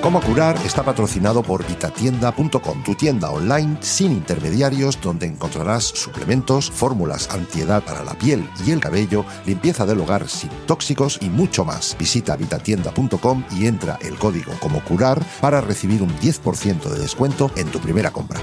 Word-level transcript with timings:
Cómo 0.00 0.20
curar 0.20 0.56
está 0.64 0.84
patrocinado 0.84 1.42
por 1.42 1.66
vitatienda.com, 1.66 2.84
tu 2.84 2.94
tienda 2.94 3.30
online 3.30 3.78
sin 3.80 4.12
intermediarios 4.12 5.00
donde 5.00 5.26
encontrarás 5.26 5.82
suplementos, 5.82 6.70
fórmulas 6.70 7.28
antiedad 7.30 7.82
para 7.82 8.04
la 8.04 8.14
piel 8.14 8.48
y 8.64 8.70
el 8.70 8.80
cabello, 8.80 9.24
limpieza 9.44 9.86
del 9.86 10.00
hogar 10.00 10.28
sin 10.28 10.50
tóxicos 10.66 11.18
y 11.20 11.28
mucho 11.28 11.64
más. 11.64 11.96
Visita 11.98 12.36
vitatienda.com 12.36 13.44
y 13.58 13.66
entra 13.66 13.98
el 14.00 14.16
código 14.16 14.52
como 14.60 14.82
curar 14.84 15.20
para 15.40 15.60
recibir 15.60 16.00
un 16.00 16.10
10% 16.20 16.88
de 16.88 16.98
descuento 17.00 17.50
en 17.56 17.66
tu 17.66 17.80
primera 17.80 18.12
compra. 18.12 18.40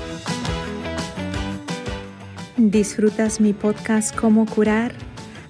¿Disfrutas 2.57 3.39
mi 3.39 3.53
podcast 3.53 4.13
Cómo 4.13 4.45
curar? 4.45 4.93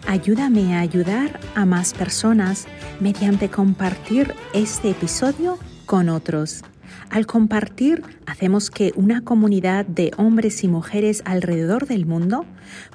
Ayúdame 0.07 0.75
a 0.75 0.81
ayudar 0.81 1.39
a 1.55 1.65
más 1.65 1.95
personas 1.95 2.67
mediante 2.99 3.49
compartir 3.49 4.35
este 4.53 4.91
episodio 4.91 5.57
con 5.85 6.09
otros. 6.09 6.63
Al 7.09 7.25
compartir, 7.25 8.03
hacemos 8.25 8.69
que 8.69 8.91
una 8.95 9.21
comunidad 9.21 9.85
de 9.85 10.11
hombres 10.17 10.63
y 10.63 10.67
mujeres 10.67 11.21
alrededor 11.25 11.87
del 11.87 12.05
mundo 12.05 12.45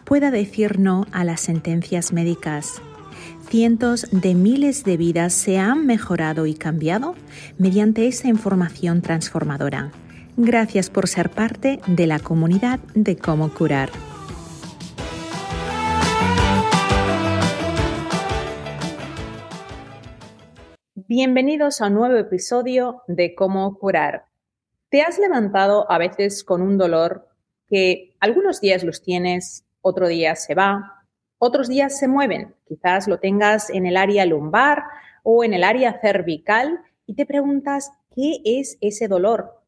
pueda 0.05 0.31
decir 0.31 0.79
no 0.79 1.07
a 1.12 1.25
las 1.25 1.41
sentencias 1.41 2.12
médicas. 2.12 2.83
Cientos 3.48 4.06
de 4.12 4.34
miles 4.34 4.84
de 4.84 4.97
vidas 4.97 5.33
se 5.33 5.59
han 5.59 5.87
mejorado 5.87 6.47
y 6.47 6.55
cambiado 6.55 7.14
mediante 7.59 8.06
esa 8.06 8.29
información 8.29 9.03
transformadora. 9.03 9.91
Gracias 10.36 10.89
por 10.89 11.09
ser 11.09 11.31
parte 11.31 11.81
de 11.86 12.07
la 12.07 12.19
comunidad 12.19 12.79
de 12.95 13.17
cómo 13.17 13.53
curar. 13.53 13.91
Bienvenidos 21.12 21.80
a 21.80 21.89
un 21.89 21.94
nuevo 21.94 22.14
episodio 22.14 23.03
de 23.08 23.34
Cómo 23.34 23.77
curar. 23.80 24.27
¿Te 24.91 25.03
has 25.03 25.19
levantado 25.19 25.91
a 25.91 25.98
veces 25.98 26.44
con 26.44 26.62
un 26.62 26.78
dolor 26.78 27.27
que 27.67 28.14
algunos 28.20 28.61
días 28.61 28.84
los 28.84 29.02
tienes, 29.02 29.64
otro 29.80 30.06
día 30.06 30.36
se 30.36 30.55
va, 30.55 31.05
otros 31.39 31.67
días 31.67 31.98
se 31.98 32.06
mueven? 32.06 32.55
Quizás 32.64 33.08
lo 33.08 33.19
tengas 33.19 33.70
en 33.70 33.86
el 33.86 33.97
área 33.97 34.25
lumbar 34.25 34.84
o 35.25 35.42
en 35.42 35.52
el 35.52 35.64
área 35.64 36.00
cervical 36.00 36.78
y 37.06 37.17
te 37.17 37.27
preguntas, 37.27 37.91
¿qué 38.14 38.41
es 38.45 38.78
ese 38.80 39.08
dolor? 39.08 39.64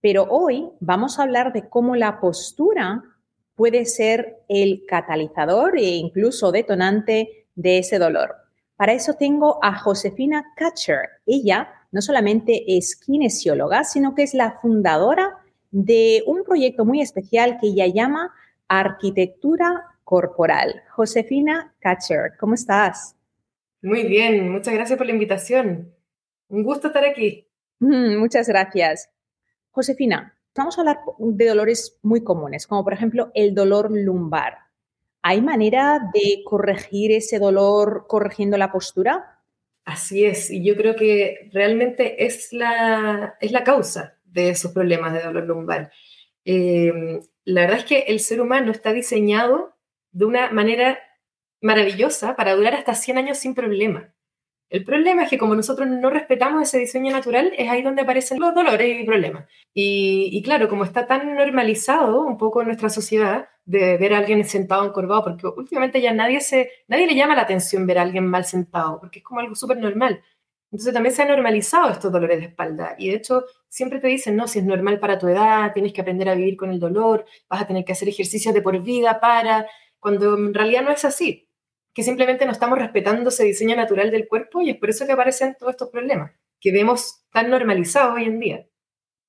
Pero 0.00 0.24
hoy 0.28 0.70
vamos 0.80 1.20
a 1.20 1.22
hablar 1.22 1.52
de 1.52 1.68
cómo 1.68 1.94
la 1.94 2.18
postura 2.18 3.04
puede 3.54 3.84
ser 3.84 4.40
el 4.48 4.82
catalizador 4.88 5.78
e 5.78 5.84
incluso 5.84 6.50
detonante 6.50 7.46
de 7.54 7.78
ese 7.78 8.00
dolor. 8.00 8.43
Para 8.76 8.92
eso 8.92 9.14
tengo 9.14 9.58
a 9.62 9.78
Josefina 9.78 10.44
Katcher. 10.56 11.08
Ella 11.26 11.68
no 11.92 12.02
solamente 12.02 12.76
es 12.76 12.96
kinesióloga, 12.96 13.84
sino 13.84 14.14
que 14.14 14.24
es 14.24 14.34
la 14.34 14.58
fundadora 14.60 15.38
de 15.70 16.22
un 16.26 16.44
proyecto 16.44 16.84
muy 16.84 17.00
especial 17.00 17.58
que 17.60 17.68
ella 17.68 17.86
llama 17.86 18.34
Arquitectura 18.68 19.84
Corporal. 20.02 20.82
Josefina 20.90 21.74
Katcher, 21.78 22.32
¿cómo 22.38 22.54
estás? 22.54 23.16
Muy 23.80 24.04
bien, 24.04 24.50
muchas 24.50 24.74
gracias 24.74 24.96
por 24.96 25.06
la 25.06 25.12
invitación. 25.12 25.94
Un 26.48 26.62
gusto 26.62 26.88
estar 26.88 27.04
aquí. 27.04 27.46
Mm, 27.80 28.16
muchas 28.18 28.48
gracias. 28.48 29.10
Josefina, 29.70 30.36
vamos 30.56 30.78
a 30.78 30.80
hablar 30.80 31.00
de 31.18 31.46
dolores 31.46 31.98
muy 32.02 32.22
comunes, 32.22 32.66
como 32.66 32.82
por 32.82 32.92
ejemplo 32.92 33.30
el 33.34 33.54
dolor 33.54 33.90
lumbar. 33.90 34.63
¿Hay 35.26 35.40
manera 35.40 36.10
de 36.12 36.42
corregir 36.44 37.10
ese 37.10 37.38
dolor 37.38 38.04
corrigiendo 38.06 38.58
la 38.58 38.70
postura? 38.70 39.40
Así 39.86 40.26
es, 40.26 40.50
y 40.50 40.62
yo 40.62 40.76
creo 40.76 40.96
que 40.96 41.48
realmente 41.50 42.26
es 42.26 42.52
la, 42.52 43.34
es 43.40 43.50
la 43.50 43.64
causa 43.64 44.18
de 44.22 44.50
esos 44.50 44.72
problemas 44.72 45.14
de 45.14 45.22
dolor 45.22 45.44
lumbar. 45.44 45.90
Em, 46.44 47.22
la 47.46 47.62
verdad 47.62 47.78
es 47.78 47.84
que 47.86 48.00
el 48.00 48.20
ser 48.20 48.42
humano 48.42 48.70
está 48.70 48.92
diseñado 48.92 49.74
de 50.12 50.26
una 50.26 50.50
manera 50.50 50.98
maravillosa 51.62 52.36
para 52.36 52.54
durar 52.54 52.74
hasta 52.74 52.94
100 52.94 53.16
años 53.16 53.38
sin 53.38 53.54
problema. 53.54 54.12
El 54.68 54.84
problema 54.84 55.22
es 55.22 55.30
que 55.30 55.38
como 55.38 55.54
nosotros 55.54 55.88
no 55.88 56.10
respetamos 56.10 56.64
ese 56.64 56.80
diseño 56.80 57.12
natural, 57.12 57.50
es 57.56 57.70
ahí 57.70 57.80
donde 57.80 58.02
aparecen 58.02 58.40
los 58.40 58.54
dolores 58.54 59.00
y 59.00 59.04
problemas. 59.04 59.46
Y, 59.72 60.28
y 60.32 60.42
claro, 60.42 60.68
como 60.68 60.84
está 60.84 61.06
tan 61.06 61.34
normalizado 61.34 62.20
un 62.20 62.36
poco 62.36 62.60
en 62.60 62.66
nuestra 62.66 62.90
sociedad, 62.90 63.48
de 63.64 63.96
ver 63.96 64.14
a 64.14 64.18
alguien 64.18 64.44
sentado 64.44 64.84
encorvado, 64.86 65.24
porque 65.24 65.46
últimamente 65.46 66.00
ya 66.00 66.12
nadie, 66.12 66.40
se, 66.40 66.70
nadie 66.88 67.06
le 67.06 67.14
llama 67.14 67.34
la 67.34 67.42
atención 67.42 67.86
ver 67.86 67.98
a 67.98 68.02
alguien 68.02 68.26
mal 68.26 68.44
sentado, 68.44 69.00
porque 69.00 69.20
es 69.20 69.24
como 69.24 69.40
algo 69.40 69.54
súper 69.54 69.78
normal. 69.78 70.22
Entonces 70.70 70.92
también 70.92 71.14
se 71.14 71.22
han 71.22 71.28
normalizado 71.28 71.90
estos 71.90 72.10
dolores 72.10 72.40
de 72.40 72.46
espalda 72.46 72.96
y 72.98 73.08
de 73.08 73.16
hecho 73.16 73.44
siempre 73.68 74.00
te 74.00 74.08
dicen, 74.08 74.34
no, 74.36 74.48
si 74.48 74.58
es 74.58 74.64
normal 74.64 74.98
para 74.98 75.18
tu 75.18 75.28
edad, 75.28 75.72
tienes 75.72 75.92
que 75.92 76.00
aprender 76.00 76.28
a 76.28 76.34
vivir 76.34 76.56
con 76.56 76.70
el 76.70 76.80
dolor, 76.80 77.26
vas 77.48 77.62
a 77.62 77.66
tener 77.66 77.84
que 77.84 77.92
hacer 77.92 78.08
ejercicios 78.08 78.52
de 78.52 78.60
por 78.60 78.82
vida 78.82 79.20
para, 79.20 79.68
cuando 80.00 80.36
en 80.36 80.52
realidad 80.52 80.82
no 80.82 80.90
es 80.90 81.04
así, 81.04 81.48
que 81.92 82.02
simplemente 82.02 82.44
no 82.44 82.52
estamos 82.52 82.78
respetando 82.78 83.28
ese 83.28 83.44
diseño 83.44 83.76
natural 83.76 84.10
del 84.10 84.26
cuerpo 84.26 84.62
y 84.62 84.70
es 84.70 84.76
por 84.76 84.90
eso 84.90 85.06
que 85.06 85.12
aparecen 85.12 85.56
todos 85.58 85.74
estos 85.74 85.90
problemas 85.90 86.32
que 86.60 86.72
vemos 86.72 87.24
tan 87.30 87.50
normalizados 87.50 88.16
hoy 88.16 88.24
en 88.24 88.40
día. 88.40 88.66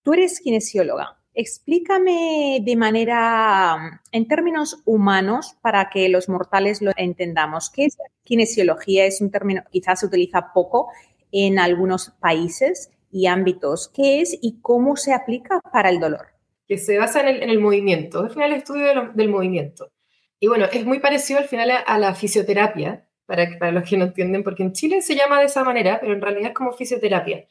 Tú 0.04 0.14
eres 0.14 0.40
kinesióloga. 0.40 1.20
Explícame 1.38 2.62
de 2.64 2.76
manera, 2.78 4.02
en 4.14 4.26
términos 4.26 4.82
humanos, 4.86 5.58
para 5.62 5.90
que 5.90 6.08
los 6.08 6.30
mortales 6.30 6.82
lo 6.82 6.92
entendamos. 6.96 7.70
¿Qué 7.70 7.86
es 7.86 7.98
kinesiología? 8.24 9.06
Es 9.06 9.20
un 9.20 9.32
término 9.32 9.62
quizás 9.70 10.00
se 10.00 10.06
utiliza 10.06 10.54
poco 10.54 10.88
en 11.34 11.60
algunos 11.60 12.12
países 12.22 12.90
y 13.12 13.28
ámbitos. 13.28 13.92
¿Qué 13.94 14.22
es 14.22 14.38
y 14.42 14.62
cómo 14.62 14.96
se 14.96 15.14
aplica 15.14 15.60
para 15.74 15.90
el 15.90 16.00
dolor? 16.00 16.28
Que 16.70 16.78
se 16.78 16.98
basa 16.98 17.30
en 17.30 17.50
el, 17.50 17.60
movimiento, 17.60 18.20
al 18.20 18.30
final 18.30 18.54
el 18.54 18.60
estudio 18.60 19.12
del 19.14 19.30
movimiento. 19.30 19.92
Y 20.40 20.48
bueno, 20.48 20.68
es 20.72 20.86
muy 20.86 21.00
parecido 21.00 21.40
al 21.40 21.50
final 21.50 21.70
a, 21.86 22.00
la 22.00 22.16
fisioterapia, 22.16 23.10
para, 23.26 23.60
para 23.60 23.74
los 23.74 23.90
que 23.90 23.98
no 23.98 24.06
entienden, 24.06 24.42
porque 24.42 24.64
en 24.64 24.72
Chile 24.72 25.02
se 25.02 25.16
llama 25.16 25.40
de 25.40 25.48
esa 25.48 25.66
manera, 25.66 26.00
pero 26.00 26.14
en 26.14 26.22
realidad 26.22 26.50
es 26.52 26.56
como 26.56 26.72
fisioterapia. 26.72 27.46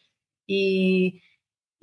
Y 0.47 1.21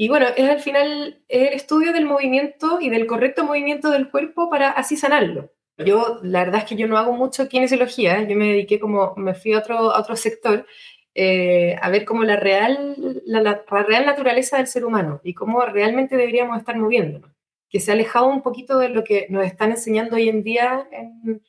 y 0.01 0.09
bueno, 0.09 0.25
es 0.35 0.49
al 0.49 0.59
final 0.59 1.21
el 1.27 1.53
estudio 1.53 1.93
del 1.93 2.05
movimiento 2.05 2.79
y 2.81 2.89
del 2.89 3.05
correcto 3.05 3.43
movimiento 3.43 3.91
del 3.91 4.09
cuerpo 4.09 4.49
para 4.49 4.71
así 4.71 4.97
sanarlo. 4.97 5.53
Yo, 5.77 6.19
la 6.23 6.43
verdad 6.43 6.61
es 6.61 6.65
que 6.65 6.75
yo 6.75 6.87
no 6.87 6.97
hago 6.97 7.13
mucho 7.13 7.47
kinesiología, 7.47 8.27
yo 8.27 8.35
me 8.35 8.47
dediqué 8.47 8.79
como, 8.79 9.13
me 9.15 9.35
fui 9.35 9.53
a 9.53 9.59
otro, 9.59 9.91
a 9.91 9.99
otro 9.99 10.15
sector 10.15 10.65
eh, 11.13 11.75
a 11.79 11.91
ver 11.91 12.03
cómo 12.03 12.23
la 12.23 12.35
real, 12.35 13.21
la, 13.27 13.63
real 13.67 14.07
naturaleza 14.07 14.57
del 14.57 14.65
ser 14.65 14.85
humano 14.85 15.21
y 15.23 15.35
cómo 15.35 15.63
realmente 15.67 16.17
deberíamos 16.17 16.57
estar 16.57 16.75
moviéndonos, 16.75 17.29
que 17.69 17.79
se 17.79 17.91
ha 17.91 17.93
alejado 17.93 18.25
un 18.25 18.41
poquito 18.41 18.79
de 18.79 18.89
lo 18.89 19.03
que 19.03 19.27
nos 19.29 19.45
están 19.45 19.69
enseñando 19.69 20.15
hoy 20.15 20.29
en 20.29 20.41
día 20.41 20.87
en, 20.91 21.43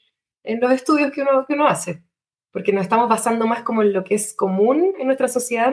en 0.45 0.61
los 0.61 0.73
estudios 0.73 1.11
que 1.11 1.23
uno, 1.23 1.47
que 1.47 1.55
uno 1.55 1.69
hace, 1.69 2.03
porque 2.51 2.75
nos 2.75 2.83
estamos 2.83 3.09
basando 3.09 3.47
más 3.47 3.63
como 3.63 3.81
en 3.81 3.95
lo 3.95 4.05
que 4.05 4.15
es 4.15 4.35
común 4.35 4.93
en 4.99 5.07
nuestra 5.07 5.29
sociedad 5.29 5.73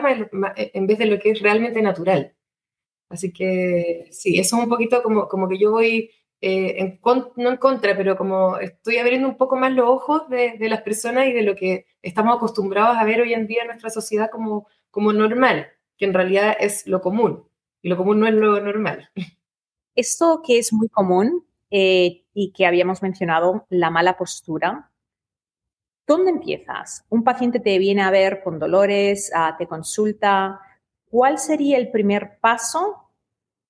en 0.56 0.86
vez 0.86 0.98
de 0.98 1.04
lo 1.04 1.18
que 1.18 1.32
es 1.32 1.42
realmente 1.42 1.82
natural. 1.82 2.36
Así 3.10 3.32
que 3.32 4.08
sí, 4.12 4.38
eso 4.38 4.56
es 4.56 4.62
un 4.62 4.68
poquito 4.68 5.02
como, 5.02 5.28
como 5.28 5.48
que 5.48 5.58
yo 5.58 5.72
voy, 5.72 6.10
eh, 6.40 6.76
en, 6.78 7.00
no 7.36 7.50
en 7.50 7.56
contra, 7.56 7.96
pero 7.96 8.16
como 8.16 8.56
estoy 8.56 8.98
abriendo 8.98 9.28
un 9.28 9.36
poco 9.36 9.56
más 9.56 9.72
los 9.72 9.88
ojos 9.88 10.28
de, 10.30 10.56
de, 10.58 10.68
las 10.68 10.82
personas 10.82 11.26
y 11.26 11.32
de 11.32 11.42
lo 11.42 11.56
que 11.56 11.86
estamos 12.02 12.36
acostumbrados 12.36 12.96
a 12.96 13.04
ver 13.04 13.20
hoy 13.20 13.34
en 13.34 13.48
día 13.48 13.62
en 13.62 13.66
nuestra 13.66 13.90
sociedad 13.90 14.30
como, 14.30 14.68
como 14.92 15.12
normal, 15.12 15.66
que 15.98 16.04
en 16.04 16.14
realidad 16.14 16.56
es 16.58 16.86
lo 16.86 17.00
común. 17.00 17.44
Y 17.82 17.88
lo 17.88 17.96
común 17.96 18.20
no 18.20 18.28
es 18.28 18.34
lo 18.34 18.60
normal. 18.60 19.10
Esto 19.96 20.40
que 20.46 20.58
es 20.58 20.72
muy 20.72 20.88
común 20.88 21.44
eh, 21.70 22.24
y 22.32 22.52
que 22.52 22.64
habíamos 22.64 23.02
mencionado, 23.02 23.66
la 23.70 23.90
mala 23.90 24.16
postura, 24.16 24.92
¿dónde 26.06 26.30
empiezas? 26.30 27.04
Un 27.08 27.24
paciente 27.24 27.58
te 27.58 27.78
viene 27.78 28.02
a 28.02 28.10
ver 28.10 28.42
con 28.44 28.58
dolores, 28.58 29.32
ah, 29.34 29.56
te 29.58 29.66
consulta, 29.66 30.60
¿cuál 31.10 31.38
sería 31.38 31.76
el 31.76 31.90
primer 31.90 32.38
paso 32.40 33.10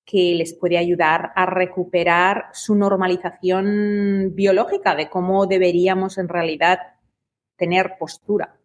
que 0.04 0.34
les 0.34 0.54
puede 0.54 0.78
ayudar 0.78 1.32
a 1.34 1.46
recuperar 1.46 2.46
su 2.52 2.74
normalización 2.74 4.32
biológica 4.34 4.94
de 4.94 5.08
cómo 5.08 5.46
deberíamos 5.46 6.18
en 6.18 6.28
realidad 6.28 6.78
tener 7.56 7.94
postura? 7.98 8.56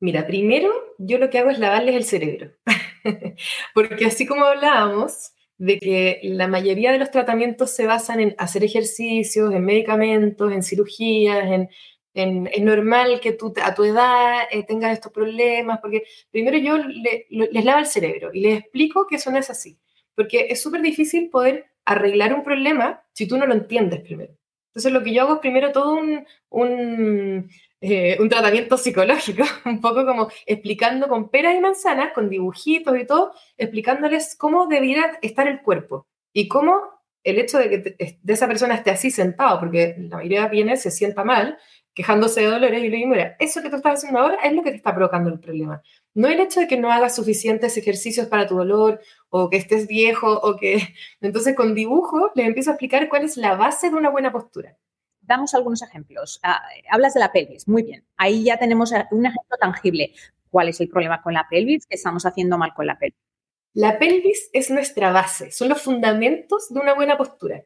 Mira, 0.00 0.26
primero 0.26 0.70
yo 0.98 1.18
lo 1.18 1.30
que 1.30 1.38
hago 1.38 1.50
es 1.50 1.58
lavarles 1.58 1.94
el 1.94 2.04
cerebro, 2.04 2.52
porque 3.74 4.06
así 4.06 4.26
como 4.26 4.44
hablábamos, 4.44 5.32
de 5.56 5.78
que 5.78 6.20
la 6.24 6.48
mayoría 6.48 6.92
de 6.92 6.98
los 6.98 7.10
tratamientos 7.10 7.70
se 7.70 7.86
basan 7.86 8.20
en 8.20 8.34
hacer 8.38 8.64
ejercicios, 8.64 9.54
en 9.54 9.64
medicamentos, 9.64 10.52
en 10.52 10.62
cirugías, 10.62 11.44
en, 11.46 11.68
es 12.14 12.62
normal 12.62 13.20
que 13.20 13.32
tú 13.32 13.52
a 13.62 13.74
tu 13.74 13.84
edad 13.84 14.42
eh, 14.50 14.62
tengas 14.62 14.92
estos 14.92 15.12
problemas, 15.12 15.80
porque 15.80 16.04
primero 16.30 16.56
yo 16.58 16.78
les 16.78 17.64
lavo 17.64 17.80
el 17.80 17.86
cerebro 17.86 18.30
y 18.32 18.40
les 18.40 18.60
explico 18.60 19.06
que 19.06 19.16
eso 19.16 19.30
no 19.30 19.38
es 19.38 19.50
así, 19.50 19.78
porque 20.14 20.46
es 20.50 20.62
súper 20.62 20.80
difícil 20.80 21.28
poder 21.28 21.66
arreglar 21.84 22.32
un 22.32 22.44
problema 22.44 23.02
si 23.12 23.26
tú 23.26 23.36
no 23.36 23.46
lo 23.46 23.54
entiendes 23.54 24.00
primero. 24.00 24.32
Entonces 24.68 24.92
lo 24.92 25.02
que 25.02 25.12
yo 25.12 25.22
hago 25.22 25.34
es 25.34 25.40
primero 25.40 25.70
todo 25.70 25.94
un, 25.94 26.26
un, 26.50 27.48
eh, 27.80 28.16
un 28.18 28.28
tratamiento 28.28 28.76
psicológico, 28.76 29.44
un 29.66 29.80
poco 29.80 30.04
como 30.04 30.28
explicando 30.46 31.08
con 31.08 31.28
peras 31.30 31.56
y 31.56 31.60
manzanas, 31.60 32.12
con 32.12 32.28
dibujitos 32.28 32.98
y 32.98 33.06
todo, 33.06 33.32
explicándoles 33.56 34.36
cómo 34.36 34.66
debiera 34.66 35.18
estar 35.22 35.46
el 35.46 35.62
cuerpo 35.62 36.06
y 36.32 36.48
cómo 36.48 36.80
el 37.22 37.38
hecho 37.38 37.58
de 37.58 37.70
que 37.70 38.18
de 38.22 38.32
esa 38.32 38.46
persona 38.46 38.74
esté 38.74 38.90
así 38.90 39.10
sentado, 39.10 39.58
porque 39.58 39.94
la 39.98 40.16
mayoría 40.16 40.46
viene, 40.48 40.76
se 40.76 40.90
sienta 40.90 41.24
mal, 41.24 41.58
quejándose 41.94 42.40
de 42.40 42.46
dolores 42.46 42.82
y 42.82 42.88
le 42.88 42.96
digo, 42.96 43.10
mira, 43.10 43.36
eso 43.38 43.62
que 43.62 43.70
tú 43.70 43.76
estás 43.76 43.98
haciendo 43.98 44.18
ahora 44.18 44.36
es 44.42 44.52
lo 44.52 44.62
que 44.62 44.70
te 44.70 44.76
está 44.76 44.94
provocando 44.94 45.30
el 45.30 45.38
problema. 45.38 45.82
No 46.12 46.28
el 46.28 46.40
hecho 46.40 46.60
de 46.60 46.66
que 46.66 46.76
no 46.76 46.90
hagas 46.90 47.14
suficientes 47.14 47.76
ejercicios 47.76 48.26
para 48.26 48.46
tu 48.46 48.56
dolor 48.56 49.00
o 49.30 49.48
que 49.48 49.56
estés 49.56 49.86
viejo 49.86 50.32
o 50.32 50.56
que... 50.56 50.82
Entonces 51.20 51.54
con 51.54 51.74
dibujo 51.74 52.32
les 52.34 52.46
empiezo 52.46 52.70
a 52.70 52.74
explicar 52.74 53.08
cuál 53.08 53.24
es 53.24 53.36
la 53.36 53.54
base 53.54 53.90
de 53.90 53.96
una 53.96 54.10
buena 54.10 54.32
postura. 54.32 54.76
Damos 55.20 55.54
algunos 55.54 55.80
ejemplos. 55.82 56.40
Ah, 56.42 56.62
hablas 56.90 57.14
de 57.14 57.20
la 57.20 57.32
pelvis, 57.32 57.66
muy 57.68 57.82
bien. 57.82 58.04
Ahí 58.16 58.44
ya 58.44 58.58
tenemos 58.58 58.92
un 59.10 59.26
ejemplo 59.26 59.56
tangible. 59.58 60.12
¿Cuál 60.50 60.68
es 60.68 60.80
el 60.80 60.88
problema 60.88 61.22
con 61.22 61.32
la 61.32 61.46
pelvis? 61.48 61.86
¿Qué 61.86 61.94
estamos 61.94 62.26
haciendo 62.26 62.58
mal 62.58 62.74
con 62.74 62.86
la 62.86 62.98
pelvis? 62.98 63.18
La 63.72 63.98
pelvis 63.98 64.50
es 64.52 64.70
nuestra 64.70 65.10
base, 65.10 65.50
son 65.50 65.68
los 65.68 65.82
fundamentos 65.82 66.72
de 66.72 66.78
una 66.78 66.94
buena 66.94 67.16
postura. 67.16 67.64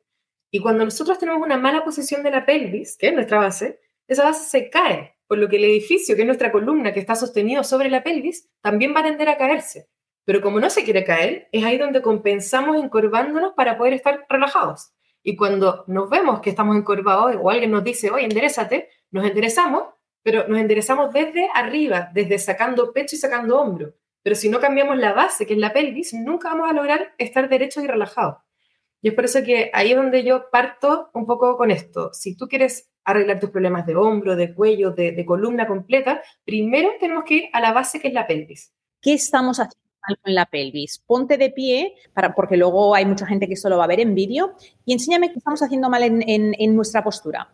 Y 0.51 0.61
cuando 0.61 0.85
nosotros 0.85 1.19
tenemos 1.19 1.43
una 1.43 1.59
mala 1.59 1.85
posición 1.85 2.23
de 2.23 2.31
la 2.31 2.47
pelvis, 2.47 2.97
que 2.97 3.09
es 3.09 3.13
nuestra 3.15 3.39
base, 3.39 3.79
esa 4.09 4.25
base 4.25 4.49
se 4.49 4.71
cae, 4.71 5.15
por 5.27 5.39
lo 5.39 5.49
que 5.49 5.57
el 5.57 5.65
edificio, 5.65 6.17
que 6.17 6.23
es 6.23 6.27
nuestra 6.27 6.51
columna 6.51 6.93
que 6.93 7.01
está 7.01 7.15
sostenido 7.15 7.63
sobre 7.63 7.91
la 7.91 8.03
pelvis, 8.03 8.49
también 8.63 8.95
va 8.95 9.01
a 9.01 9.05
tender 9.05 9.29
a 9.29 9.37
caerse. 9.37 9.89
Pero 10.25 10.41
como 10.41 10.61
no 10.61 10.69
se 10.71 10.85
quiere 10.85 11.05
caer, 11.05 11.49
es 11.53 11.65
ahí 11.65 11.79
donde 11.79 12.03
compensamos 12.03 12.77
encorvándonos 12.77 13.53
para 13.55 13.79
poder 13.79 13.93
estar 13.93 14.27
relajados. 14.29 14.93
Y 15.23 15.37
cuando 15.37 15.85
nos 15.87 16.09
vemos 16.09 16.41
que 16.41 16.51
estamos 16.51 16.77
encorvados 16.77 17.37
o 17.41 17.51
alguien 17.51 17.71
nos 17.71 17.85
dice, 17.85 18.11
oye, 18.11 18.25
enderezate, 18.25 18.89
nos 19.11 19.27
enderezamos, 19.27 19.85
pero 20.23 20.49
nos 20.49 20.59
enderezamos 20.59 21.13
desde 21.13 21.49
arriba, 21.55 22.11
desde 22.13 22.39
sacando 22.39 22.93
pecho 22.93 23.17
y 23.17 23.19
sacando 23.19 23.61
hombro. 23.61 23.95
Pero 24.23 24.37
si 24.37 24.49
no 24.49 24.61
cambiamos 24.61 24.97
la 24.99 25.13
base, 25.13 25.47
que 25.47 25.55
es 25.55 25.59
la 25.59 25.73
pelvis, 25.73 26.15
nunca 26.15 26.51
vamos 26.51 26.71
a 26.71 26.75
lograr 26.75 27.15
estar 27.19 27.49
derechos 27.49 27.85
y 27.85 27.87
relajados. 27.87 28.37
Y 29.01 29.09
es 29.09 29.15
por 29.15 29.25
eso 29.25 29.43
que 29.43 29.71
ahí 29.73 29.93
es 29.93 29.97
donde 29.97 30.25
yo 30.25 30.51
parto 30.51 31.11
un 31.15 31.27
poco 31.27 31.57
con 31.57 31.71
esto. 31.71 32.13
Si 32.13 32.37
tú 32.37 32.49
quieres 32.49 32.91
arreglar 33.11 33.41
tus 33.41 33.51
problemas 33.51 33.87
de 33.87 33.97
hombro, 33.97 34.37
de 34.37 34.55
cuello, 34.55 34.93
de, 34.93 35.25
columna 35.25 35.67
completa, 35.67 36.23
primero 36.45 36.91
tenemos 37.01 37.25
que 37.25 37.35
ir 37.35 37.45
a 37.53 37.61
la 37.61 37.73
base 37.73 38.01
que 38.01 38.09
es 38.09 38.15
la 38.15 38.27
pelvis. 38.27 38.73
¿Qué 39.01 39.15
estamos 39.15 39.59
haciendo 39.59 39.89
mal 40.07 40.19
con 40.23 40.35
la 40.35 40.47
pelvis? 40.47 41.03
Ponte 41.07 41.37
de 41.39 41.51
pie, 41.51 41.95
para, 42.13 42.35
porque 42.35 42.57
luego 42.57 42.95
hay 42.95 43.07
mucha 43.07 43.27
gente 43.27 43.47
que 43.47 43.55
esto 43.55 43.69
lo 43.69 43.79
va 43.79 43.85
a 43.85 43.89
ver 43.89 44.01
en 44.01 44.15
vídeo, 44.15 44.55
y 44.85 44.93
enséñame 44.93 45.31
qué 45.31 45.39
estamos 45.39 45.63
haciendo 45.63 45.89
mal 45.89 46.03
en, 46.03 46.23
en 46.27 46.77
nuestra 46.77 47.03
postura. 47.03 47.53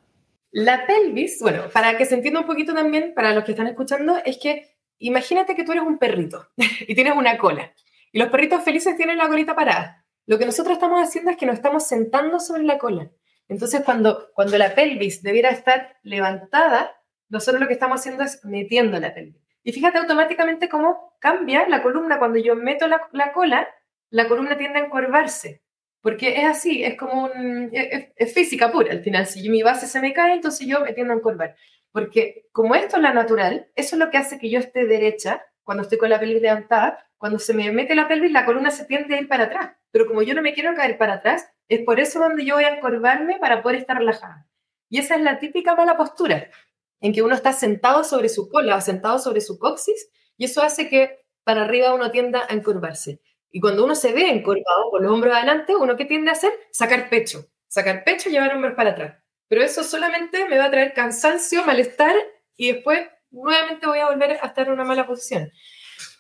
La 0.51 0.87
pelvis, 0.87 1.41
bueno, 1.41 1.65
para 1.73 1.97
que 1.99 2.06
se 2.06 2.15
entienda 2.15 2.39
un 2.39 2.47
poquito 2.47 2.73
también, 2.73 3.12
para 3.12 3.35
los 3.35 3.43
que 3.43 3.51
están 3.51 3.67
escuchando, 3.67 4.17
es 4.25 4.39
que 4.39 4.77
imagínate 4.99 5.56
que 5.56 5.65
tú 5.65 5.73
eres 5.73 5.85
un 5.85 5.99
perrito 5.99 6.47
y 6.87 6.95
tienes 6.95 7.17
una 7.17 7.37
cola. 7.39 7.73
Y 8.12 8.21
los 8.21 8.29
perritos 8.29 8.62
felices 8.62 8.97
tienen 8.97 9.19
la 9.19 9.27
colita 9.27 9.56
parada. 9.56 10.05
Lo 10.27 10.39
que 10.39 10.47
nosotros 10.47 10.75
estamos 10.75 11.03
haciendo 11.03 11.33
es 11.33 11.37
que 11.37 11.47
nos 11.47 11.56
estamos 11.56 11.87
sentando 11.87 12.39
sobre 12.39 12.62
la 12.62 12.79
cola. 12.79 13.11
Entonces, 13.49 13.82
cuando, 13.85 14.31
cuando 14.35 14.56
la 14.58 14.75
pelvis 14.75 15.23
debiera 15.23 15.50
estar 15.50 15.96
levantada, 16.02 16.96
nosotros 17.29 17.61
lo 17.61 17.67
que 17.67 17.75
estamos 17.75 18.00
haciendo 18.00 18.23
es 18.25 18.44
metiendo 18.44 18.99
la 18.99 19.14
pelvis. 19.14 19.43
Y 19.62 19.73
fíjate 19.73 19.99
automáticamente 19.99 20.69
cómo 20.69 21.14
cambia 21.20 21.69
la 21.69 21.82
columna. 21.82 22.19
Cuando 22.19 22.38
yo 22.38 22.55
meto 22.55 22.87
la, 22.87 23.32
cola, 23.32 23.69
la 24.11 24.29
columna 24.29 24.56
tiende 24.56 24.81
a 24.81 24.85
encorvarse. 24.85 25.62
Porque 26.00 26.41
es 26.41 26.44
así, 26.44 26.85
es 26.85 26.99
como 26.99 27.25
un, 27.25 27.70
es, 27.73 28.35
física 28.35 28.70
pura 28.70 28.93
al 28.93 29.02
final. 29.02 29.26
Si 29.26 29.49
mi 29.49 29.62
base 29.62 29.87
se 29.87 30.00
me 30.00 30.12
cae, 30.12 30.35
entonces 30.35 30.67
yo 30.67 30.81
me 30.81 30.93
tiendo 30.93 31.14
a 31.14 31.17
encorvar. 31.17 31.56
Porque 31.93 32.46
como 32.52 32.75
esto 32.75 32.96
es 32.96 33.02
la 33.02 33.14
natural, 33.14 33.69
eso 33.75 33.96
es 33.96 34.00
lo 34.00 34.11
que 34.11 34.19
hace 34.19 34.38
que 34.38 34.50
yo 34.50 34.58
esté 34.58 34.85
derecha 34.85 35.43
cuando 35.62 35.82
estoy 35.82 35.96
con 35.96 36.11
la 36.11 36.20
pelvis 36.20 36.43
levantada. 36.43 36.99
Cuando 37.17 37.38
se 37.38 37.55
me 37.55 37.73
mete 37.73 37.94
la 37.94 38.06
pelvis, 38.06 38.32
la 38.32 38.44
columna 38.44 38.70
se 38.70 38.85
tiende 38.85 39.14
a 39.14 39.20
ir 39.20 39.29
para 39.29 39.44
atrás 39.44 39.70
pero 39.94 40.08
como 40.08 40.23
yo 40.23 40.35
no 40.35 40.43
me 40.43 40.55
quiero 40.55 40.75
caer 40.75 40.99
para 40.99 41.14
atrás, 41.14 41.49
es 41.69 41.81
por 41.81 42.01
eso 42.01 42.19
donde 42.19 42.45
yo 42.45 42.57
voy 42.57 42.65
a 42.65 42.77
encorvarme 42.77 43.39
para 43.39 43.63
poder 43.63 43.79
estar 43.79 43.97
relajada. 43.97 44.47
Y 44.89 44.99
esa 44.99 45.17
es 45.17 45.23
la 45.23 45.39
típica 45.39 45.75
mala 45.75 45.97
postura, 45.97 46.49
en 47.01 47.13
que 47.13 47.23
uno 47.23 47.35
está 47.35 47.53
sentado 47.53 48.05
sobre 48.05 48.29
su 48.29 48.49
cola 48.49 48.77
o 48.77 48.81
sentado 48.81 49.19
sobre 49.19 49.41
su 49.41 49.59
coxis, 49.59 50.11
y 50.37 50.45
eso 50.45 50.63
hace 50.63 50.89
que 50.89 51.25
para 51.43 51.63
arriba 51.63 51.95
uno 51.95 52.11
tienda 52.11 52.47
a 52.49 52.55
encorvarse. 52.55 53.21
Y 53.51 53.61
cuando 53.61 53.85
uno 53.85 53.95
se 53.95 54.13
ve 54.13 54.31
encorvado 54.31 54.91
con 54.91 55.03
los 55.03 55.13
hombros 55.13 55.35
adelante, 55.35 55.77
uno 55.77 55.97
que 55.97 56.07
tiende 56.07 56.31
a 56.31 56.33
hacer? 56.33 56.53
Sacar 56.73 57.09
pecho. 57.09 57.47
Sacar 57.69 58.03
pecho 58.05 58.29
y 58.29 58.33
llevar 58.33 58.55
hombros 58.55 58.75
para 58.75 58.91
atrás. 58.91 59.23
Pero 59.49 59.63
eso 59.63 59.85
solamente 59.85 60.49
me 60.49 60.59
va 60.59 60.65
a 60.65 60.71
traer 60.71 60.93
cansancio, 60.93 61.65
malestar 61.65 62.15
y 62.57 62.73
después 62.73 63.07
nuevamente 63.31 63.87
voy 63.87 63.99
a 63.99 64.09
volver 64.09 64.33
a 64.33 64.47
estar 64.47 64.67
en 64.67 64.73
una 64.73 64.85
mala 64.85 65.07
posición. 65.07 65.53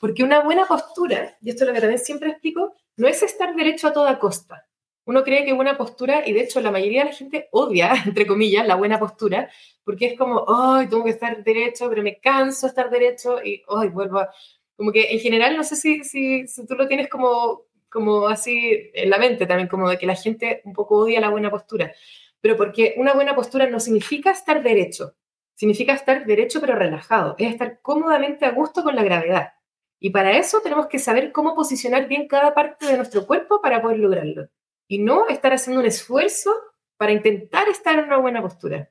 Porque 0.00 0.22
una 0.22 0.40
buena 0.40 0.66
postura, 0.66 1.36
y 1.40 1.50
esto 1.50 1.64
es 1.64 1.68
lo 1.68 1.74
que 1.74 1.80
también 1.80 1.98
siempre 1.98 2.30
explico, 2.30 2.76
no 2.96 3.08
es 3.08 3.22
estar 3.22 3.54
derecho 3.54 3.88
a 3.88 3.92
toda 3.92 4.18
costa. 4.18 4.68
Uno 5.06 5.22
cree 5.22 5.44
que 5.44 5.52
buena 5.52 5.76
postura, 5.76 6.26
y 6.26 6.32
de 6.32 6.40
hecho 6.40 6.60
la 6.60 6.70
mayoría 6.70 7.04
de 7.04 7.10
la 7.10 7.16
gente 7.16 7.48
odia, 7.50 7.92
entre 8.06 8.26
comillas, 8.26 8.66
la 8.66 8.76
buena 8.76 8.98
postura, 8.98 9.50
porque 9.84 10.06
es 10.06 10.18
como, 10.18 10.44
ay, 10.48 10.88
tengo 10.88 11.04
que 11.04 11.10
estar 11.10 11.42
derecho, 11.44 11.88
pero 11.88 12.02
me 12.02 12.18
canso 12.20 12.66
de 12.66 12.70
estar 12.70 12.90
derecho 12.90 13.42
y, 13.44 13.62
ay, 13.68 13.88
vuelvo 13.88 14.18
a... 14.20 14.30
Como 14.76 14.90
que 14.90 15.12
en 15.12 15.20
general, 15.20 15.56
no 15.56 15.62
sé 15.62 15.76
si, 15.76 16.02
si, 16.02 16.48
si 16.48 16.66
tú 16.66 16.74
lo 16.74 16.88
tienes 16.88 17.08
como, 17.08 17.62
como 17.88 18.26
así 18.26 18.90
en 18.92 19.08
la 19.08 19.18
mente 19.18 19.46
también, 19.46 19.68
como 19.68 19.88
de 19.88 19.98
que 19.98 20.06
la 20.06 20.16
gente 20.16 20.62
un 20.64 20.72
poco 20.72 20.96
odia 20.96 21.20
la 21.20 21.30
buena 21.30 21.50
postura, 21.50 21.92
pero 22.40 22.56
porque 22.56 22.94
una 22.96 23.14
buena 23.14 23.36
postura 23.36 23.68
no 23.70 23.78
significa 23.78 24.32
estar 24.32 24.62
derecho, 24.62 25.14
significa 25.54 25.94
estar 25.94 26.26
derecho 26.26 26.60
pero 26.60 26.74
relajado, 26.74 27.36
es 27.38 27.52
estar 27.52 27.80
cómodamente 27.82 28.46
a 28.46 28.50
gusto 28.50 28.82
con 28.82 28.96
la 28.96 29.04
gravedad. 29.04 29.52
Y 30.00 30.10
para 30.10 30.36
eso 30.36 30.60
tenemos 30.60 30.88
que 30.88 30.98
saber 30.98 31.32
cómo 31.32 31.54
posicionar 31.54 32.08
bien 32.08 32.26
cada 32.28 32.52
parte 32.52 32.86
de 32.86 32.96
nuestro 32.96 33.26
cuerpo 33.26 33.62
para 33.62 33.80
poder 33.80 34.00
lograrlo. 34.00 34.48
Y 34.94 34.98
no 34.98 35.26
estar 35.28 35.52
haciendo 35.52 35.80
un 35.80 35.86
esfuerzo 35.88 36.52
para 36.96 37.10
intentar 37.10 37.68
estar 37.68 37.98
en 37.98 38.04
una 38.04 38.18
buena 38.18 38.40
postura. 38.40 38.88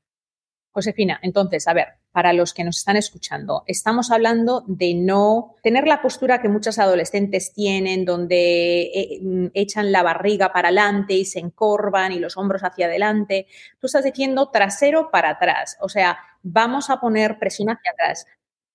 Josefina, 0.72 1.18
entonces, 1.24 1.66
a 1.70 1.74
ver, 1.74 1.88
para 2.12 2.34
los 2.34 2.54
que 2.54 2.66
nos 2.66 2.80
están 2.80 2.98
escuchando, 2.98 3.64
estamos 3.68 4.12
hablando 4.12 4.66
de 4.68 4.96
no 4.96 5.56
tener 5.64 5.88
la 5.88 6.02
postura 6.02 6.42
que 6.42 6.50
muchas 6.50 6.78
adolescentes 6.78 7.54
tienen, 7.54 8.04
donde 8.04 8.82
eh, 8.82 9.20
mm, 9.22 9.46
echan 9.54 9.94
la 9.94 10.04
barriga 10.04 10.52
para 10.52 10.68
adelante 10.68 11.14
y 11.14 11.24
se 11.24 11.40
encorvan 11.40 12.12
y 12.12 12.20
los 12.20 12.36
hombros 12.36 12.66
hacia 12.66 12.88
adelante. 12.88 13.48
Tú 13.80 13.88
estás 13.88 14.04
diciendo 14.04 14.50
trasero 14.50 15.10
para 15.10 15.30
atrás, 15.30 15.78
o 15.80 15.88
sea, 15.88 16.18
vamos 16.42 16.90
a 16.90 17.00
poner 17.00 17.40
presión 17.40 17.70
hacia 17.70 17.92
atrás. 17.92 18.26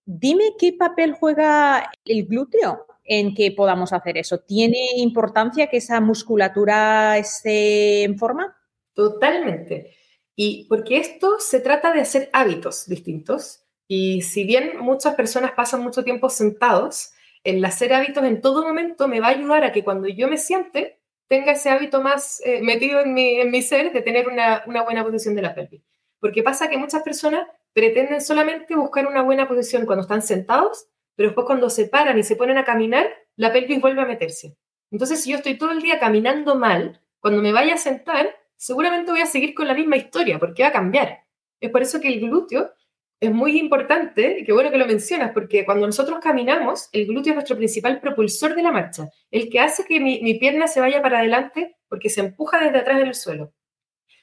Dime 0.07 0.55
qué 0.59 0.73
papel 0.73 1.13
juega 1.13 1.91
el 2.07 2.25
glúteo 2.25 2.88
en 3.09 3.35
que 3.35 3.51
podamos 3.51 3.93
hacer 3.93 4.19
eso. 4.19 4.39
¿Tiene 4.39 4.91
importancia 4.97 5.67
que 5.69 5.79
esa 5.79 6.01
musculatura 6.01 7.17
esté 7.17 8.05
en 8.05 8.19
forma? 8.19 8.55
Totalmente. 8.95 9.95
Y 10.37 10.67
porque 10.69 10.99
esto 10.99 11.41
se 11.41 11.61
trata 11.61 11.93
de 11.93 12.03
hacer 12.03 12.29
hábitos 12.33 12.87
distintos. 12.87 13.65
Y 13.89 14.21
si 14.23 14.45
bien 14.45 14.79
muchas 14.79 15.15
personas 15.15 15.53
pasan 15.53 15.83
mucho 15.83 16.05
tiempo 16.05 16.29
sentados, 16.29 17.13
el 17.45 17.65
hacer 17.65 17.95
hábitos 17.95 18.23
en 18.25 18.43
todo 18.43 18.63
momento 18.63 19.09
me 19.09 19.21
va 19.21 19.29
a 19.29 19.31
ayudar 19.31 19.65
a 19.65 19.73
que 19.73 19.83
cuando 19.83 20.07
yo 20.07 20.29
me 20.29 20.37
siente, 20.37 21.01
tenga 21.29 21.53
ese 21.53 21.71
hábito 21.71 22.03
más 22.03 22.43
eh, 22.45 22.61
metido 22.61 23.01
en 23.01 23.15
mi, 23.15 23.41
en 23.41 23.51
mi 23.51 23.63
ser 23.63 23.91
de 23.93 24.03
tener 24.03 24.29
una, 24.29 24.63
una 24.67 24.83
buena 24.83 25.03
posición 25.03 25.35
de 25.35 25.43
la 25.43 25.55
pelvis. 25.55 25.83
Porque 26.21 26.43
pasa 26.43 26.69
que 26.69 26.77
muchas 26.77 27.03
personas 27.03 27.47
pretenden 27.73 28.21
solamente 28.21 28.77
buscar 28.77 29.07
una 29.07 29.23
buena 29.23 29.49
posición 29.49 29.87
cuando 29.87 30.03
están 30.03 30.21
sentados, 30.21 30.89
pero 31.19 31.31
después 31.31 31.47
cuando 31.49 31.69
se 31.69 31.89
paran 31.89 32.17
y 32.17 32.23
se 32.23 32.37
ponen 32.37 32.59
a 32.59 32.65
caminar, 32.65 33.13
la 33.35 33.53
pelvis 33.53 33.81
vuelve 33.81 34.03
a 34.03 34.07
meterse. 34.07 34.57
Entonces, 34.93 35.21
si 35.21 35.33
yo 35.33 35.39
estoy 35.39 35.59
todo 35.59 35.73
el 35.73 35.83
día 35.83 35.99
caminando 35.99 36.55
mal, 36.55 37.03
cuando 37.19 37.43
me 37.43 37.51
vaya 37.51 37.75
a 37.75 37.77
sentar, 37.77 38.37
seguramente 38.55 39.11
voy 39.11 39.21
a 39.21 39.27
seguir 39.27 39.53
con 39.53 39.67
la 39.67 39.75
misma 39.75 39.97
historia, 39.97 40.39
porque 40.39 40.63
va 40.63 40.69
a 40.69 40.73
cambiar. 40.73 41.25
Es 41.61 41.73
por 41.73 41.83
eso 41.83 42.01
que 42.01 42.07
el 42.07 42.21
glúteo 42.21 42.73
es 43.19 43.33
muy 43.33 43.59
importante, 43.59 44.39
y 44.39 44.45
qué 44.45 44.53
bueno 44.53 44.71
que 44.71 44.79
lo 44.79 44.87
mencionas, 44.87 45.33
porque 45.33 45.65
cuando 45.65 45.87
nosotros 45.87 46.21
caminamos, 46.23 46.89
el 46.93 47.09
glúteo 47.09 47.33
es 47.33 47.35
nuestro 47.35 47.57
principal 47.57 48.01
propulsor 48.01 48.55
de 48.55 48.63
la 48.63 48.71
marcha, 48.71 49.09
el 49.33 49.51
que 49.51 49.59
hace 49.59 49.85
que 49.85 49.99
mi, 49.99 50.35
pierna 50.35 50.69
se 50.69 50.79
vaya 50.79 51.03
para 51.03 51.19
adelante 51.19 51.79
porque 51.89 52.11
se 52.11 52.21
empuja 52.21 52.61
desde 52.61 52.79
atrás 52.79 53.01
en 53.01 53.09
el 53.09 53.17
suelo. 53.17 53.53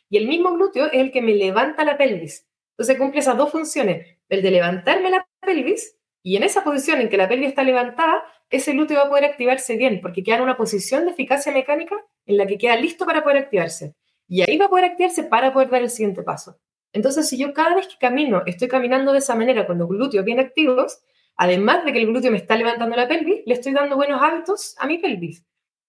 Y 0.09 0.15
el 0.15 0.29
mismo 0.29 0.53
glúteo 0.53 0.85
es 0.85 1.01
el 1.01 1.11
que 1.11 1.21
me 1.21 1.35
levanta 1.35 1.83
la 1.83 1.97
pelvis. 1.97 2.47
Entonces 2.69 2.97
cumple 2.97 3.19
esas 3.19 3.35
dos 3.35 3.51
funciones, 3.51 4.17
el 4.29 4.41
de 4.41 4.51
levantarme 4.51 5.09
la 5.09 5.27
pelvis 5.41 5.97
Y 6.25 6.37
en 6.37 6.41
esa 6.41 6.63
posición 6.63 7.01
en 7.01 7.09
que 7.09 7.17
la 7.17 7.29
pelvis 7.29 7.49
está 7.49 7.63
levantada, 7.63 8.23
ese 8.49 8.71
glúteo 8.71 8.97
va 8.97 9.03
a 9.03 9.09
poder 9.09 9.25
activarse 9.25 9.77
bien, 9.77 10.01
porque 10.01 10.23
queda 10.23 10.37
en 10.37 10.41
una 10.41 10.57
posición 10.57 11.05
de 11.05 11.11
eficacia 11.11 11.51
mecánica 11.51 12.03
en 12.25 12.37
la 12.37 12.47
que 12.47 12.57
queda 12.57 12.75
listo 12.77 13.05
para 13.05 13.23
poder 13.23 13.37
activarse. 13.37 13.93
Y 14.27 14.41
ahí 14.41 14.57
va 14.57 14.65
a 14.65 14.69
poder 14.69 14.85
activarse 14.85 15.21
para 15.25 15.53
poder 15.53 15.69
dar 15.69 15.83
el 15.83 15.91
siguiente 15.91 16.23
paso. 16.23 16.57
Entonces, 16.93 17.29
si 17.29 17.37
yo 17.37 17.53
cada 17.53 17.75
vez 17.75 17.85
que 17.85 17.99
camino 17.99 18.41
estoy 18.47 18.67
caminando 18.67 19.11
de 19.11 19.19
esa 19.19 19.35
manera 19.35 19.67
con 19.67 19.77
los 19.77 19.87
glúteos 19.87 20.25
bien 20.25 20.39
activos, 20.39 20.97
además 21.37 21.85
de 21.85 21.93
que 21.93 21.99
el 21.99 22.07
glúteo 22.07 22.31
me 22.31 22.37
está 22.37 22.55
levantando 22.55 22.95
la 22.95 23.07
pelvis, 23.07 23.43
le 23.45 23.53
estoy 23.53 23.73
dando 23.73 23.95
buenos 23.95 24.19
hábitos 24.19 24.75
a 24.79 24.87
mi 24.87 24.97
pelvis. 24.97 25.45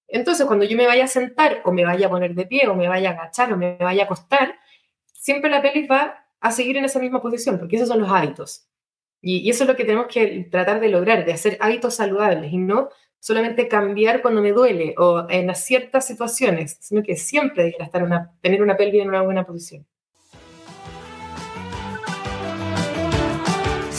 Entonces, 0.06 0.44
cuando 0.44 0.66
yo 0.66 0.76
me 0.76 0.86
vaya 0.86 1.04
a 1.04 1.08
sentar 1.08 1.62
o 1.64 1.72
me 1.72 1.86
vaya 1.86 2.08
a 2.08 2.10
poner 2.10 2.34
de 2.34 2.44
pie 2.44 2.68
o 2.68 2.74
me 2.74 2.88
vaya 2.88 3.08
a 3.08 3.12
agachar 3.14 3.54
o 3.54 3.56
me 3.56 3.78
vaya 3.78 4.02
a 4.02 4.04
acostar, 4.04 4.54
siempre 5.14 5.48
la 5.48 5.62
pelvis 5.62 5.90
va 5.90 6.26
a 6.40 6.52
seguir 6.52 6.76
en 6.76 6.84
esa 6.84 6.98
misma 6.98 7.22
posición, 7.22 7.58
porque 7.58 7.76
esos 7.76 7.88
son 7.88 8.00
los 8.00 8.10
hábitos. 8.10 8.68
Y, 9.20 9.48
eso 9.50 9.64
es 9.64 9.68
lo 9.68 9.76
que 9.76 9.84
tenemos 9.84 10.06
que 10.06 10.48
tratar 10.50 10.80
de 10.80 10.88
lograr, 10.88 11.24
de 11.24 11.32
hacer 11.32 11.56
hábitos 11.60 11.94
saludables 11.94 12.52
y 12.52 12.58
no 12.58 12.90
solamente 13.18 13.68
cambiar 13.68 14.22
cuando 14.22 14.40
me 14.40 14.52
duele 14.52 14.94
o 14.98 15.26
en 15.28 15.52
ciertas 15.54 16.06
situaciones, 16.06 16.78
sino 16.80 17.02
que 17.02 17.16
siempre 17.16 17.74
estar 17.78 18.02
una, 18.02 18.32
tener 18.40 18.62
una 18.62 18.76
pelvis 18.76 19.02
en 19.02 19.08
una 19.08 19.22
buena 19.22 19.44
posición. 19.44 19.86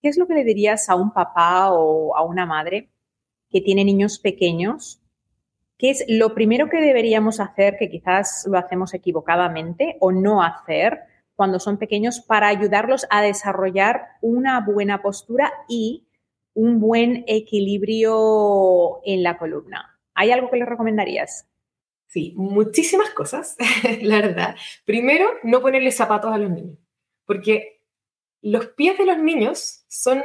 ¿Qué 0.00 0.08
es 0.08 0.16
lo 0.16 0.26
que 0.26 0.34
le 0.34 0.44
dirías 0.44 0.88
a 0.88 0.94
un 0.94 1.12
papá 1.12 1.72
o 1.72 2.16
a 2.16 2.22
una 2.22 2.46
madre 2.46 2.90
que 3.50 3.60
tiene 3.60 3.84
niños 3.84 4.18
pequeños? 4.18 5.02
¿Qué 5.76 5.90
es 5.90 6.04
lo 6.08 6.34
primero 6.34 6.68
que 6.68 6.80
deberíamos 6.80 7.40
hacer, 7.40 7.76
que 7.78 7.90
quizás 7.90 8.46
lo 8.50 8.58
hacemos 8.58 8.94
equivocadamente 8.94 9.96
o 10.00 10.12
no 10.12 10.42
hacer 10.42 11.00
cuando 11.34 11.58
son 11.58 11.78
pequeños 11.78 12.20
para 12.20 12.48
ayudarlos 12.48 13.06
a 13.10 13.22
desarrollar 13.22 14.02
una 14.20 14.60
buena 14.60 15.02
postura 15.02 15.52
y 15.68 16.06
un 16.54 16.80
buen 16.80 17.24
equilibrio 17.26 19.00
en 19.04 19.22
la 19.22 19.38
columna? 19.38 19.98
¿Hay 20.14 20.30
algo 20.30 20.50
que 20.50 20.58
les 20.58 20.68
recomendarías? 20.68 21.46
Sí, 22.06 22.34
muchísimas 22.36 23.10
cosas, 23.10 23.56
la 24.02 24.16
verdad. 24.16 24.56
Primero, 24.84 25.30
no 25.42 25.60
ponerle 25.60 25.92
zapatos 25.92 26.32
a 26.32 26.38
los 26.38 26.50
niños, 26.50 26.78
porque 27.24 27.79
los 28.42 28.68
pies 28.68 28.98
de 28.98 29.06
los 29.06 29.18
niños 29.18 29.84
son, 29.88 30.22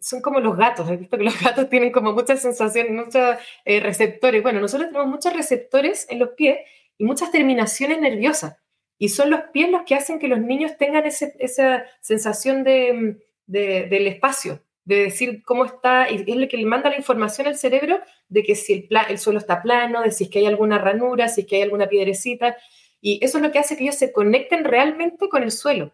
son 0.00 0.20
como 0.20 0.40
los 0.40 0.56
gatos. 0.56 0.88
He 0.90 0.96
visto 0.96 1.18
que 1.18 1.24
los 1.24 1.40
gatos 1.40 1.68
tienen 1.68 1.92
como 1.92 2.12
muchas 2.12 2.40
sensaciones, 2.40 2.92
muchos 2.92 3.36
eh, 3.64 3.80
receptores. 3.80 4.42
Bueno, 4.42 4.60
nosotros 4.60 4.88
tenemos 4.88 5.08
muchos 5.08 5.34
receptores 5.34 6.06
en 6.08 6.18
los 6.18 6.30
pies 6.30 6.58
y 6.98 7.04
muchas 7.04 7.30
terminaciones 7.30 8.00
nerviosas. 8.00 8.56
Y 8.98 9.10
son 9.10 9.30
los 9.30 9.40
pies 9.52 9.70
los 9.70 9.82
que 9.82 9.94
hacen 9.94 10.18
que 10.18 10.28
los 10.28 10.40
niños 10.40 10.78
tengan 10.78 11.04
esa 11.04 11.84
sensación 12.00 12.64
de, 12.64 13.18
del 13.46 14.06
espacio, 14.06 14.62
de 14.84 14.96
decir 14.96 15.42
cómo 15.44 15.66
está, 15.66 16.10
y 16.10 16.24
es 16.26 16.36
lo 16.36 16.48
que 16.48 16.56
le 16.56 16.64
manda 16.64 16.88
la 16.88 16.96
información 16.96 17.46
al 17.46 17.58
cerebro 17.58 18.00
de 18.28 18.42
que 18.42 18.54
si 18.54 18.72
el, 18.72 18.88
el, 19.10 19.18
suelo 19.18 19.38
está 19.38 19.60
plano, 19.60 20.00
de 20.00 20.12
si 20.12 20.24
es 20.24 20.30
que 20.30 20.38
hay 20.38 20.46
alguna 20.46 20.78
ranura, 20.78 21.28
si 21.28 21.42
es 21.42 21.46
que 21.46 21.56
hay 21.56 21.62
alguna 21.62 21.88
piedrecita. 21.88 22.56
Y 23.02 23.22
eso 23.22 23.36
es 23.36 23.44
lo 23.44 23.52
que 23.52 23.58
hace 23.58 23.76
que 23.76 23.84
ellos 23.84 23.96
se 23.96 24.12
conecten 24.12 24.64
realmente 24.64 25.28
con 25.28 25.42
el 25.42 25.52
suelo. 25.52 25.92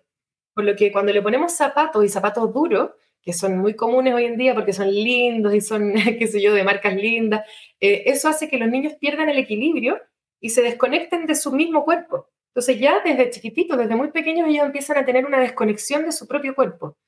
Por 0.54 0.64
lo 0.64 0.76
que 0.76 0.92
cuando 0.92 1.12
le 1.12 1.22
ponemos 1.22 1.52
zapatos 1.52 2.04
y 2.04 2.08
zapatos 2.08 2.52
duros, 2.52 2.90
que 3.22 3.32
son 3.32 3.58
muy 3.58 3.74
comunes 3.74 4.14
hoy 4.14 4.24
en 4.24 4.36
día 4.36 4.54
porque 4.54 4.72
son 4.72 4.88
lindos 4.92 5.54
y 5.54 5.60
son, 5.60 5.92
qué 6.18 6.26
sé 6.26 6.42
yo, 6.42 6.52
de 6.52 6.64
marcas 6.64 6.94
lindas, 6.94 7.48
eh, 7.80 8.02
eso 8.06 8.28
hace 8.28 8.48
que 8.48 8.58
los 8.58 8.68
niños 8.68 8.94
pierdan 9.00 9.28
el 9.28 9.38
equilibrio 9.38 10.00
y 10.40 10.50
se 10.50 10.62
desconecten 10.62 11.26
de 11.26 11.34
su 11.34 11.52
mismo 11.52 11.84
cuerpo. 11.84 12.28
Entonces 12.48 12.78
ya 12.78 13.00
desde 13.02 13.30
chiquititos, 13.30 13.78
desde 13.78 13.96
muy 13.96 14.10
pequeños, 14.10 14.48
ellos 14.48 14.66
empiezan 14.66 14.98
a 14.98 15.04
tener 15.04 15.24
una 15.24 15.40
desconexión 15.40 16.04
de 16.04 16.12
su 16.12 16.26
propio 16.26 16.54
cuerpo. 16.54 16.98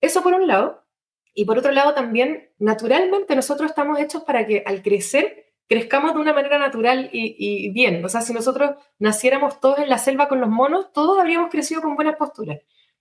Eso 0.00 0.22
por 0.22 0.34
un 0.34 0.46
lado. 0.46 0.84
Y 1.32 1.44
por 1.44 1.58
otro 1.58 1.70
lado 1.70 1.94
también, 1.94 2.50
naturalmente 2.58 3.36
nosotros 3.36 3.70
estamos 3.70 3.98
hechos 4.00 4.24
para 4.24 4.46
que 4.46 4.62
al 4.66 4.82
crecer 4.82 5.45
crezcamos 5.68 6.14
de 6.14 6.20
una 6.20 6.32
manera 6.32 6.58
natural 6.58 7.10
y, 7.12 7.70
bien. 7.70 8.04
O 8.04 8.08
sea, 8.08 8.20
si 8.20 8.32
nosotros 8.32 8.72
naciéramos 8.98 9.60
todos 9.60 9.78
en 9.78 9.88
la 9.88 9.98
selva 9.98 10.28
con 10.28 10.40
los 10.40 10.48
monos, 10.48 10.92
todos 10.92 11.18
habríamos 11.18 11.50
crecido 11.50 11.82
con 11.82 11.96
buenas 11.96 12.16
posturas. 12.16 12.60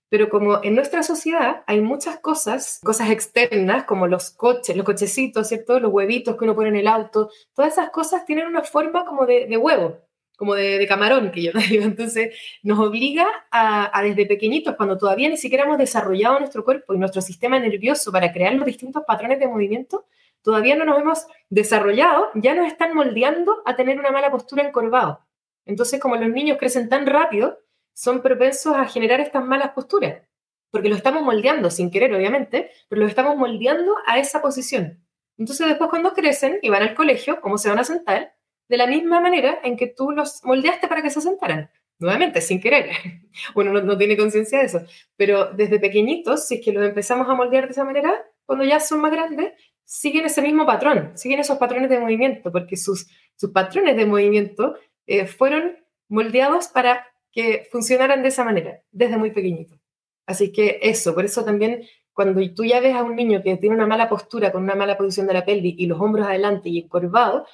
Pero 0.10 0.30
como 0.30 0.64
en 0.64 0.76
nuestra 0.76 1.04
sociedad 1.04 1.64
hay 1.68 1.82
muchas 1.82 2.20
cosas, 2.20 2.80
cosas 2.84 3.10
externas, 3.10 3.86
como 3.86 4.08
los 4.08 4.32
coches, 4.32 4.76
los 4.76 4.86
cochecitos, 4.86 5.48
¿cierto? 5.48 5.80
Los 5.80 5.92
huevitos 5.92 6.38
que 6.38 6.44
uno 6.44 6.56
pone 6.56 6.70
en 6.70 6.76
el 6.76 6.88
auto, 6.88 7.30
todas 7.54 7.74
esas 7.74 7.90
cosas 7.90 8.26
tienen 8.26 8.48
una 8.48 8.62
forma 8.64 9.04
como 9.06 9.26
de, 9.26 9.58
huevo, 9.58 9.98
como 10.38 10.54
de, 10.54 10.86
camarón, 10.88 11.32
que 11.32 11.44
yo 11.44 11.52
digo. 11.70 11.84
Entonces, 11.84 12.36
nos 12.62 12.80
obliga 12.80 13.28
a, 13.52 14.02
desde 14.04 14.26
pequeñitos, 14.28 14.76
cuando 14.76 14.98
todavía 14.98 15.28
ni 15.28 15.38
siquiera 15.38 15.66
hemos 15.66 15.80
desarrollado 15.80 16.40
nuestro 16.40 16.64
cuerpo 16.64 16.94
y 16.94 17.00
nuestro 17.00 17.22
sistema 17.22 17.60
nervioso 17.60 18.12
para 18.12 18.32
crear 18.32 18.54
los 18.54 18.66
distintos 18.66 19.04
patrones 19.08 19.40
de 19.40 19.48
movimiento, 19.48 20.06
todavía 20.46 20.76
no 20.76 20.86
nos 20.86 21.00
hemos 21.00 21.28
desarrollado, 21.50 22.30
ya 22.36 22.54
nos 22.54 22.68
están 22.68 22.94
moldeando 22.94 23.64
a 23.66 23.76
tener 23.76 24.00
una 24.00 24.12
mala 24.12 24.30
postura 24.30 24.64
encorvado. 24.64 25.26
Entonces, 25.66 26.00
como 26.00 26.16
los 26.18 26.30
niños 26.30 26.60
crecen 26.60 26.88
tan 26.88 27.08
rápido, 27.08 27.58
son 27.94 28.22
propensos 28.22 28.76
a 28.76 28.86
generar 28.86 29.20
estas 29.20 29.44
malas 29.44 29.72
posturas, 29.72 30.22
porque 30.70 30.88
los 30.88 31.00
estamos 31.00 31.24
moldeando, 31.24 31.72
sin 31.72 31.90
querer, 31.90 32.14
obviamente, 32.14 32.70
pero 32.88 33.02
los 33.02 33.10
estamos 33.10 33.36
moldeando 33.36 33.96
a 34.06 34.20
esa 34.20 34.40
posición. 34.44 35.04
Entonces, 35.40 35.68
después 35.68 35.90
cuando 35.90 36.14
crecen 36.14 36.60
y 36.62 36.70
van 36.70 36.84
al 36.84 36.94
colegio, 36.94 37.42
¿cómo 37.42 37.58
se 37.58 37.70
van 37.70 37.80
a 37.80 37.84
sentar? 37.84 38.36
De 38.70 38.78
la 38.78 38.86
misma 38.86 39.20
manera 39.20 39.60
en 39.64 39.76
que 39.76 39.88
tú 39.88 40.12
los 40.12 40.44
moldeaste 40.44 40.88
para 40.88 41.02
que 41.02 41.10
se 41.10 41.22
sentaran. 41.22 41.72
Nuevamente, 41.98 42.40
sin 42.42 42.62
querer. 42.62 42.92
Uno 43.56 43.74
no, 43.74 43.82
no 43.82 43.98
tiene 43.98 44.16
conciencia 44.16 44.60
de 44.60 44.66
eso. 44.66 44.82
Pero 45.16 45.46
desde 45.54 45.80
pequeñitos, 45.80 46.48
si 46.48 46.56
es 46.56 46.66
que 46.66 46.72
los 46.72 46.86
empezamos 46.86 47.28
a 47.28 47.34
moldear 47.34 47.66
de 47.66 47.72
esa 47.72 47.84
manera, 47.84 48.14
cuando 48.46 48.64
ya 48.64 48.80
son 48.80 49.02
más 49.02 49.12
grandes, 49.12 49.54
siguen 49.86 50.26
ese 50.26 50.42
mismo 50.42 50.66
patrón, 50.66 51.12
siguen 51.16 51.40
esos 51.40 51.58
patrones 51.58 51.90
de 51.90 52.00
movimiento, 52.00 52.52
porque 52.52 52.76
sus, 52.76 53.08
sus 53.36 53.52
patrones 53.52 53.96
de 53.96 54.06
movimiento 54.06 54.76
eh, 55.08 55.26
fueron 55.28 55.78
moldeados 56.10 56.68
para 56.68 57.08
que 57.32 57.68
funcionaran 57.72 58.22
de 58.24 58.30
esa 58.30 58.44
manera, 58.44 58.82
desde 58.92 59.18
muy 59.18 59.32
pequeñito. 59.32 59.80
Así 60.26 60.52
que 60.52 60.80
eso, 60.82 61.14
por 61.14 61.26
eso 61.26 61.46
también 61.46 61.86
cuando 62.14 62.42
tú 62.54 62.64
ya 62.64 62.80
ves 62.80 62.96
a 62.96 63.04
un 63.04 63.16
niño 63.16 63.44
que 63.44 63.58
tiene 63.58 63.76
una 63.76 63.86
mala 63.86 64.08
postura, 64.08 64.52
con 64.52 64.64
una 64.64 64.74
mala 64.74 64.98
posición 64.98 65.28
de 65.28 65.34
la 65.34 65.46
pelvis 65.46 65.76
y 65.78 65.86
los 65.86 66.00
hombros 66.00 66.26
adelante 66.26 66.70
y 66.70 66.80
encorvado, 66.80 67.46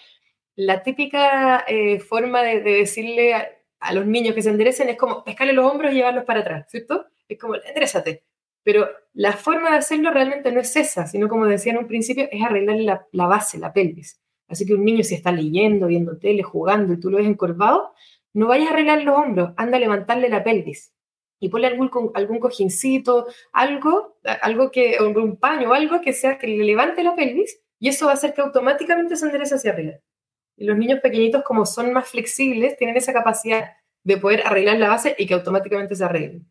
la 0.56 0.84
típica 0.84 1.66
eh, 1.68 2.00
forma 2.00 2.44
de, 2.44 2.62
decirle 2.62 3.34
a, 3.34 3.94
los 3.94 4.06
niños 4.06 4.36
que 4.36 4.44
se 4.44 4.52
enderecen 4.52 4.90
es 4.90 4.98
como 4.98 5.24
pescarle 5.24 5.54
los 5.54 5.66
hombros 5.70 5.92
y 5.92 5.96
llevarlos 5.96 6.26
para 6.26 6.42
atrás, 6.42 6.68
¿cierto? 6.70 7.08
Es 7.28 7.40
como, 7.40 7.56
enderezate. 7.56 8.24
Pero 8.64 8.88
la 9.14 9.34
forma 9.34 9.72
de 9.72 9.78
hacerlo 9.78 10.12
realmente 10.12 10.52
no 10.52 10.60
es 10.60 10.76
esa, 10.76 11.08
sino 11.08 11.28
como 11.28 11.46
decía 11.46 11.74
en 11.74 11.80
un 11.80 11.88
principio, 11.88 12.28
es 12.32 12.44
arreglarle 12.44 12.84
la, 12.84 13.28
base, 13.28 13.58
la 13.58 13.74
pelvis. 13.74 14.22
Así 14.48 14.66
que 14.66 14.74
un 14.74 14.86
niño 14.86 15.04
si 15.04 15.16
está 15.16 15.32
leyendo, 15.32 15.88
viendo 15.88 16.18
tele, 16.18 16.44
jugando 16.44 16.94
y 16.94 17.00
tú 17.00 17.10
lo 17.10 17.18
ves 17.18 17.28
encorvado, 17.28 17.94
no 18.34 18.48
vayas 18.48 18.70
a 18.70 18.74
arreglar 18.74 19.04
los 19.04 19.18
hombros, 19.18 19.54
anda 19.58 19.78
a 19.78 19.80
levantarle 19.80 20.30
la 20.30 20.44
pelvis. 20.44 20.94
Y 21.40 21.50
ponle 21.50 21.68
algún, 21.68 21.90
algún 22.14 22.40
cojincito, 22.40 23.28
algo, 23.52 24.18
algo 24.42 24.70
que, 24.70 24.98
un 25.02 25.38
paño 25.38 25.72
o 25.72 25.74
algo 25.74 26.02
que 26.02 26.14
sea 26.14 26.38
que 26.38 26.48
le 26.48 26.64
levante 26.64 27.04
la 27.04 27.16
pelvis 27.16 27.60
y 27.80 27.90
eso 27.90 28.06
va 28.06 28.12
a 28.12 28.14
hacer 28.14 28.36
que 28.36 28.42
automáticamente 28.42 29.16
se 29.16 29.26
enderece 29.26 29.56
hacia 29.56 29.72
arriba. 29.72 29.94
Y 30.56 30.66
los 30.66 30.78
niños 30.78 31.00
pequeñitos, 31.00 31.44
como 31.44 31.66
son 31.66 31.92
más 31.94 32.10
flexibles, 32.10 32.78
tienen 32.78 32.96
esa 32.96 33.12
capacidad 33.12 33.72
de 34.04 34.18
poder 34.18 34.46
arreglar 34.46 34.78
la 34.78 34.90
base 34.90 35.16
y 35.18 35.26
que 35.26 35.34
automáticamente 35.34 35.96
se 35.96 36.04
arreglen. 36.04 36.51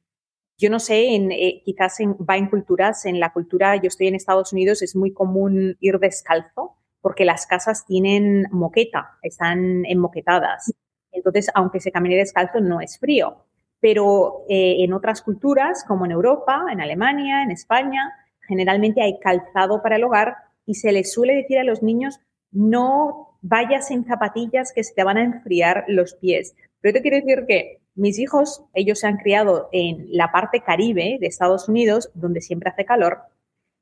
Yo 0.60 0.68
no 0.68 0.78
sé, 0.78 1.14
en, 1.14 1.32
eh, 1.32 1.62
quizás 1.64 1.96
va 2.28 2.36
en 2.36 2.50
culturas, 2.50 3.06
en 3.06 3.18
la 3.18 3.32
cultura, 3.32 3.76
yo 3.76 3.88
estoy 3.88 4.08
en 4.08 4.14
Estados 4.14 4.52
Unidos, 4.52 4.82
es 4.82 4.94
muy 4.94 5.10
común 5.10 5.78
ir 5.80 5.98
descalzo 5.98 6.76
porque 7.00 7.24
las 7.24 7.46
casas 7.46 7.86
tienen 7.86 8.46
moqueta, 8.50 9.16
están 9.22 9.86
enmoquetadas. 9.86 10.70
Entonces, 11.12 11.50
aunque 11.54 11.80
se 11.80 11.90
camine 11.90 12.16
descalzo, 12.16 12.60
no 12.60 12.82
es 12.82 12.98
frío. 12.98 13.46
Pero 13.80 14.44
eh, 14.50 14.84
en 14.84 14.92
otras 14.92 15.22
culturas, 15.22 15.82
como 15.88 16.04
en 16.04 16.10
Europa, 16.10 16.66
en 16.70 16.82
Alemania, 16.82 17.42
en 17.42 17.52
España, 17.52 18.12
generalmente 18.46 19.00
hay 19.00 19.18
calzado 19.18 19.82
para 19.82 19.96
el 19.96 20.04
hogar 20.04 20.36
y 20.66 20.74
se 20.74 20.92
les 20.92 21.10
suele 21.10 21.36
decir 21.36 21.58
a 21.58 21.64
los 21.64 21.82
niños, 21.82 22.20
no 22.52 23.38
vayas 23.40 23.90
en 23.90 24.04
zapatillas 24.04 24.74
que 24.74 24.84
se 24.84 24.92
te 24.92 25.04
van 25.04 25.16
a 25.16 25.24
enfriar 25.24 25.84
los 25.88 26.14
pies. 26.16 26.54
Pero 26.82 26.92
te 26.92 27.00
quiero 27.00 27.16
decir 27.16 27.46
que 27.48 27.79
mis 27.94 28.18
hijos, 28.18 28.64
ellos 28.74 29.00
se 29.00 29.06
han 29.06 29.18
criado 29.18 29.68
en 29.72 30.06
la 30.10 30.32
parte 30.32 30.62
caribe 30.62 31.18
de 31.20 31.26
Estados 31.26 31.68
Unidos, 31.68 32.10
donde 32.14 32.40
siempre 32.40 32.70
hace 32.70 32.84
calor, 32.84 33.22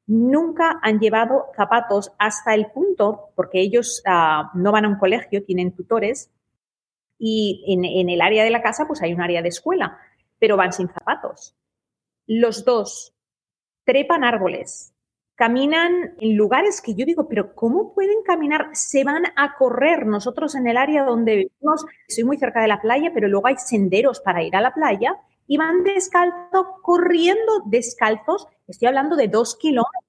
nunca 0.07 0.81
han 0.83 0.99
llevado 0.99 1.47
zapatos 1.55 2.13
hasta 2.19 2.55
el 2.55 2.67
punto, 2.73 3.31
porque 3.37 3.61
ellos 3.61 4.03
ah, 4.07 4.51
no 4.55 4.73
van 4.73 4.87
a 4.87 4.89
un 4.89 4.99
colegio, 4.99 5.45
tienen 5.45 5.73
tutores, 5.73 6.31
y 7.19 7.65
en, 7.67 8.09
el 8.09 8.21
área 8.21 8.45
de 8.45 8.51
la 8.51 8.63
casa 8.63 8.87
pues 8.87 9.03
hay 9.03 9.13
un 9.13 9.21
área 9.21 9.43
de 9.43 9.49
escuela, 9.49 9.99
pero 10.39 10.57
van 10.57 10.73
sin 10.73 10.89
zapatos. 10.89 11.55
Los 12.27 12.65
dos 12.65 13.15
trepan 13.85 14.25
árboles, 14.25 14.95
caminan 15.39 16.17
en 16.19 16.37
lugares 16.37 16.83
que 16.83 16.97
yo 16.97 17.07
digo, 17.07 17.29
pero 17.29 17.55
¿cómo 17.55 17.95
pueden 17.95 18.25
caminar? 18.25 18.71
Se 18.73 19.05
van 19.05 19.23
a 19.37 19.55
correr. 19.57 20.05
Nosotros 20.05 20.57
en 20.57 20.67
el 20.67 20.77
área 20.77 21.05
donde 21.05 21.37
vivimos, 21.37 21.87
soy 22.09 22.25
muy 22.25 22.39
cerca 22.39 22.61
de 22.61 22.67
la 22.67 22.81
playa, 22.81 23.13
pero 23.15 23.29
luego 23.29 23.47
hay 23.47 23.57
senderos 23.57 24.19
para 24.19 24.43
ir 24.43 24.57
a 24.57 24.61
la 24.61 24.75
playa 24.75 25.15
y 25.47 25.57
van 25.57 25.85
descalzos, 25.85 26.67
corriendo 26.83 27.63
descalzos, 27.67 28.49
estoy 28.67 28.89
hablando 28.89 29.15
de 29.15 29.29
dos 29.29 29.55
kilómetros, 29.55 30.05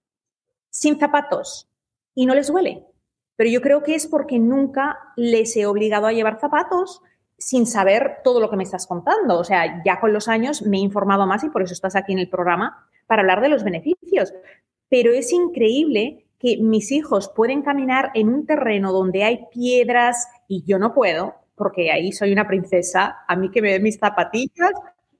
sin 0.71 1.00
zapatos, 1.00 1.69
y 2.15 2.25
no 2.25 2.33
les 2.33 2.48
duele. 2.48 2.88
Pero 3.36 3.51
yo 3.51 3.62
creo 3.62 3.83
que 3.83 3.93
es 3.93 4.07
porque 4.07 4.39
nunca 4.39 4.98
les 5.15 5.55
he 5.55 5.67
obligado 5.67 6.07
a 6.07 6.12
llevar 6.12 6.39
zapatos 6.39 7.03
sin 7.38 7.67
saber 7.67 8.17
todo 8.24 8.39
lo 8.39 8.50
que 8.50 8.57
me 8.57 8.63
estás 8.63 8.88
contando. 8.88 9.38
O 9.38 9.43
sea, 9.43 9.83
ya 9.86 10.00
con 10.00 10.12
los 10.12 10.27
años 10.27 10.63
me 10.63 10.77
he 10.77 10.81
informado 10.81 11.27
más 11.27 11.43
y 11.43 11.50
por 11.50 11.62
eso 11.62 11.74
estás 11.74 11.95
aquí 11.95 12.13
en 12.13 12.19
el 12.19 12.29
programa 12.29 12.89
para 13.05 13.21
hablar 13.21 13.41
de 13.41 13.50
los 13.50 13.63
beneficios. 13.63 14.33
Pero 14.89 15.12
es 15.12 15.31
increíble 15.31 16.25
que 16.39 16.58
mis 16.58 16.91
hijos 16.91 17.31
pueden 17.36 17.62
caminar 17.62 18.12
en 18.15 18.29
un 18.29 18.46
terreno 18.46 18.91
donde 18.91 19.24
hay 19.24 19.46
piedras 19.51 20.27
y 20.48 20.63
yo 20.65 20.79
no 20.79 20.93
puedo, 20.93 21.36
porque 21.55 21.91
ahí 21.91 22.12
soy 22.12 22.31
una 22.31 22.48
princesa, 22.48 23.17
a 23.27 23.36
mí 23.36 23.51
que 23.51 23.62
me 23.62 23.72
den 23.74 23.84
mis 23.84 23.98
zapatillas 23.98 24.72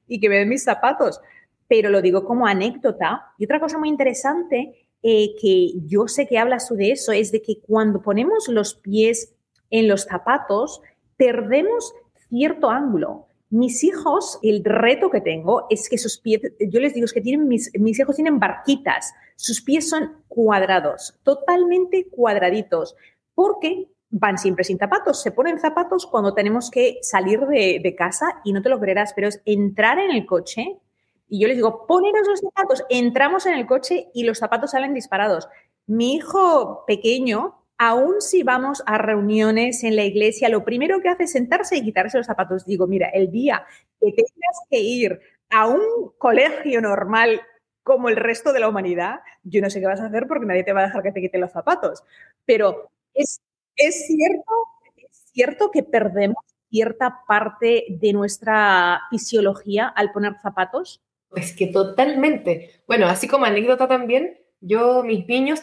y 0.08 0.20
que 0.20 0.30
me 0.30 0.38
den 0.38 0.50
mis 0.50 0.64
zapatos. 0.64 1.20
Pero 1.68 1.90
lo 1.90 2.02
digo 2.02 2.26
como 2.26 2.48
anécdota. 2.48 3.34
Y 3.38 3.46
otra 3.46 3.60
cosa 3.60 3.78
muy 3.78 3.90
interesante 3.90 4.88
eh, 5.04 5.36
que 5.40 5.74
yo 5.86 6.08
sé 6.08 6.28
que 6.28 6.38
hablas 6.38 6.68
tú 6.68 6.76
de 6.76 6.92
eso 6.92 7.12
es 7.12 7.32
de 7.32 7.42
que 7.42 7.60
cuando 7.62 8.02
ponemos 8.02 8.48
los 8.48 8.76
pies 8.76 9.34
en 9.70 9.88
los 9.88 10.04
zapatos, 10.04 10.82
perdemos 11.16 11.94
cierto 12.30 12.70
ángulo. 12.70 13.28
Mis 13.50 13.84
hijos, 13.84 14.40
el 14.44 14.64
reto 14.64 15.10
que 15.10 15.22
tengo 15.22 15.66
es 15.70 15.90
que 15.90 15.98
sus 15.98 16.20
pies, 16.20 16.42
yo 16.60 16.80
les 16.80 16.94
digo 16.94 17.06
es 17.06 17.14
que 17.14 17.22
tienen 17.22 17.48
mis, 17.48 17.72
mis 17.80 18.00
hijos 18.00 18.16
tienen 18.16 18.40
barquitas, 18.40 19.14
sus 19.36 19.62
pies 19.62 19.90
son 19.90 20.24
cuadrados, 20.28 21.20
totalmente 21.24 22.08
cuadraditos, 22.10 22.96
porque 23.34 23.90
van 24.10 24.38
siempre 24.38 24.64
sin 24.64 24.78
zapatos. 24.78 25.22
Se 25.22 25.32
ponen 25.32 25.60
zapatos 25.60 26.06
cuando 26.06 26.34
tenemos 26.34 26.70
que 26.70 27.00
salir 27.02 27.40
de, 27.42 27.96
casa 27.98 28.42
y 28.44 28.54
no 28.54 28.62
te 28.62 28.70
lo 28.70 28.80
creerás, 28.80 29.14
pero 29.16 29.28
es 29.28 29.42
entrar 29.46 30.00
en 30.00 30.12
el 30.12 30.26
coche 30.26 30.80
y 31.28 31.40
yo 31.40 31.48
les 31.48 31.58
digo, 31.58 31.86
poneros 31.86 32.28
los 32.28 32.40
zapatos. 32.40 32.84
Entramos 32.90 33.46
en 33.46 33.54
el 33.54 33.68
coche 33.68 34.10
y 34.14 34.24
los 34.24 34.40
zapatos 34.40 34.72
salen 34.72 34.94
disparados. 34.94 35.48
Mi 35.86 36.16
hijo 36.16 36.84
pequeño, 36.88 37.59
aún 37.80 38.22
si 38.22 38.44
vamos 38.44 38.84
a 38.86 38.98
reuniones 38.98 39.84
en 39.86 39.96
la 39.96 40.04
iglesia, 40.04 40.50
lo 40.50 40.66
primero 40.66 41.02
que 41.02 41.08
hace 41.08 41.24
es 41.24 41.32
sentarse 41.32 41.78
y 41.78 41.82
quitarse 41.82 42.18
los 42.18 42.28
zapatos. 42.28 42.66
Digo, 42.66 42.86
mira, 42.88 43.08
el 43.08 43.32
día 43.32 43.66
que 44.00 44.12
tengas 44.12 44.60
que 44.70 44.80
ir 44.80 45.20
a 45.50 45.68
un 45.68 46.12
colegio 46.18 46.82
normal 46.82 47.42
como 47.82 48.10
el 48.10 48.18
resto 48.18 48.52
de 48.52 48.60
la 48.60 48.68
humanidad, 48.68 49.22
yo 49.44 49.62
no 49.62 49.70
sé 49.70 49.80
qué 49.80 49.88
vas 49.88 50.02
a 50.02 50.08
hacer 50.08 50.28
porque 50.28 50.46
nadie 50.46 50.66
te 50.66 50.74
va 50.74 50.82
a 50.82 50.88
dejar 50.88 51.02
que 51.02 51.14
te 51.14 51.22
quite 51.22 51.40
los 51.40 51.52
zapatos. 51.52 52.04
Pero 52.46 52.92
es, 53.14 53.42
es 53.78 54.06
cierto, 54.08 54.54
es 54.98 55.32
cierto 55.34 55.72
que 55.72 55.82
perdemos 55.82 56.44
cierta 56.70 57.22
parte 57.28 57.86
de 57.90 58.14
nuestra 58.14 59.02
fisiología 59.10 59.88
al 59.88 60.12
poner 60.12 60.34
zapatos. 60.42 61.02
Es 61.34 61.56
que 61.56 61.68
totalmente. 61.68 62.84
Bueno, 62.88 63.08
así 63.08 63.28
como 63.28 63.46
anécdota 63.46 63.88
también, 63.88 64.38
yo, 64.60 65.02
mis 65.04 65.26
niños, 65.28 65.62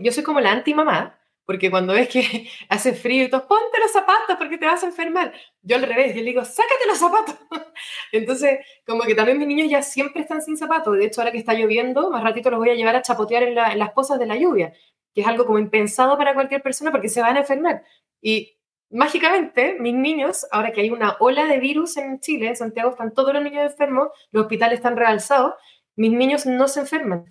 yo 0.00 0.12
soy 0.12 0.24
como 0.24 0.40
la 0.40 0.52
anti-mamá, 0.52 1.19
porque 1.44 1.70
cuando 1.70 1.92
ves 1.92 2.08
que 2.08 2.48
hace 2.68 2.94
frío 2.94 3.24
y 3.24 3.30
todo, 3.30 3.46
ponte 3.46 3.78
los 3.80 3.92
zapatos 3.92 4.36
porque 4.38 4.58
te 4.58 4.66
vas 4.66 4.82
a 4.82 4.86
enfermar. 4.86 5.32
Yo 5.62 5.76
al 5.76 5.82
revés, 5.82 6.14
yo 6.14 6.20
le 6.20 6.26
digo, 6.26 6.44
sácate 6.44 6.86
los 6.86 6.98
zapatos. 6.98 7.36
Entonces, 8.12 8.60
como 8.86 9.02
que 9.02 9.14
también 9.14 9.38
mis 9.38 9.48
niños 9.48 9.70
ya 9.70 9.82
siempre 9.82 10.22
están 10.22 10.42
sin 10.42 10.56
zapatos. 10.56 10.96
De 10.96 11.06
hecho, 11.06 11.20
ahora 11.20 11.32
que 11.32 11.38
está 11.38 11.54
lloviendo, 11.54 12.10
más 12.10 12.22
ratito 12.22 12.50
los 12.50 12.60
voy 12.60 12.70
a 12.70 12.74
llevar 12.74 12.96
a 12.96 13.02
chapotear 13.02 13.42
en, 13.42 13.58
en 13.58 13.78
las 13.78 13.90
pozas 13.92 14.18
de 14.18 14.26
la 14.26 14.36
lluvia, 14.36 14.72
que 15.14 15.22
es 15.22 15.26
algo 15.26 15.46
como 15.46 15.58
impensado 15.58 16.16
para 16.16 16.34
cualquier 16.34 16.62
persona 16.62 16.90
porque 16.90 17.08
se 17.08 17.20
van 17.20 17.36
a 17.36 17.40
enfermar. 17.40 17.82
Y 18.20 18.56
mágicamente, 18.90 19.76
mis 19.80 19.94
niños, 19.94 20.46
ahora 20.50 20.72
que 20.72 20.82
hay 20.82 20.90
una 20.90 21.16
ola 21.20 21.46
de 21.46 21.58
virus 21.58 21.96
en 21.96 22.20
Chile, 22.20 22.48
en 22.48 22.56
Santiago 22.56 22.90
están 22.90 23.14
todos 23.14 23.32
los 23.32 23.42
niños 23.42 23.70
enfermos, 23.70 24.08
los 24.30 24.42
hospitales 24.42 24.78
están 24.78 24.96
realzados, 24.96 25.54
mis 25.96 26.12
niños 26.12 26.46
no 26.46 26.68
se 26.68 26.80
enferman. 26.80 27.24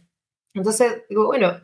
Entonces, 0.53 1.03
digo, 1.10 1.27
bueno, 1.27 1.62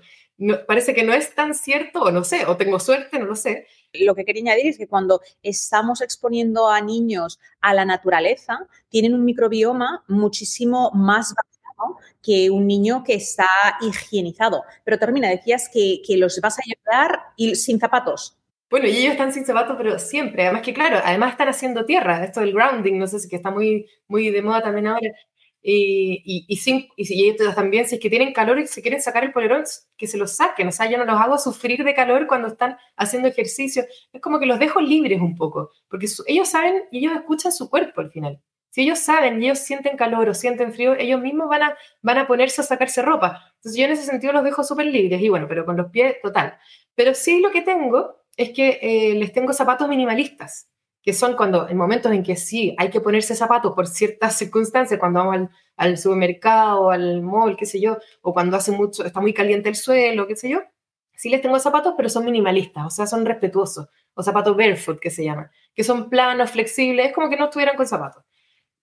parece 0.67 0.93
que 0.93 1.03
no 1.03 1.13
es 1.13 1.33
tan 1.33 1.53
cierto, 1.53 2.01
o 2.01 2.11
no 2.11 2.23
sé, 2.23 2.45
o 2.45 2.57
tengo 2.57 2.79
suerte, 2.79 3.19
no 3.19 3.25
lo 3.25 3.35
sé. 3.35 3.67
Lo 3.93 4.15
que 4.15 4.25
quería 4.25 4.41
añadir 4.41 4.67
es 4.67 4.77
que 4.77 4.87
cuando 4.87 5.21
estamos 5.41 6.01
exponiendo 6.01 6.69
a 6.69 6.81
niños 6.81 7.39
a 7.61 7.73
la 7.73 7.85
naturaleza, 7.85 8.67
tienen 8.89 9.13
un 9.13 9.23
microbioma 9.23 10.03
muchísimo 10.07 10.91
más 10.93 11.33
bajo 11.33 11.99
que 12.21 12.49
un 12.49 12.67
niño 12.67 13.03
que 13.03 13.13
está 13.13 13.47
higienizado. 13.81 14.63
Pero 14.83 14.99
termina, 14.99 15.29
decías 15.29 15.69
que, 15.71 16.01
que 16.05 16.17
los 16.17 16.39
vas 16.41 16.59
a 16.59 16.63
ayudar 16.65 17.21
y 17.37 17.55
sin 17.55 17.79
zapatos. 17.79 18.37
Bueno, 18.69 18.87
y 18.87 18.97
ellos 18.97 19.11
están 19.11 19.31
sin 19.31 19.45
zapatos, 19.45 19.75
pero 19.77 19.97
siempre. 19.99 20.43
Además 20.43 20.63
que, 20.63 20.73
claro, 20.73 20.99
además 21.03 21.31
están 21.31 21.47
haciendo 21.47 21.85
tierra. 21.85 22.23
Esto 22.25 22.41
del 22.41 22.51
grounding, 22.53 22.97
no 22.97 23.07
sé 23.07 23.19
si 23.19 23.29
que 23.29 23.37
está 23.37 23.51
muy, 23.51 23.87
muy 24.07 24.31
de 24.31 24.41
moda 24.41 24.63
también 24.63 24.87
ahora. 24.87 25.07
Y, 25.67 26.21
y, 26.23 26.45
y, 26.47 26.57
sin, 26.57 26.89
y, 26.95 27.27
ellos 27.27 27.55
también, 27.55 27.87
si 27.87 27.95
es 27.95 28.01
que 28.01 28.11
tienen 28.11 28.33
calor 28.33 28.59
y 28.59 28.67
se 28.67 28.83
quieren 28.83 29.01
sacar 29.01 29.23
el 29.23 29.31
polerón, 29.31 29.63
que 29.97 30.05
se 30.05 30.15
los 30.15 30.35
saquen. 30.35 30.67
O 30.67 30.71
sea, 30.71 30.87
yo 30.87 30.99
no 30.99 31.05
los 31.05 31.19
hago 31.19 31.39
sufrir 31.39 31.83
de 31.83 31.95
calor 31.95 32.27
cuando 32.27 32.49
están 32.49 32.77
haciendo 32.95 33.27
ejercicio. 33.29 33.83
Es 34.13 34.21
como 34.21 34.39
que 34.39 34.45
los 34.45 34.59
dejo 34.59 34.79
libres 34.79 35.19
un 35.19 35.35
poco, 35.35 35.71
porque 35.89 36.05
ellos 36.27 36.47
saben 36.49 36.83
y 36.91 36.99
ellos 36.99 37.15
escuchan 37.15 37.51
su 37.51 37.67
cuerpo 37.67 38.01
al 38.01 38.11
final. 38.11 38.39
Si 38.69 38.83
ellos 38.83 38.99
saben 38.99 39.41
y 39.41 39.45
ellos 39.47 39.57
sienten 39.57 39.97
calor 39.97 40.29
o 40.29 40.35
sienten 40.35 40.71
frío, 40.71 40.93
ellos 40.93 41.19
mismos 41.19 41.49
van 41.49 41.63
a, 41.63 41.77
van 42.03 42.19
a 42.19 42.27
ponerse 42.27 42.61
a 42.61 42.63
sacarse 42.63 43.01
ropa. 43.01 43.51
Entonces 43.55 43.79
yo 43.79 43.85
en 43.85 43.93
ese 43.93 44.03
sentido 44.03 44.33
los 44.33 44.43
dejo 44.43 44.63
súper 44.63 44.85
libres 44.85 45.19
y 45.19 45.29
bueno, 45.29 45.47
pero 45.47 45.65
con 45.65 45.77
los 45.77 45.89
pies 45.89 46.17
total. 46.21 46.59
Pero 46.93 47.15
sí 47.15 47.39
lo 47.39 47.49
que 47.49 47.63
tengo 47.63 48.23
es 48.37 48.51
que 48.51 48.77
eh, 48.83 49.15
les 49.15 49.31
tengo 49.33 49.51
zapatos 49.51 49.87
minimalistas, 49.89 50.69
que 51.05 51.13
son 51.13 51.35
cuando 51.35 51.69
en 51.69 51.77
momentos 51.77 52.11
en 52.11 52.23
que 52.23 52.35
sí 52.35 52.75
hay 52.79 52.89
que 52.89 52.99
ponerse 52.99 53.35
zapatos 53.35 53.73
por 53.75 53.85
ciertas 53.87 54.35
circunstancias, 54.37 54.99
cuando 54.99 55.19
vamos 55.19 55.35
al, 55.35 55.49
al 55.77 55.97
supermercado, 55.99 56.89
al 56.89 57.21
mall, 57.21 57.55
qué 57.55 57.67
sé 57.67 57.79
yo, 57.79 57.99
o 58.21 58.33
cuando 58.33 58.57
hace 58.57 58.71
mucho, 58.71 59.05
está 59.05 59.21
muy 59.21 59.31
caliente 59.31 59.69
el 59.69 59.75
suelo, 59.75 60.25
qué 60.25 60.35
sé 60.35 60.49
yo, 60.49 60.61
sí 61.13 61.29
les 61.29 61.43
tengo 61.43 61.59
zapatos, 61.59 61.93
pero 61.95 62.09
son 62.09 62.25
minimalistas, 62.25 62.87
o 62.87 62.89
sea, 62.89 63.05
son 63.05 63.23
respetuosos, 63.23 63.87
o 64.15 64.23
zapatos 64.23 64.57
barefoot 64.57 64.99
que 64.99 65.11
se 65.11 65.23
llaman, 65.23 65.51
que 65.75 65.83
son 65.83 66.09
planos, 66.09 66.49
flexibles, 66.49 67.07
es 67.07 67.13
como 67.13 67.29
que 67.29 67.37
no 67.37 67.45
estuvieran 67.45 67.77
con 67.77 67.85
zapatos. 67.85 68.23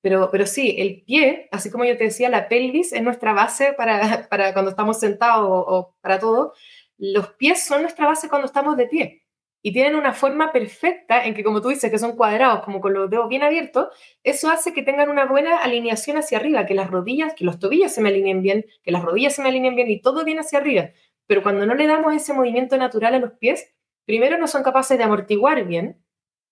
Pero, 0.00 0.30
pero 0.30 0.46
sí, 0.46 0.76
el 0.78 1.02
pie, 1.04 1.48
así 1.50 1.70
como 1.70 1.85
yo 1.85 1.96
te 1.96 2.04
decía, 2.04 2.28
la 2.28 2.48
pelvis 2.48 2.92
es 2.92 3.02
nuestra 3.02 3.32
base 3.32 3.72
para, 3.72 4.28
para 4.30 4.52
cuando 4.52 4.70
estamos 4.70 5.00
sentados 5.00 5.48
o, 5.48 5.54
o 5.58 5.96
para 6.00 6.18
todo. 6.20 6.54
Los 6.98 7.30
pies 7.35 7.64
son 7.64 7.82
nuestra 7.82 8.06
base 8.06 8.28
cuando 8.28 8.46
estamos 8.46 8.76
de 8.76 8.87
pie 8.87 9.21
y 9.62 9.72
tienen 9.72 9.94
una 9.94 10.12
forma 10.12 10.51
perfecta 10.51 11.25
en 11.25 11.35
que, 11.35 11.44
como 11.44 11.62
tú 11.62 11.68
dices, 11.68 11.90
que 11.90 11.98
son 11.98 12.16
cuadrados, 12.16 12.64
como 12.64 12.81
con 12.81 12.92
los 12.92 13.09
dedos 13.09 13.29
bien 13.29 13.44
abiertos, 13.44 13.88
eso 14.25 14.51
hace 14.51 14.72
que 14.72 14.83
tengan 14.83 15.09
una 15.09 15.25
buena 15.25 15.59
alineación 15.59 16.16
hacia 16.16 16.38
arriba, 16.38 16.66
que 16.66 16.75
las 16.75 16.90
rodillas, 16.90 17.35
que 17.35 17.44
los 17.44 17.61
tobillos 17.61 17.92
se 17.92 18.01
me 18.01 18.09
alineen 18.09 18.42
bien, 18.42 18.66
que 18.83 18.90
las 18.90 19.05
rodillas 19.05 19.37
se 19.37 19.42
me 19.42 19.48
alineen 19.48 19.77
bien 19.77 19.88
y 19.88 20.01
todo 20.01 20.25
viene 20.25 20.40
hacia 20.40 20.59
arriba. 20.59 20.90
Pero 21.27 21.44
cuando 21.44 21.64
no 21.64 21.75
le 21.75 21.87
damos 21.87 22.12
ese 22.14 22.33
movimiento 22.33 22.77
natural 22.77 23.14
a 23.14 23.20
los 23.20 23.33
pies, 23.35 23.72
primero 24.05 24.37
no 24.37 24.48
son 24.48 24.64
capaces 24.64 24.98
de 24.98 25.05
amortiguar 25.05 25.64
bien, 25.64 26.03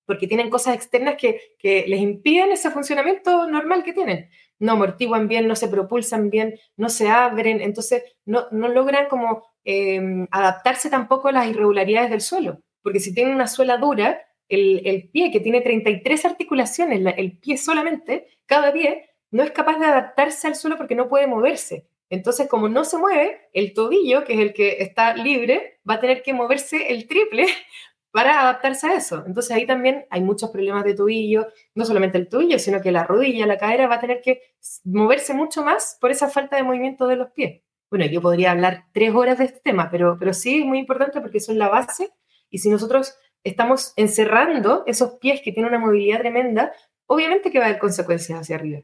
porque 0.07 0.29
tienen 0.29 0.49
cosas 0.49 0.77
externas 0.77 1.17
que, 1.17 1.41
les 1.63 2.01
impiden 2.01 2.53
ese 2.53 2.71
funcionamiento 2.71 3.49
normal 3.49 3.83
que 3.83 3.93
tienen. 3.93 4.31
No 4.61 4.73
amortiguan 4.73 5.27
bien, 5.27 5.49
no 5.49 5.57
se 5.57 5.69
propulsan 5.69 6.31
bien, 6.31 6.59
no 6.77 6.89
se 6.89 7.09
abren, 7.09 7.61
entonces 7.61 8.05
no, 8.25 8.47
no 8.53 8.69
logran 8.69 9.09
como 9.09 9.45
eh, 9.65 10.01
adaptarse 10.31 10.91
tampoco 10.91 11.29
a 11.29 11.33
las 11.33 11.49
irregularidades 11.49 12.11
del 12.11 12.21
suelo 12.21 12.63
porque 12.83 13.01
si 13.01 13.15
tiene 13.15 13.33
una 13.35 13.47
suela 13.47 13.77
dura, 13.77 14.21
el, 14.49 15.09
pie 15.13 15.31
que 15.31 15.41
tiene 15.41 15.61
33 15.61 16.25
articulaciones, 16.25 17.15
el 17.17 17.39
pie 17.39 17.57
solamente, 17.57 18.27
cada 18.47 18.73
pie, 18.73 19.11
no 19.31 19.43
es 19.43 19.53
capaz 19.53 19.79
de 19.79 19.87
adaptarse 19.87 20.49
al 20.49 20.57
suelo 20.57 20.77
porque 20.77 20.97
no 20.97 21.09
puede 21.09 21.27
moverse. 21.27 21.87
Entonces, 22.09 22.49
como 22.49 22.69
no 22.69 22.85
se 22.85 22.99
mueve, 22.99 23.49
el 23.53 23.73
tobillo, 23.73 24.25
que 24.25 24.35
es 24.35 24.41
el 24.41 24.53
que 24.53 24.79
está 24.81 25.15
libre, 25.15 25.81
va 25.89 25.95
a 25.95 26.01
tener 26.01 26.23
que 26.23 26.35
moverse 26.35 26.91
el 26.91 27.07
triple 27.07 27.47
para 28.11 28.41
adaptarse 28.41 28.89
a 28.89 28.95
eso. 28.95 29.23
Entonces 29.25 29.53
ahí 29.57 29.67
también 29.67 30.07
hay 30.11 30.21
muchos 30.21 30.51
problemas 30.51 30.85
de 30.85 30.95
tobillo, 30.95 31.47
no 31.77 31.85
solamente 31.85 32.19
el 32.19 32.29
tobillo, 32.29 32.59
sino 32.59 32.81
que 32.81 32.91
la 32.91 33.05
rodilla, 33.05 33.47
la 33.47 33.59
cadera 33.59 33.87
va 33.87 33.97
a 33.97 34.01
tener 34.01 34.21
que 34.21 34.43
moverse 34.85 35.33
mucho 35.33 35.63
más 35.63 35.97
por 36.01 36.11
esa 36.11 36.29
falta 36.29 36.57
de 36.57 36.65
movimiento 36.65 37.07
de 37.07 37.17
los 37.17 37.31
pies. 37.31 37.63
Bueno, 37.89 38.07
yo 38.07 38.21
podría 38.21 38.51
hablar 38.53 38.87
tres 38.93 39.15
horas 39.15 39.39
de 39.39 39.45
este 39.45 39.61
tema, 39.61 39.89
pero, 39.91 40.17
pero 40.19 40.33
sí 40.33 40.61
es 40.61 40.67
muy 40.67 40.79
importante 40.79 41.21
porque 41.21 41.39
son 41.39 41.59
la 41.59 41.69
base 41.69 42.11
y 42.51 42.59
si 42.59 42.69
nosotros 42.69 43.15
estamos 43.45 43.93
encerrando 43.97 44.83
esos 44.87 45.13
pies 45.21 45.41
que 45.43 45.53
tienen 45.53 45.73
una 45.73 45.79
movilidad 45.79 46.19
tremenda, 46.19 46.73
obviamente 47.07 47.51
que 47.51 47.59
va 47.59 47.67
a 47.67 47.69
haber 47.69 47.81
consecuencias 47.81 48.41
hacia 48.41 48.57
arriba. 48.57 48.81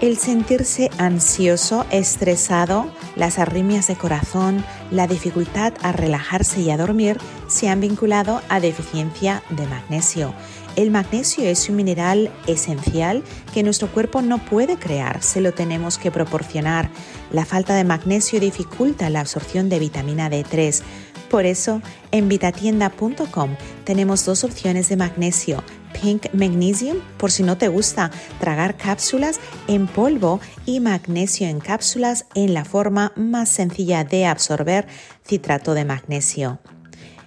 El 0.00 0.16
sentirse 0.16 0.90
ansioso, 0.98 1.84
estresado, 1.90 2.86
las 3.18 3.38
arritmias 3.38 3.88
de 3.88 3.96
corazón, 3.96 4.64
la 4.90 5.06
dificultad 5.06 5.74
a 5.82 5.92
relajarse 5.92 6.62
y 6.62 6.70
a 6.70 6.78
dormir 6.78 7.18
se 7.48 7.68
han 7.68 7.80
vinculado 7.80 8.40
a 8.48 8.60
deficiencia 8.60 9.42
de 9.50 9.66
magnesio. 9.66 10.32
El 10.76 10.92
magnesio 10.92 11.44
es 11.44 11.68
un 11.68 11.74
mineral 11.74 12.30
esencial 12.46 13.24
que 13.52 13.64
nuestro 13.64 13.88
cuerpo 13.88 14.22
no 14.22 14.38
puede 14.38 14.78
crear, 14.78 15.22
se 15.22 15.40
lo 15.40 15.52
tenemos 15.52 15.98
que 15.98 16.12
proporcionar. 16.12 16.88
La 17.32 17.44
falta 17.44 17.74
de 17.74 17.82
magnesio 17.82 18.38
dificulta 18.38 19.10
la 19.10 19.20
absorción 19.20 19.68
de 19.68 19.80
vitamina 19.80 20.30
D3. 20.30 20.82
Por 21.28 21.44
eso, 21.44 21.82
en 22.12 22.28
vitatienda.com 22.28 23.56
tenemos 23.84 24.24
dos 24.24 24.44
opciones 24.44 24.88
de 24.88 24.96
magnesio 24.96 25.64
Pink 26.00 26.32
Magnesium 26.32 26.98
por 27.18 27.30
si 27.30 27.42
no 27.42 27.58
te 27.58 27.68
gusta 27.68 28.10
tragar 28.40 28.76
cápsulas 28.76 29.40
en 29.66 29.86
polvo 29.86 30.40
y 30.66 30.80
magnesio 30.80 31.48
en 31.48 31.60
cápsulas 31.60 32.26
en 32.34 32.54
la 32.54 32.64
forma 32.64 33.12
más 33.16 33.48
sencilla 33.48 34.04
de 34.04 34.26
absorber 34.26 34.86
citrato 35.24 35.74
de 35.74 35.84
magnesio. 35.84 36.58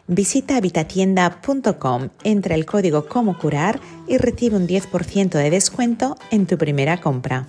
Visita 0.07 0.59
vitatienda.com, 0.59 2.09
entra 2.23 2.55
el 2.55 2.65
código 2.65 3.07
Como 3.07 3.37
Curar 3.37 3.79
y 4.07 4.17
recibe 4.17 4.57
un 4.57 4.67
10% 4.67 5.29
de 5.29 5.49
descuento 5.49 6.15
en 6.31 6.47
tu 6.47 6.57
primera 6.57 6.99
compra. 6.99 7.47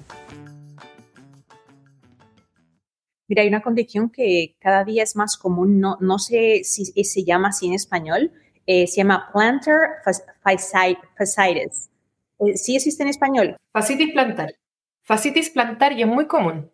Mira, 3.27 3.43
hay 3.43 3.49
una 3.49 3.63
condición 3.63 4.11
que 4.11 4.57
cada 4.61 4.85
día 4.85 5.03
es 5.03 5.17
más 5.17 5.37
común, 5.37 5.81
no, 5.81 5.97
no 6.01 6.19
sé 6.19 6.61
si 6.65 6.85
se 6.85 7.25
llama 7.25 7.49
así 7.49 7.67
en 7.67 7.73
español, 7.73 8.31
eh, 8.67 8.87
se 8.87 8.97
llama 8.99 9.31
plantar 9.33 10.03
fasciitis. 10.43 11.91
Eh, 12.39 12.57
¿Sí 12.57 12.77
existe 12.77 13.03
en 13.03 13.09
español? 13.09 13.57
Fascitis 13.73 14.13
plantar. 14.13 14.55
Fascitis 15.03 15.51
plantar 15.51 15.93
y 15.93 16.03
es 16.03 16.09
muy 16.09 16.27
común. 16.27 16.71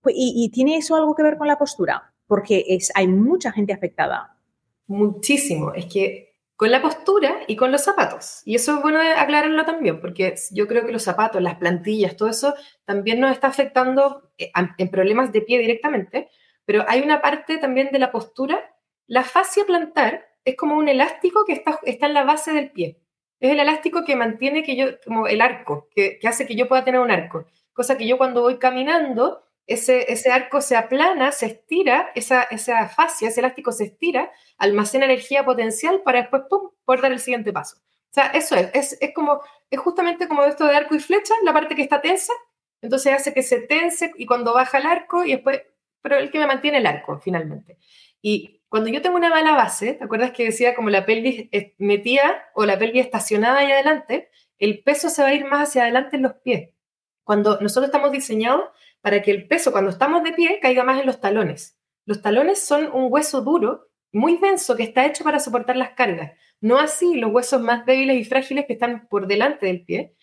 Pues, 0.00 0.14
¿Y, 0.18 0.50
tiene 0.50 0.76
eso 0.76 0.96
algo 0.96 1.14
que 1.14 1.22
ver 1.22 1.38
con 1.38 1.46
la 1.46 1.58
postura? 1.58 2.12
Porque 2.26 2.64
es, 2.68 2.90
hay 2.94 3.06
mucha 3.06 3.52
gente 3.52 3.72
afectada. 3.72 4.36
Muchísimo. 4.86 5.72
Es 5.74 5.86
que 5.86 6.32
con 6.56 6.70
la 6.70 6.82
postura 6.82 7.40
y 7.46 7.56
con 7.56 7.72
los 7.72 7.82
zapatos. 7.82 8.42
Y 8.44 8.54
eso 8.54 8.76
es 8.76 8.82
bueno 8.82 9.00
aclararlo 9.16 9.64
también, 9.64 10.00
porque 10.00 10.34
yo 10.52 10.68
creo 10.68 10.86
que 10.86 10.92
los 10.92 11.02
zapatos, 11.02 11.42
las 11.42 11.56
plantillas, 11.56 12.16
todo 12.16 12.28
eso 12.28 12.54
también 12.84 13.20
nos 13.20 13.32
está 13.32 13.48
afectando 13.48 14.30
eh, 14.38 14.52
en 14.78 14.88
problemas 14.88 15.32
de 15.32 15.40
pie 15.40 15.58
directamente, 15.58 16.28
pero 16.64 16.84
hay 16.88 17.00
una 17.00 17.20
parte 17.20 17.58
también 17.58 17.90
de 17.90 17.98
la 17.98 18.12
postura. 18.12 18.58
La 19.06 19.24
fascia 19.24 19.64
plantar 19.66 20.24
es 20.44 20.56
como 20.56 20.76
un 20.76 20.88
elástico 20.88 21.44
que 21.44 21.52
está, 21.52 21.78
está 21.84 22.06
en 22.06 22.14
la 22.14 22.24
base 22.24 22.52
del 22.52 22.70
pie. 22.70 22.98
Es 23.40 23.50
el 23.50 23.60
elástico 23.60 24.04
que 24.04 24.16
mantiene 24.16 24.62
que 24.62 24.76
yo, 24.76 24.86
como 25.04 25.26
el 25.26 25.40
arco, 25.40 25.88
que, 25.94 26.18
hace 26.24 26.46
que 26.46 26.54
yo 26.54 26.68
pueda 26.68 26.84
tener 26.84 27.00
un 27.00 27.10
arco. 27.10 27.46
Cosa 27.72 27.96
que 27.96 28.06
yo 28.06 28.18
cuando 28.18 28.42
voy 28.42 28.58
caminando, 28.58 29.44
ese, 29.66 30.12
ese 30.12 30.30
arco 30.30 30.60
se 30.60 30.76
aplana, 30.76 31.32
se 31.32 31.46
estira, 31.46 32.12
esa, 32.14 32.42
esa 32.44 32.88
fascia, 32.88 33.28
ese 33.28 33.40
elástico 33.40 33.72
se 33.72 33.84
estira, 33.84 34.30
almacena 34.58 35.06
energía 35.06 35.44
potencial 35.44 36.02
para 36.02 36.20
después, 36.20 36.42
pum, 36.48 36.70
poder 36.84 37.00
dar 37.00 37.12
el 37.12 37.20
siguiente 37.20 37.52
paso. 37.52 37.78
O 37.78 38.14
sea, 38.14 38.26
eso 38.26 38.54
es, 38.56 38.70
es, 38.74 38.98
es 39.00 39.14
como, 39.14 39.40
es 39.70 39.80
justamente 39.80 40.28
como 40.28 40.44
esto 40.44 40.66
de 40.66 40.76
arco 40.76 40.94
y 40.94 41.00
flecha, 41.00 41.34
la 41.42 41.52
parte 41.52 41.74
que 41.74 41.82
está 41.82 42.00
tensa, 42.00 42.32
entonces 42.80 43.12
hace 43.14 43.32
que 43.32 43.42
se 43.42 43.60
tense 43.60 44.12
y 44.16 44.26
cuando 44.26 44.52
baja 44.52 44.78
el 44.78 44.86
arco 44.86 45.24
y 45.24 45.32
después, 45.32 45.62
pero 46.02 46.16
el 46.16 46.30
que 46.30 46.38
me 46.38 46.46
mantiene 46.46 46.78
el 46.78 46.86
arco 46.86 47.18
finalmente. 47.20 47.78
Y 48.20 48.61
cuando 48.72 48.88
yo 48.88 49.02
tengo 49.02 49.16
una 49.16 49.28
mala 49.28 49.54
base, 49.54 49.92
¿te 49.92 50.04
acuerdas 50.04 50.30
que 50.30 50.46
decía 50.46 50.74
como 50.74 50.88
la 50.88 51.04
pelvis 51.04 51.50
metida 51.76 52.46
o 52.54 52.64
la 52.64 52.78
pelvis 52.78 53.04
estacionada 53.04 53.58
ahí 53.58 53.70
adelante? 53.70 54.30
El 54.58 54.82
peso 54.82 55.10
se 55.10 55.20
va 55.20 55.28
a 55.28 55.34
ir 55.34 55.44
más 55.44 55.68
hacia 55.68 55.82
adelante 55.82 56.16
en 56.16 56.22
los 56.22 56.32
pies. 56.36 56.70
Cuando 57.22 57.60
nosotros 57.60 57.88
estamos 57.88 58.12
diseñados 58.12 58.70
para 59.02 59.20
que 59.20 59.30
el 59.30 59.46
peso 59.46 59.72
cuando 59.72 59.90
estamos 59.90 60.22
de 60.22 60.32
pie 60.32 60.58
caiga 60.58 60.84
más 60.84 60.98
en 60.98 61.04
los 61.04 61.20
talones. 61.20 61.76
Los 62.06 62.22
talones 62.22 62.64
son 62.64 62.90
un 62.94 63.12
hueso 63.12 63.42
duro, 63.42 63.90
muy 64.10 64.38
denso, 64.38 64.74
que 64.74 64.84
está 64.84 65.04
hecho 65.04 65.22
para 65.22 65.38
soportar 65.38 65.76
las 65.76 65.90
cargas. 65.90 66.32
No 66.62 66.78
así 66.78 67.16
los 67.16 67.30
huesos 67.30 67.60
más 67.60 67.84
débiles 67.84 68.16
y 68.16 68.24
frágiles 68.24 68.64
que 68.64 68.72
están 68.72 69.06
por 69.08 69.26
delante 69.26 69.66
del 69.66 69.84
pie. 69.84 70.14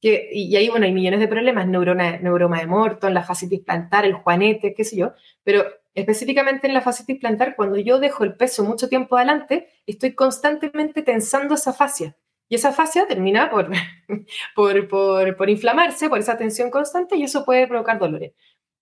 Y 0.00 0.56
ahí, 0.56 0.70
bueno, 0.70 0.86
hay 0.86 0.92
millones 0.92 1.20
de 1.20 1.28
problemas, 1.28 1.66
neurona, 1.66 2.16
neuroma 2.16 2.60
de 2.60 2.66
Morton, 2.66 3.12
la 3.12 3.24
fascitis 3.24 3.60
plantar, 3.60 4.06
el 4.06 4.14
juanete, 4.14 4.72
qué 4.72 4.84
sé 4.84 4.96
yo, 4.96 5.12
pero 5.44 5.66
específicamente 5.94 6.66
en 6.66 6.74
la 6.74 6.80
fascitis 6.80 7.18
plantar, 7.18 7.56
cuando 7.56 7.78
yo 7.78 7.98
dejo 7.98 8.24
el 8.24 8.36
peso 8.36 8.64
mucho 8.64 8.88
tiempo 8.88 9.16
adelante, 9.16 9.68
estoy 9.86 10.14
constantemente 10.14 11.02
tensando 11.02 11.54
esa 11.54 11.72
fascia. 11.72 12.16
Y 12.48 12.56
esa 12.56 12.72
fascia 12.72 13.06
termina 13.06 13.50
por, 13.50 13.70
por, 14.54 14.88
por, 14.88 15.36
por, 15.36 15.50
inflamarse, 15.50 16.08
por 16.08 16.18
esa 16.18 16.36
tensión 16.36 16.70
constante, 16.70 17.16
y 17.16 17.22
eso 17.22 17.44
puede 17.44 17.66
provocar 17.66 17.98
dolores. 17.98 18.32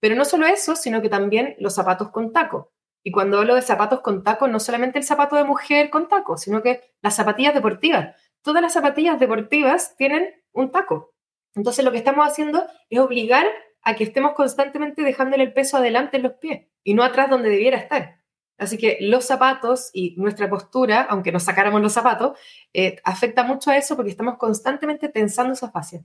Pero 0.00 0.14
no 0.14 0.24
solo 0.24 0.46
eso, 0.46 0.76
sino 0.76 1.02
que 1.02 1.08
también 1.08 1.56
los 1.58 1.74
zapatos 1.74 2.10
con 2.10 2.32
taco. 2.32 2.72
Y 3.02 3.10
cuando 3.10 3.38
hablo 3.38 3.54
de 3.54 3.62
zapatos 3.62 4.00
con 4.00 4.22
taco, 4.22 4.48
no 4.48 4.60
solamente 4.60 4.98
el 4.98 5.04
zapato 5.04 5.36
de 5.36 5.44
mujer 5.44 5.90
con 5.90 6.08
taco, 6.08 6.36
sino 6.36 6.62
que 6.62 6.80
las 7.00 7.16
zapatillas 7.16 7.54
deportivas. 7.54 8.16
Todas 8.42 8.62
las 8.62 8.72
zapatillas 8.72 9.18
deportivas 9.18 9.96
tienen 9.96 10.28
un 10.52 10.70
taco. 10.70 11.14
Entonces 11.54 11.84
lo 11.84 11.92
que 11.92 11.98
estamos 11.98 12.26
haciendo 12.26 12.66
es 12.88 12.98
obligar 13.00 13.46
a 13.88 13.96
que 13.96 14.04
estemos 14.04 14.32
constantemente 14.34 15.00
dejándole 15.00 15.44
el 15.44 15.54
peso 15.54 15.78
adelante 15.78 16.18
en 16.18 16.24
los 16.24 16.34
pies 16.34 16.66
y 16.84 16.92
no 16.92 17.02
atrás 17.02 17.30
donde 17.30 17.48
debiera 17.48 17.78
estar. 17.78 18.18
Así 18.58 18.76
que 18.76 18.98
los 19.00 19.24
zapatos 19.24 19.88
y 19.94 20.14
nuestra 20.18 20.50
postura, 20.50 21.06
aunque 21.08 21.32
nos 21.32 21.44
sacáramos 21.44 21.80
los 21.80 21.94
zapatos, 21.94 22.38
eh, 22.74 22.96
afecta 23.02 23.44
mucho 23.44 23.70
a 23.70 23.78
eso 23.78 23.96
porque 23.96 24.10
estamos 24.10 24.36
constantemente 24.36 25.08
tensando 25.08 25.54
esa 25.54 25.70
fascia. 25.70 26.04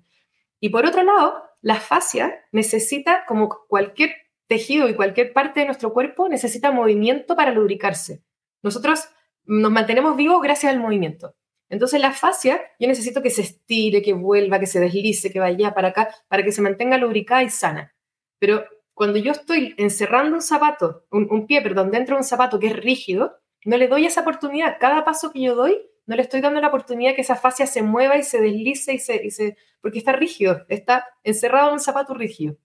Y 0.61 0.69
por 0.69 0.85
otro 0.85 1.03
lado, 1.03 1.43
la 1.59 1.75
fascia 1.75 2.45
necesita, 2.53 3.25
como 3.25 3.49
cualquier 3.67 4.13
tejido 4.47 4.87
y 4.87 4.95
cualquier 4.95 5.33
parte 5.33 5.59
de 5.59 5.65
nuestro 5.65 5.91
cuerpo, 5.91 6.29
necesita 6.29 6.71
movimiento 6.71 7.35
para 7.35 7.51
lubricarse. 7.51 8.23
Nosotros 8.61 9.09
nos 9.43 9.71
mantenemos 9.73 10.15
vivos 10.15 10.41
gracias 10.41 10.71
al 10.71 10.79
movimiento. 10.79 11.35
Entonces 11.73 11.99
la 11.99 12.11
fascia, 12.11 12.61
yo 12.79 12.87
necesito 12.87 13.23
que 13.23 13.31
se 13.31 13.41
estire, 13.41 14.03
que 14.03 14.13
vuelva, 14.13 14.59
que 14.59 14.67
se 14.67 14.79
deslice, 14.79 15.31
que 15.31 15.39
vaya 15.39 15.73
para 15.73 15.89
acá, 15.89 16.13
para 16.27 16.43
que 16.43 16.51
se 16.51 16.61
mantenga 16.61 16.99
lubricada 16.99 17.41
y 17.41 17.49
sana. 17.49 17.95
Pero 18.37 18.63
cuando 18.93 19.17
yo 19.17 19.31
estoy 19.31 19.73
encerrando 19.77 20.35
un 20.35 20.43
zapato, 20.43 21.05
un, 21.09 21.47
pie, 21.47 21.63
perdón, 21.63 21.89
dentro 21.89 22.15
de 22.15 22.19
un 22.19 22.23
zapato 22.23 22.59
que 22.59 22.67
es 22.67 22.75
rígido, 22.75 23.39
no 23.65 23.77
le 23.77 23.87
doy 23.87 24.05
esa 24.05 24.21
oportunidad. 24.21 24.77
Cada 24.79 25.03
paso 25.03 25.31
que 25.31 25.41
yo 25.41 25.55
doy, 25.55 25.81
no 26.05 26.15
le 26.15 26.21
estoy 26.21 26.41
dando 26.41 26.61
la 26.61 26.67
oportunidad 26.67 27.15
que 27.15 27.21
esa 27.21 27.35
fascia 27.35 27.65
se 27.65 27.81
mueva 27.81 28.17
y 28.17 28.23
se 28.23 28.39
deslice 28.39 28.93
y 28.93 28.99
se, 28.99 29.25
y 29.25 29.31
se 29.31 29.57
porque 29.81 29.97
está 29.97 30.11
rígido, 30.13 30.65
está 30.69 31.07
encerrado 31.23 31.69
en 31.69 31.73
un 31.73 31.79
zapato 31.79 32.13
rígido. 32.13 32.55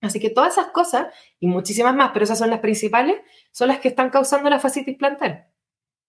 Así 0.00 0.20
que 0.20 0.30
todas 0.30 0.52
esas 0.52 0.68
cosas 0.68 1.08
y 1.40 1.48
muchísimas 1.48 1.94
más, 1.94 2.12
pero 2.12 2.24
esas 2.24 2.38
son 2.38 2.50
las 2.50 2.60
principales, 2.60 3.16
son 3.50 3.68
las 3.68 3.80
que 3.80 3.88
están 3.88 4.10
causando 4.10 4.48
la 4.48 4.60
fascitis 4.60 4.96
plantar. 4.96 5.51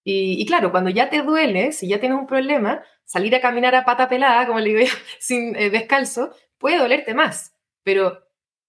Y, 0.06 0.46
claro, 0.46 0.72
cuando 0.72 0.90
ya 0.90 1.10
te 1.10 1.22
duele, 1.22 1.72
si 1.72 1.88
ya 1.88 2.00
tienes 2.00 2.20
un 2.20 2.28
problema, 2.28 2.84
salir 3.06 3.34
a 3.36 3.42
caminar 3.42 3.74
a 3.76 3.86
pata 3.86 4.10
pelada, 4.10 4.46
como 4.46 4.60
le 4.60 4.70
digo 4.70 4.82
yo, 4.82 4.94
sin 5.20 5.56
eh, 5.56 5.70
descalzo, 5.70 6.34
puede 6.58 6.78
dolerte 6.78 7.14
más. 7.14 7.56
Pero 7.84 8.20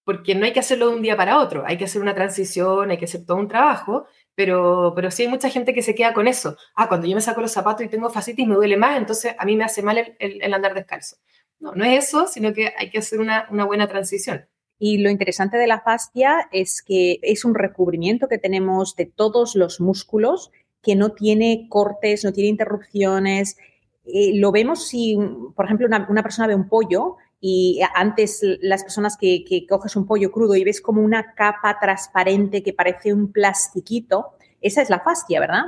porque 0.05 0.35
no 0.35 0.45
hay 0.45 0.53
que 0.53 0.61
hacerlo 0.61 0.89
de 0.89 0.97
un 0.97 1.03
día 1.03 1.17
para 1.17 1.39
otro, 1.39 1.65
hay 1.67 1.79
que 1.79 1.85
hacer 1.85 2.03
una 2.03 2.15
transición, 2.15 2.91
hay 2.91 2.99
que 2.99 3.07
hacer 3.07 3.25
todo 3.25 3.39
un 3.39 3.49
trabajo, 3.49 4.07
pero, 4.35 4.93
pero 4.95 5.11
sí 5.11 5.23
hay 5.23 5.29
mucha 5.29 5.49
gente 5.49 5.73
que 5.73 5.83
se 5.83 5.95
queda 5.95 6.13
con 6.13 6.29
eso. 6.29 6.57
Ah, 6.75 6.89
cuando 6.89 7.07
yo 7.07 7.15
me 7.15 7.23
saco 7.23 7.41
los 7.41 7.53
zapatos 7.53 7.87
y 7.87 7.89
tengo 7.89 8.11
fascitis 8.11 8.47
me 8.47 8.55
duele 8.55 8.77
más, 8.77 8.99
entonces 8.99 9.35
a 9.39 9.45
mí 9.47 9.57
me 9.57 9.65
hace 9.65 9.83
mal 9.83 9.99
el, 9.99 10.43
el, 10.43 10.55
andar 10.55 10.75
descalzo. 10.75 11.17
No, 11.59 11.73
no 11.75 11.85
es 11.85 12.05
eso, 12.09 12.27
sino 12.27 12.53
que 12.53 12.73
hay 12.77 12.91
que 12.91 12.99
hacer 12.99 13.21
una, 13.21 13.49
una 13.51 13.65
buena 13.65 13.89
transición. 13.89 14.47
Y 14.79 14.99
lo 14.99 15.09
interesante 15.09 15.57
de 15.57 15.67
la 15.67 15.81
fascia 15.81 16.49
es 16.53 16.83
que 16.83 17.19
es 17.23 17.45
un 17.45 17.55
recubrimiento 17.55 18.29
que 18.29 18.39
tenemos 18.39 18.97
de 18.97 19.07
todos 19.07 19.55
los 19.55 19.81
músculos 19.81 20.51
que 20.85 20.95
no 20.95 21.13
tiene 21.13 21.67
cortes, 21.69 22.25
no 22.25 22.33
tiene 22.33 22.51
interrupciones. 22.51 23.57
Eh, 24.05 24.33
lo 24.35 24.53
vemos 24.53 24.87
si, 24.87 25.19
por 25.57 25.65
ejemplo, 25.65 25.87
una, 25.87 26.23
persona 26.23 26.47
ve 26.47 26.55
un 26.55 26.69
pollo 26.69 27.17
y 27.41 27.81
antes 27.95 28.41
las 28.61 28.83
personas 28.83 29.17
que, 29.17 29.45
que, 29.45 29.67
coges 29.67 29.97
un 29.97 30.07
pollo 30.07 30.31
crudo 30.31 30.55
y 30.55 30.65
ves 30.65 30.81
como 30.81 31.03
una 31.03 31.35
capa 31.35 31.79
transparente 31.81 32.63
que 32.63 32.73
parece 32.73 33.13
un 33.13 33.33
plastiquito, 33.33 34.35
esa 34.61 34.83
es 34.83 34.91
la 34.91 35.01
fascia, 35.01 35.41
¿verdad? 35.41 35.65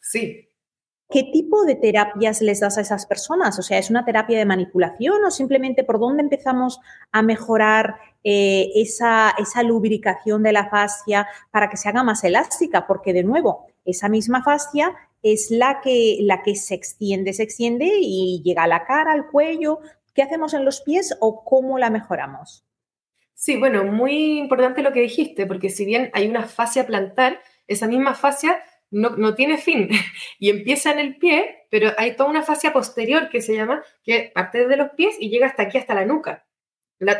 Sí. 0.00 0.46
¿Qué 1.08 1.22
tipo 1.32 1.64
de 1.64 1.76
terapias 1.76 2.42
les 2.42 2.60
das 2.60 2.78
a 2.78 2.80
esas 2.80 3.06
personas? 3.06 3.56
O 3.60 3.62
sea, 3.62 3.78
¿es 3.78 3.90
una 3.90 4.04
terapia 4.04 4.38
de 4.38 4.44
manipulación 4.44 5.24
o 5.24 5.30
simplemente 5.30 5.84
por 5.84 6.00
dónde 6.00 6.22
empezamos 6.22 6.80
a 7.12 7.22
mejorar 7.22 7.96
eh, 8.24 8.70
esa, 8.74 9.32
esa 9.38 9.62
lubricación 9.62 10.42
de 10.42 10.52
la 10.52 10.68
fascia 10.68 11.28
para 11.52 11.70
que 11.70 11.76
se 11.76 11.88
haga 11.88 12.02
más 12.02 12.24
elástica? 12.24 12.88
Porque, 12.88 13.12
de 13.12 13.22
nuevo, 13.22 13.66
esa 13.86 14.08
misma 14.08 14.42
fascia 14.42 14.94
es 15.22 15.50
la 15.50 15.80
que, 15.80 16.18
la 16.20 16.42
que 16.42 16.54
se 16.54 16.74
extiende, 16.74 17.32
se 17.32 17.42
extiende 17.42 17.90
y 18.00 18.42
llega 18.44 18.64
a 18.64 18.68
la 18.68 18.84
cara, 18.84 19.12
al 19.12 19.26
cuello. 19.26 19.80
¿Qué 20.14 20.22
hacemos 20.22 20.54
en 20.54 20.64
los 20.64 20.80
pies 20.80 21.16
o 21.20 21.44
cómo 21.44 21.78
la 21.78 21.90
mejoramos? 21.90 22.64
Sí, 23.34 23.56
bueno, 23.56 23.84
muy 23.84 24.38
importante 24.38 24.82
lo 24.82 24.92
que 24.92 25.00
dijiste, 25.00 25.46
porque 25.46 25.68
si 25.68 25.84
bien 25.84 26.10
hay 26.14 26.26
una 26.26 26.44
fascia 26.44 26.86
plantar, 26.86 27.40
esa 27.66 27.86
misma 27.86 28.14
fascia 28.14 28.62
no, 28.90 29.10
no, 29.10 29.34
tiene 29.34 29.58
fin 29.58 29.90
y 30.38 30.50
empieza 30.50 30.90
en 30.92 31.00
el 31.00 31.18
pie, 31.18 31.66
pero 31.70 31.90
hay 31.98 32.16
toda 32.16 32.30
una 32.30 32.42
fascia 32.42 32.72
posterior 32.72 33.28
que 33.28 33.42
se 33.42 33.54
llama, 33.54 33.82
que 34.04 34.30
parte 34.34 34.66
de 34.66 34.76
los 34.76 34.90
pies 34.90 35.16
y 35.20 35.28
llega 35.28 35.46
hasta 35.46 35.64
aquí, 35.64 35.76
hasta 35.76 35.94
la 35.94 36.06
nuca. 36.06 36.46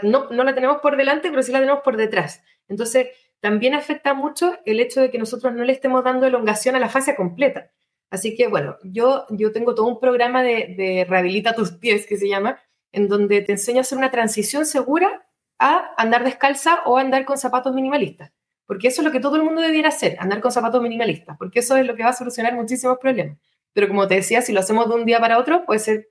no, 0.02 0.30
no 0.30 0.44
la 0.44 0.54
tenemos 0.54 0.78
por 0.80 0.96
delante, 0.96 1.28
pero 1.28 1.42
sí 1.42 1.52
la 1.52 1.60
tenemos 1.60 1.82
por 1.82 1.96
detrás. 1.96 2.42
Entonces, 2.68 3.08
también 3.46 3.74
afecta 3.74 4.12
mucho 4.12 4.58
el 4.64 4.80
hecho 4.80 5.00
de 5.00 5.08
que 5.08 5.18
nosotros 5.18 5.54
no 5.54 5.62
le 5.62 5.72
estemos 5.72 6.02
dando 6.02 6.26
elongación 6.26 6.74
a 6.74 6.80
la 6.80 6.88
fascia 6.88 7.14
completa. 7.14 7.70
Así 8.10 8.34
que, 8.34 8.48
bueno, 8.48 8.76
yo, 8.82 9.24
yo 9.30 9.52
tengo 9.52 9.76
todo 9.76 9.86
un 9.86 10.00
programa 10.00 10.42
de, 10.42 10.74
de 10.76 11.06
Rehabilita 11.08 11.54
tus 11.54 11.70
pies, 11.70 12.08
que 12.08 12.16
se 12.16 12.28
llama, 12.28 12.58
en 12.90 13.06
donde 13.06 13.42
te 13.42 13.52
enseño 13.52 13.78
a 13.78 13.80
hacer 13.82 13.98
una 13.98 14.10
transición 14.10 14.66
segura 14.66 15.28
a 15.60 15.94
andar 15.96 16.24
descalza 16.24 16.80
o 16.86 16.98
andar 16.98 17.24
con 17.24 17.38
zapatos 17.38 17.72
minimalistas. 17.72 18.32
Porque 18.66 18.88
eso 18.88 19.02
es 19.02 19.06
lo 19.06 19.12
que 19.12 19.20
todo 19.20 19.36
el 19.36 19.44
mundo 19.44 19.60
debiera 19.60 19.90
hacer, 19.90 20.16
andar 20.18 20.40
con 20.40 20.50
zapatos 20.50 20.82
minimalistas, 20.82 21.36
porque 21.38 21.60
eso 21.60 21.76
es 21.76 21.86
lo 21.86 21.94
que 21.94 22.02
va 22.02 22.08
a 22.08 22.14
solucionar 22.14 22.52
muchísimos 22.52 22.98
problemas. 22.98 23.38
Pero 23.72 23.86
como 23.86 24.08
te 24.08 24.16
decía, 24.16 24.42
si 24.42 24.52
lo 24.52 24.58
hacemos 24.58 24.88
de 24.88 24.96
un 24.96 25.06
día 25.06 25.20
para 25.20 25.38
otro, 25.38 25.64
puede 25.64 25.78
ser 25.78 26.08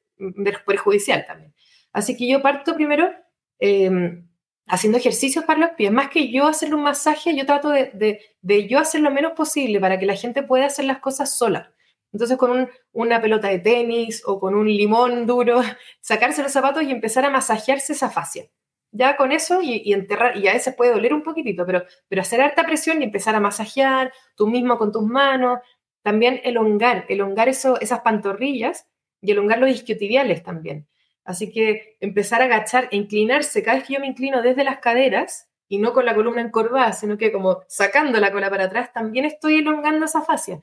perjudicial 0.66 1.26
también. 1.28 1.54
Así 1.92 2.16
que 2.16 2.30
yo 2.30 2.42
parto 2.42 2.76
primero 2.76 3.12
eh, 3.60 4.24
haciendo 4.68 4.98
ejercicios 4.98 5.46
para 5.46 5.60
los 5.60 5.70
pies. 5.72 5.92
Más 5.92 6.10
que 6.10 6.32
yo 6.32 6.48
hacerle 6.48 6.76
un 6.76 6.84
masaje, 6.84 7.36
yo 7.36 7.46
trato 7.46 7.70
de, 7.70 8.68
yo 8.70 8.80
hacer 8.80 9.02
lo 9.02 9.12
menos 9.12 9.34
posible 9.34 9.80
para 9.80 10.00
que 10.00 10.06
la 10.06 10.16
gente 10.16 10.44
pueda 10.44 10.66
hacer 10.66 10.86
las 10.86 11.00
cosas 11.00 11.38
sola. 11.38 11.72
Entonces, 12.12 12.38
con 12.38 12.70
una 12.94 13.22
pelota 13.22 13.50
de 13.50 13.60
tenis 13.60 14.24
o 14.26 14.40
con 14.40 14.56
un 14.56 14.68
limón 14.68 15.26
duro, 15.26 15.62
sacarse 16.02 16.44
los 16.44 16.52
zapatos 16.52 16.84
y 16.84 16.92
empezar 16.92 17.26
a 17.26 17.30
masajearse 17.30 17.94
esa 17.94 18.10
fascia. 18.10 18.46
Ya 18.92 19.18
con 19.18 19.34
eso 19.34 19.62
y, 19.62 19.92
enterrar, 19.92 20.38
y 20.38 20.48
a 20.48 20.54
veces 20.54 20.74
puede 20.74 20.94
doler 20.94 21.14
un 21.14 21.24
poquitito, 21.24 21.66
pero, 21.66 21.84
pero 22.08 22.22
hacer 22.22 22.40
harta 22.42 22.66
presión 22.66 23.02
y 23.02 23.06
empezar 23.06 23.36
a 23.36 23.42
masajear 23.42 24.14
tú 24.36 24.48
mismo 24.48 24.78
con 24.78 24.94
tus 24.94 25.04
manos. 25.04 25.60
También 26.02 26.40
elongar, 26.46 27.06
elongar 27.10 27.50
esas 27.50 28.00
pantorrillas 28.02 28.88
y 29.22 29.32
elongar 29.32 29.60
los 29.60 29.70
isquiotibiales 29.70 30.44
también. 30.44 30.88
Así 31.26 31.52
que 31.52 31.98
empezar 32.00 32.42
a 32.42 32.46
agachar 32.46 32.88
e 32.92 32.98
inclinarse, 32.98 33.64
cada 33.64 33.78
vez 33.78 33.88
que 33.88 33.96
yo 33.96 34.00
me 34.00 34.08
inclino 34.08 34.42
desde 34.44 34.64
las 34.64 34.78
caderas 34.78 35.50
y 35.68 35.80
no 35.80 35.92
con 35.92 36.06
la 36.06 36.14
columna 36.14 36.42
encorvada, 36.42 36.94
sino 36.94 37.18
que 37.18 37.32
como 37.32 37.64
sacando 37.68 38.20
la 38.20 38.32
cola 38.32 38.52
para 38.52 38.66
atrás, 38.66 38.94
también 38.94 39.26
estoy 39.26 39.58
elongando 39.58 40.06
esa 40.06 40.22
fascia. 40.22 40.62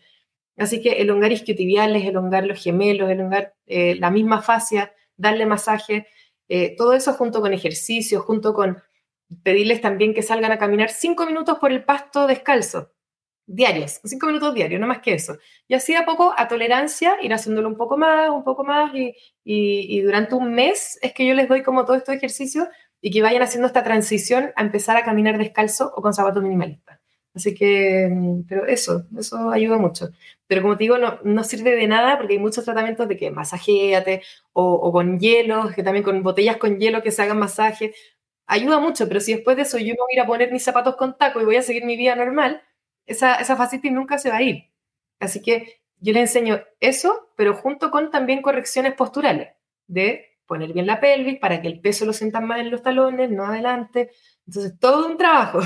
Así 0.57 0.81
que 0.81 1.03
elongar 1.03 1.33
isquiotibiales, 1.33 2.05
elongar 2.05 2.47
los 2.47 2.63
gemelos, 2.63 3.11
elongar 3.11 3.55
eh, 3.67 3.97
la 3.97 4.11
misma 4.11 4.41
fascia, 4.41 4.93
darle 5.17 5.47
masaje, 5.47 6.07
eh, 6.49 6.77
todo 6.77 6.93
eso 6.93 7.13
junto 7.15 7.41
con 7.41 7.53
ejercicios, 7.53 8.23
junto 8.25 8.55
con 8.55 8.81
pedirles 9.43 9.81
también 9.81 10.15
que 10.15 10.23
salgan 10.23 10.53
a 10.53 10.59
caminar 10.59 10.91
cinco 10.91 11.27
minutos 11.27 11.59
por 11.59 11.73
el 11.73 11.85
pasto 11.85 12.27
descalzo 12.27 12.92
diarios, 13.47 14.01
cinco 14.05 14.27
minutos 14.27 14.55
diarios, 14.55 14.81
no 14.81 14.87
más 14.87 15.01
que 15.01 15.15
eso. 15.15 15.37
Y 15.69 15.75
así 15.75 15.95
a 15.95 16.05
poco, 16.05 16.35
a 16.37 16.49
tolerancia, 16.49 17.17
ir 17.23 17.33
haciéndolo 17.33 17.69
un 17.69 17.77
poco 17.77 17.97
más, 17.97 18.31
un 18.31 18.45
poco 18.45 18.65
más, 18.65 18.95
y, 18.95 19.15
y, 19.45 20.01
durante 20.03 20.35
un 20.35 20.53
mes 20.55 20.99
es 21.03 21.13
que 21.13 21.27
yo 21.27 21.35
les 21.35 21.49
doy 21.49 21.63
como 21.63 21.85
todo 21.85 21.97
estos 21.97 22.15
ejercicios 22.15 22.69
y 23.01 23.11
que 23.11 23.23
vayan 23.23 23.43
haciendo 23.43 23.67
esta 23.67 23.83
transición 23.85 24.53
a 24.57 24.63
empezar 24.63 24.97
a 24.97 25.05
caminar 25.05 25.39
descalzo 25.39 25.93
o 25.97 26.03
con 26.03 26.15
zapatos 26.15 26.43
minimalistas. 26.43 27.03
Así 27.35 27.55
que, 27.55 28.09
mm, 28.11 28.43
pero 28.49 28.67
eso, 28.67 29.07
eso 29.19 29.51
ayuda 29.51 29.79
mucho. 29.79 30.11
Pero 30.47 30.63
como 30.63 30.77
te 30.77 30.85
digo, 30.85 30.99
no, 30.99 31.19
no 31.25 31.45
sirve 31.45 31.75
de 31.75 31.87
nada 31.87 32.19
porque 32.19 32.35
hay 32.35 32.39
muchos 32.39 32.65
tratamientos 32.65 33.09
de 33.09 33.17
que 33.17 33.31
masajéate 33.31 34.23
o, 34.53 34.93
con 34.93 35.19
hielo, 35.19 35.71
que 35.75 35.83
también 35.83 36.05
con 36.05 36.23
botellas 36.23 36.59
con 36.59 36.79
hielo 36.79 37.03
que 37.03 37.11
se 37.11 37.23
hagan 37.23 37.39
masaje. 37.39 37.95
Ayuda 38.47 38.81
mucho, 38.81 39.09
pero 39.09 39.21
si 39.21 39.35
después 39.35 39.57
de 39.57 39.63
eso 39.63 39.79
yo 39.79 39.95
voy 39.97 40.13
a 40.13 40.15
ir 40.15 40.21
a 40.21 40.27
poner 40.27 40.53
mis 40.53 40.65
zapatos 40.65 40.97
con 40.97 41.17
taco 41.17 41.41
y 41.41 41.45
voy 41.45 41.57
a 41.57 41.63
seguir 41.63 41.85
mi 41.85 41.97
vida 41.97 42.15
normal, 42.17 42.63
esa, 43.07 43.37
esa 43.37 43.71
nunca 43.91 44.19
se 44.19 44.31
va 44.31 44.37
a 44.37 44.43
ir. 44.43 44.71
Así 45.21 45.41
que 45.43 45.83
yo 46.01 46.13
le 46.13 46.21
enseño 46.21 46.61
eso, 46.81 47.29
pero 47.37 47.55
junto 47.55 47.91
con 47.91 48.11
también 48.11 48.43
correcciones 48.43 48.95
posturales, 48.95 49.55
de 49.87 50.39
poner 50.47 50.73
bien 50.73 50.87
la 50.87 51.01
pelvis 51.01 51.39
para 51.39 51.63
que 51.63 51.69
el 51.69 51.81
peso 51.81 52.05
lo 52.05 52.13
sientan 52.13 52.47
más 52.47 52.61
en 52.61 52.71
los 52.71 52.83
talones, 52.83 53.31
no 53.31 53.47
adelante. 53.47 54.11
Entonces, 54.47 54.79
todo 54.79 55.07
un 55.07 55.17
trabajo. 55.17 55.61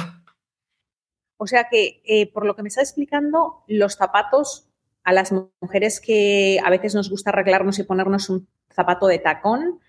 O 1.39 1.47
sea 1.47 1.69
que, 1.71 2.03
eh, 2.05 2.33
por 2.33 2.47
lo 2.47 2.57
que 2.57 2.63
me 2.63 2.69
está 2.69 2.81
explicando, 2.81 3.65
los 3.67 3.95
zapatos 3.95 4.71
a 5.05 5.13
las 5.13 5.33
mujeres 5.61 6.01
que 6.01 6.59
a 6.65 6.71
veces 6.71 6.95
nos 6.95 7.11
gusta 7.11 7.31
arreglarnos 7.31 7.79
y 7.79 7.85
ponernos 7.85 8.29
un 8.31 8.49
zapato 8.71 9.07
de 9.07 9.19
tacón, 9.19 9.81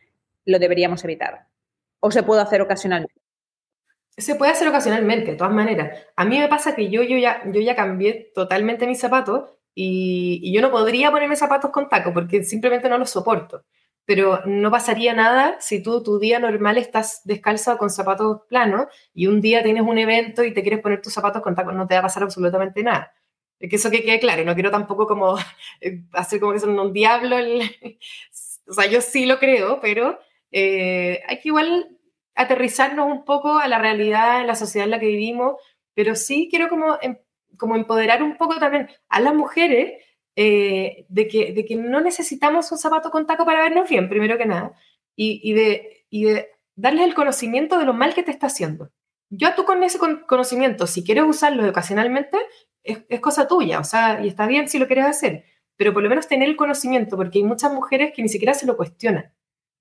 lo 0.46 0.60
deberíamos 0.60 1.04
evitar. 1.04 1.48
¿O 2.00 2.12
se 2.12 2.24
puede 2.24 2.42
hacer 2.42 2.62
ocasionalmente? 2.62 3.17
Se 4.18 4.36
puede 4.36 4.52
hacer 4.52 4.68
ocasionalmente, 4.68 5.32
de 5.32 5.38
todas 5.38 5.54
maneras. 5.54 6.06
A 6.16 6.26
mí 6.26 6.40
me 6.40 6.48
pasa 6.48 6.76
que 6.76 6.90
yo, 6.90 7.04
yo, 7.04 7.18
ya, 7.18 7.44
yo 7.46 7.62
ya 7.62 7.76
cambié 7.76 8.32
totalmente 8.34 8.88
mis 8.88 9.00
zapatos 9.00 9.52
y, 9.76 10.52
yo 10.52 10.62
no 10.62 10.72
podría 10.72 11.12
ponerme 11.12 11.36
zapatos 11.36 11.70
con 11.70 11.88
taco 11.88 12.12
porque 12.14 12.44
simplemente 12.44 12.90
no 12.90 12.98
los 12.98 13.12
soporto. 13.12 13.64
Pero 14.06 14.42
no 14.46 14.72
pasaría 14.72 15.14
nada 15.14 15.58
si 15.60 15.84
tú 15.84 16.02
tu 16.02 16.18
día 16.18 16.40
normal 16.40 16.78
estás 16.78 17.22
descalzo 17.26 17.78
con 17.78 17.92
zapatos 17.92 18.42
planos 18.50 18.88
y 19.14 19.28
un 19.28 19.40
día 19.42 19.62
tienes 19.64 19.84
un 19.84 19.98
evento 20.00 20.44
y 20.44 20.54
te 20.54 20.64
quieres 20.64 20.80
poner 20.82 21.02
tus 21.02 21.14
zapatos 21.14 21.44
con 21.44 21.54
taco, 21.56 21.72
no 21.74 21.88
te 21.88 21.94
va 21.94 22.00
a 22.00 22.04
pasar 22.04 22.24
absolutamente 22.24 22.82
nada. 22.84 23.14
Que 23.60 23.76
eso 23.76 23.92
que 23.92 24.04
quede 24.04 24.20
claro, 24.20 24.44
no 24.46 24.56
quiero 24.56 24.72
tampoco 24.72 25.06
como 25.08 25.36
hacer 26.14 26.40
como 26.40 26.54
que 26.54 26.60
son 26.60 26.80
un 26.80 26.94
diablo. 26.94 27.38
o 28.68 28.74
sea, 28.74 28.88
yo 28.88 29.02
sí 29.02 29.28
lo 29.28 29.38
creo, 29.38 29.80
pero 29.80 30.18
eh, 30.52 31.22
hay 31.28 31.40
que 31.40 31.50
igual 31.50 31.97
aterrizarnos 32.38 33.08
un 33.08 33.26
poco 33.26 33.58
a 33.58 33.68
la 33.68 33.80
realidad, 33.80 34.42
en 34.42 34.48
la 34.48 34.56
sociedad 34.56 34.86
en 34.86 34.92
la 34.92 35.00
que 35.00 35.08
vivimos, 35.08 35.56
pero 35.94 36.16
sí 36.16 36.48
quiero 36.50 36.70
como, 36.70 36.98
em, 37.02 37.18
como 37.58 37.76
empoderar 37.76 38.22
un 38.24 38.38
poco 38.38 38.60
también 38.60 38.90
a 39.10 39.20
las 39.20 39.34
mujeres 39.34 40.04
eh, 40.36 41.06
de, 41.10 41.28
que, 41.28 41.52
de 41.54 41.66
que 41.66 41.76
no 41.76 42.00
necesitamos 42.00 42.72
un 42.72 42.78
zapato 42.78 43.10
con 43.10 43.26
taco 43.26 43.44
para 43.44 43.64
vernos 43.64 43.90
bien, 43.90 44.08
primero 44.08 44.38
que 44.38 44.46
nada, 44.46 44.74
y, 45.16 45.42
y, 45.44 45.54
de, 45.54 46.06
y 46.12 46.26
de 46.26 46.50
darles 46.76 47.06
el 47.06 47.16
conocimiento 47.16 47.80
de 47.80 47.86
lo 47.86 47.94
mal 47.94 48.14
que 48.14 48.22
te 48.22 48.32
está 48.32 48.48
haciendo. 48.48 48.92
Yo 49.32 49.56
tú 49.56 49.66
con 49.66 49.84
ese 49.84 49.98
conocimiento, 50.28 50.86
si 50.86 51.04
quieres 51.04 51.24
usarlo 51.26 51.68
ocasionalmente, 51.68 52.38
es, 52.84 53.00
es, 53.10 53.20
cosa 53.20 53.48
tuya, 53.48 53.80
o 53.80 53.84
sea, 53.84 54.24
y 54.24 54.28
está 54.28 54.46
bien 54.46 54.70
si 54.70 54.78
lo 54.78 54.86
quieres 54.86 55.06
hacer, 55.06 55.44
pero 55.76 55.92
por 55.92 56.04
lo 56.04 56.10
menos 56.10 56.28
tener 56.28 56.48
el 56.48 56.56
conocimiento, 56.56 57.18
porque 57.18 57.40
hay 57.40 57.44
muchas 57.44 57.74
mujeres 57.74 58.14
que 58.16 58.22
ni 58.22 58.30
siquiera 58.30 58.54
se 58.54 58.68
lo 58.68 58.78
cuestionan. 58.78 59.34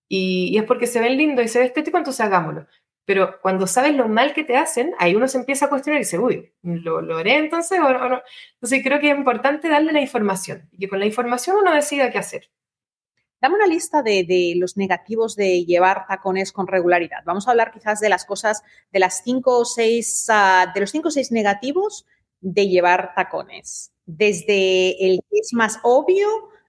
Y, 0.08 0.56
es 0.58 0.64
porque 0.64 0.86
se 0.86 1.00
ven 1.00 1.16
lindo 1.16 1.42
y 1.42 1.48
se 1.48 1.58
ve 1.58 1.66
estético, 1.66 1.98
entonces 1.98 2.24
hagámoslo. 2.24 2.66
Pero 3.04 3.40
cuando 3.40 3.66
sabes 3.66 3.94
lo 3.94 4.08
mal 4.08 4.34
que 4.34 4.44
te 4.44 4.56
hacen, 4.56 4.92
ahí 4.98 5.14
uno 5.14 5.28
se 5.28 5.38
empieza 5.38 5.66
a 5.66 5.68
cuestionar 5.68 6.00
y 6.00 6.04
dice, 6.04 6.18
uy, 6.18 6.52
¿lo, 6.62 7.00
lo 7.00 7.18
haré 7.18 7.36
entonces 7.36 7.78
o? 7.80 7.88
Entonces 7.88 8.82
creo 8.82 8.98
que 9.00 9.10
es 9.10 9.16
importante 9.16 9.68
darle 9.68 9.92
la 9.92 10.00
información 10.00 10.68
y 10.72 10.78
que 10.78 10.88
con 10.88 10.98
la 10.98 11.06
información 11.06 11.56
uno 11.56 11.72
decida 11.72 12.10
qué 12.10 12.18
hacer. 12.18 12.50
Dame 13.40 13.56
una 13.56 13.66
lista 13.66 14.02
de, 14.02 14.24
de, 14.24 14.54
los 14.56 14.76
negativos 14.76 15.36
de 15.36 15.64
llevar 15.64 16.06
tacones 16.08 16.52
con 16.52 16.66
regularidad. 16.66 17.22
Vamos 17.24 17.46
a 17.46 17.50
hablar 17.50 17.70
quizás 17.70 18.00
de 18.00 18.08
las 18.08 18.24
cosas, 18.24 18.62
de 18.90 18.98
las 18.98 19.22
cinco 19.22 19.58
o 19.58 19.64
seis, 19.64 20.26
uh, 20.30 20.72
de 20.74 20.80
los 20.80 20.90
cinco 20.90 21.08
o 21.08 21.10
seis 21.10 21.30
negativos 21.30 22.06
de 22.40 22.68
llevar 22.68 23.14
tacones. 23.14 23.92
Desde 24.06 25.04
el 25.06 25.20
que 25.30 25.38
es 25.38 25.52
más 25.52 25.78
obvio 25.82 26.26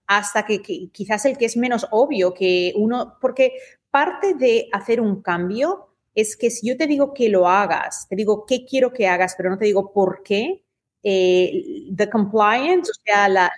hasta 0.07 0.45
que, 0.45 0.61
quizás 0.61 1.25
el 1.25 1.37
que 1.37 1.45
es 1.45 1.57
menos 1.57 1.85
obvio 1.91 2.33
que 2.33 2.73
uno, 2.75 3.17
porque 3.21 3.53
parte 3.91 4.33
de 4.33 4.69
hacer 4.71 5.01
un 5.01 5.21
cambio 5.21 5.89
es 6.15 6.35
que 6.35 6.49
si 6.49 6.67
yo 6.67 6.77
te 6.77 6.87
digo 6.87 7.13
que 7.13 7.29
lo 7.29 7.47
hagas, 7.47 8.07
te 8.09 8.15
digo 8.15 8.45
qué 8.45 8.65
quiero 8.65 8.91
que 8.91 9.07
hagas, 9.07 9.35
pero 9.35 9.49
no 9.49 9.57
te 9.57 9.65
digo 9.65 9.91
por 9.93 10.23
qué, 10.23 10.63
eh, 11.03 11.85
the 11.95 12.09
compliance, 12.09 12.89
o 12.89 12.93
sea, 13.05 13.29
la, 13.29 13.51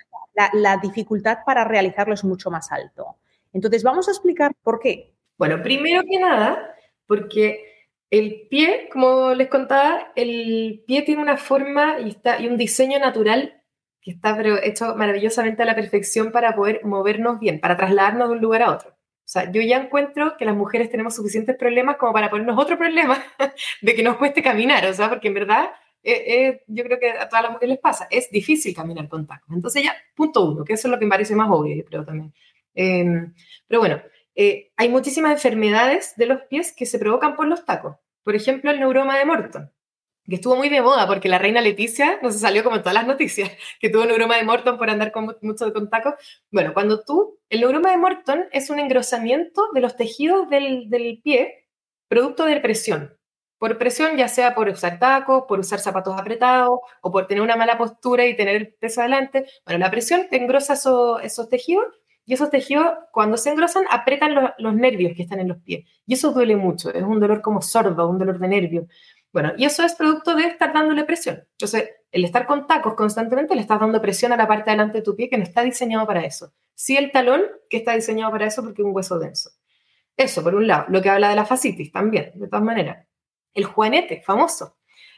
la, 0.52 0.76
dificultad 0.76 1.38
para 1.46 1.64
realizarlo 1.64 2.14
es 2.14 2.24
mucho 2.24 2.50
más 2.50 2.70
alto. 2.70 3.16
Entonces, 3.52 3.82
vamos 3.82 4.08
a 4.08 4.10
explicar 4.10 4.52
por 4.62 4.78
qué. 4.78 5.14
Bueno, 5.38 5.62
primero 5.62 6.02
que 6.02 6.18
nada, 6.18 6.74
porque 7.06 7.64
el 8.10 8.46
pie, 8.50 8.88
como 8.92 9.32
les 9.34 9.48
contaba, 9.48 10.12
el 10.16 10.84
pie 10.86 11.02
tiene 11.02 11.22
una 11.22 11.36
forma 11.36 11.98
y, 12.00 12.10
está, 12.10 12.40
y 12.40 12.46
un 12.46 12.56
diseño 12.56 12.98
natural 12.98 13.59
que 14.02 14.12
está 14.12 14.36
pero 14.36 14.56
hecho 14.62 14.96
maravillosamente 14.96 15.62
a 15.62 15.66
la 15.66 15.74
perfección 15.74 16.32
para 16.32 16.54
poder 16.54 16.84
movernos 16.84 17.38
bien, 17.38 17.60
para 17.60 17.76
trasladarnos 17.76 18.28
de 18.28 18.34
un 18.36 18.40
lugar 18.40 18.62
a 18.62 18.72
otro. 18.72 18.90
O 18.90 19.32
sea, 19.32 19.50
yo 19.52 19.62
ya 19.62 19.78
encuentro 19.78 20.36
que 20.36 20.44
las 20.44 20.56
mujeres 20.56 20.90
tenemos 20.90 21.14
suficientes 21.14 21.56
problemas 21.56 21.96
como 21.98 22.12
para 22.12 22.30
ponernos 22.30 22.58
otro 22.58 22.76
problema 22.76 23.22
de 23.82 23.94
que 23.94 24.02
nos 24.02 24.16
cueste 24.16 24.42
caminar, 24.42 24.84
o 24.86 24.92
sea, 24.92 25.08
porque 25.08 25.28
en 25.28 25.34
verdad 25.34 25.70
eh, 26.02 26.24
eh, 26.26 26.62
yo 26.66 26.82
creo 26.84 26.98
que 26.98 27.10
a 27.10 27.28
todas 27.28 27.44
las 27.44 27.52
mujeres 27.52 27.74
les 27.74 27.78
pasa, 27.78 28.08
es 28.10 28.30
difícil 28.30 28.74
caminar 28.74 29.08
con 29.08 29.26
tacos. 29.26 29.54
Entonces 29.54 29.84
ya, 29.84 29.94
punto 30.14 30.50
uno, 30.50 30.64
que 30.64 30.72
eso 30.72 30.88
es 30.88 30.92
lo 30.92 30.98
que 30.98 31.04
me 31.04 31.10
parece 31.10 31.36
más 31.36 31.48
obvio, 31.50 31.76
yo 31.76 31.84
creo 31.84 32.04
también. 32.04 32.32
Em, 32.74 33.34
pero 33.68 33.80
bueno, 33.80 34.02
eh, 34.34 34.72
hay 34.76 34.88
muchísimas 34.88 35.32
enfermedades 35.32 36.14
de 36.16 36.26
los 36.26 36.42
pies 36.42 36.74
que 36.76 36.86
se 36.86 36.98
provocan 36.98 37.36
por 37.36 37.46
los 37.46 37.64
tacos. 37.64 37.96
Por 38.24 38.34
ejemplo, 38.34 38.70
el 38.70 38.80
neuroma 38.80 39.18
de 39.18 39.26
Morton 39.26 39.70
que 40.28 40.36
estuvo 40.36 40.56
muy 40.56 40.68
de 40.68 40.82
moda 40.82 41.06
porque 41.06 41.28
la 41.28 41.38
reina 41.38 41.60
Leticia 41.60 42.18
no 42.22 42.30
se 42.30 42.38
salió 42.38 42.62
como 42.62 42.76
en 42.76 42.82
todas 42.82 42.94
las 42.94 43.06
noticias, 43.06 43.50
que 43.80 43.90
tuvo 43.90 44.04
neuroma 44.04 44.36
de 44.36 44.44
Morton 44.44 44.78
por 44.78 44.90
andar 44.90 45.12
con 45.12 45.36
mucho 45.42 45.70
de 45.70 45.86
tacos. 45.86 46.14
Bueno, 46.50 46.72
cuando 46.74 47.02
tú, 47.02 47.38
el 47.48 47.60
neuroma 47.60 47.90
de 47.90 47.98
Morton 47.98 48.46
es 48.52 48.70
un 48.70 48.78
engrosamiento 48.78 49.68
de 49.74 49.80
los 49.80 49.96
tejidos 49.96 50.48
del, 50.50 50.88
del 50.90 51.20
pie 51.22 51.66
producto 52.08 52.44
de 52.44 52.60
presión. 52.60 53.16
Por 53.58 53.76
presión, 53.76 54.16
ya 54.16 54.26
sea 54.26 54.54
por 54.54 54.68
usar 54.68 54.98
tacos, 54.98 55.44
por 55.46 55.60
usar 55.60 55.80
zapatos 55.80 56.18
apretados 56.18 56.80
o 57.02 57.12
por 57.12 57.26
tener 57.26 57.42
una 57.42 57.56
mala 57.56 57.76
postura 57.76 58.26
y 58.26 58.34
tener 58.34 58.56
el 58.56 58.74
peso 58.74 59.02
adelante. 59.02 59.44
Bueno, 59.66 59.80
la 59.80 59.90
presión 59.90 60.28
te 60.30 60.36
engrosa 60.36 60.72
esos 61.22 61.48
tejidos 61.50 61.84
y 62.24 62.34
esos 62.34 62.48
tejidos 62.48 62.86
cuando 63.12 63.36
se 63.36 63.50
engrosan 63.50 63.84
apretan 63.90 64.34
los 64.58 64.74
nervios 64.74 65.12
que 65.14 65.22
están 65.22 65.40
en 65.40 65.48
los 65.48 65.58
pies. 65.58 65.84
Y 66.06 66.14
eso 66.14 66.32
duele 66.32 66.56
mucho, 66.56 66.92
es 66.92 67.02
un 67.02 67.20
dolor 67.20 67.42
como 67.42 67.60
sordo, 67.60 68.08
un 68.08 68.18
dolor 68.18 68.38
de 68.38 68.48
nervio. 68.48 68.86
Bueno, 69.32 69.52
y 69.56 69.64
eso 69.64 69.84
es 69.84 69.94
producto 69.94 70.34
de 70.34 70.44
estar 70.46 70.72
dándole 70.72 71.04
presión. 71.04 71.46
Entonces, 71.52 71.90
el 72.10 72.24
estar 72.24 72.46
con 72.46 72.66
tacos 72.66 72.94
constantemente 72.94 73.54
le 73.54 73.60
estás 73.60 73.78
dando 73.78 74.02
presión 74.02 74.32
a 74.32 74.36
la 74.36 74.48
parte 74.48 74.70
delante 74.70 74.98
de 74.98 75.04
tu 75.04 75.14
pie 75.14 75.28
que 75.28 75.38
no 75.38 75.44
está 75.44 75.62
diseñado 75.62 76.06
para 76.06 76.24
eso. 76.24 76.52
Sí 76.74 76.96
el 76.96 77.12
talón, 77.12 77.42
que 77.68 77.76
está 77.76 77.94
diseñado 77.94 78.32
para 78.32 78.46
eso 78.46 78.62
porque 78.62 78.82
es 78.82 78.86
un 78.86 78.94
hueso 78.94 79.18
denso. 79.18 79.50
Eso, 80.16 80.42
por 80.42 80.54
un 80.54 80.66
lado. 80.66 80.86
Lo 80.88 81.00
que 81.00 81.10
habla 81.10 81.30
de 81.30 81.36
la 81.36 81.46
fascitis 81.46 81.92
también, 81.92 82.32
de 82.34 82.48
todas 82.48 82.64
maneras. 82.64 83.06
El 83.54 83.64
juanete, 83.64 84.22
famoso. 84.22 84.76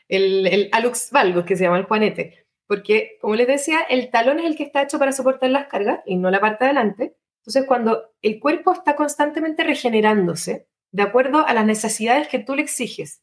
El, 0.09 0.69
alux 0.73 1.11
valgus, 1.11 1.45
que 1.45 1.57
se 1.57 1.65
llama 1.65 1.79
el 1.79 1.85
juanete. 1.85 2.47
Porque, 2.67 3.19
como 3.21 3.35
les 3.35 3.47
decía, 3.47 3.81
el 3.89 4.11
talón 4.11 4.41
es 4.41 4.47
el 4.47 4.57
que 4.57 4.65
está 4.65 4.83
hecho 4.83 4.99
para 4.99 5.13
soportar 5.13 5.51
las 5.51 5.67
cargas 5.69 6.01
y 6.05 6.17
no 6.17 6.31
la 6.31 6.41
parte 6.41 6.65
de 6.65 6.71
adelante. 6.71 7.17
Entonces, 7.39 7.65
cuando 7.67 8.13
el 8.21 8.39
cuerpo 8.39 8.73
está 8.73 8.95
constantemente 8.95 9.65
regenerándose, 9.65 10.69
de 10.91 11.03
acuerdo 11.03 11.47
a 11.47 11.55
las 11.55 11.65
necesidades 11.65 12.29
que 12.29 12.39
tú 12.39 12.55
le 12.55 12.63
exiges, 12.63 13.22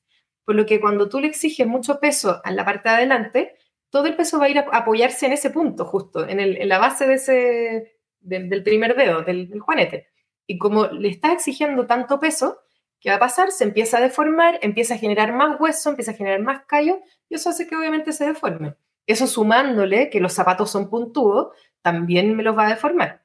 por 0.50 0.56
lo 0.56 0.66
que 0.66 0.82
cuando 0.82 1.08
tú 1.10 1.20
le 1.20 1.28
exiges 1.28 1.68
mucho 1.68 2.00
peso 2.00 2.42
en 2.44 2.56
la 2.56 2.66
parte 2.66 2.90
de 2.90 2.96
adelante, 2.96 3.56
todo 3.92 4.08
el 4.08 4.16
peso 4.16 4.40
va 4.40 4.46
a 4.46 4.50
ir 4.50 4.58
a 4.58 4.62
apoyarse 4.72 5.28
en 5.28 5.34
ese 5.34 5.52
punto, 5.52 5.86
justo, 5.86 6.28
en, 6.28 6.68
la 6.68 6.80
base 6.80 7.06
de 7.06 7.14
ese, 7.14 8.00
del 8.20 8.64
primer 8.64 8.96
dedo, 8.96 9.22
del, 9.22 9.48
del, 9.48 9.60
juanete. 9.60 10.08
Y 10.48 10.58
como 10.58 10.88
le 10.88 11.10
estás 11.10 11.34
exigiendo 11.34 11.86
tanto 11.86 12.20
peso, 12.20 12.62
¿qué 13.00 13.12
va 13.12 13.18
a 13.18 13.20
pasar? 13.20 13.52
Se 13.52 13.64
empieza 13.64 14.00
a 14.00 14.02
deformar, 14.02 14.58
empieza 14.64 14.96
a 14.96 14.98
generar 14.98 15.34
más 15.34 15.62
hueso, 15.62 15.92
empieza 15.92 16.14
a 16.14 16.16
generar 16.16 16.42
más 16.42 16.66
callo, 16.66 17.00
y 17.30 17.36
eso 17.36 17.52
hace 17.52 17.68
que 17.68 17.76
obviamente 17.76 18.12
se 18.12 18.26
deforme. 18.26 18.74
Eso 19.06 19.28
sumándole 19.28 20.10
que 20.10 20.20
los 20.20 20.34
zapatos 20.34 20.72
son 20.72 20.90
puntudos, 20.90 21.50
también 21.84 22.36
me 22.36 22.42
los 22.42 22.58
va 22.58 22.66
a 22.66 22.70
deformar. 22.70 23.22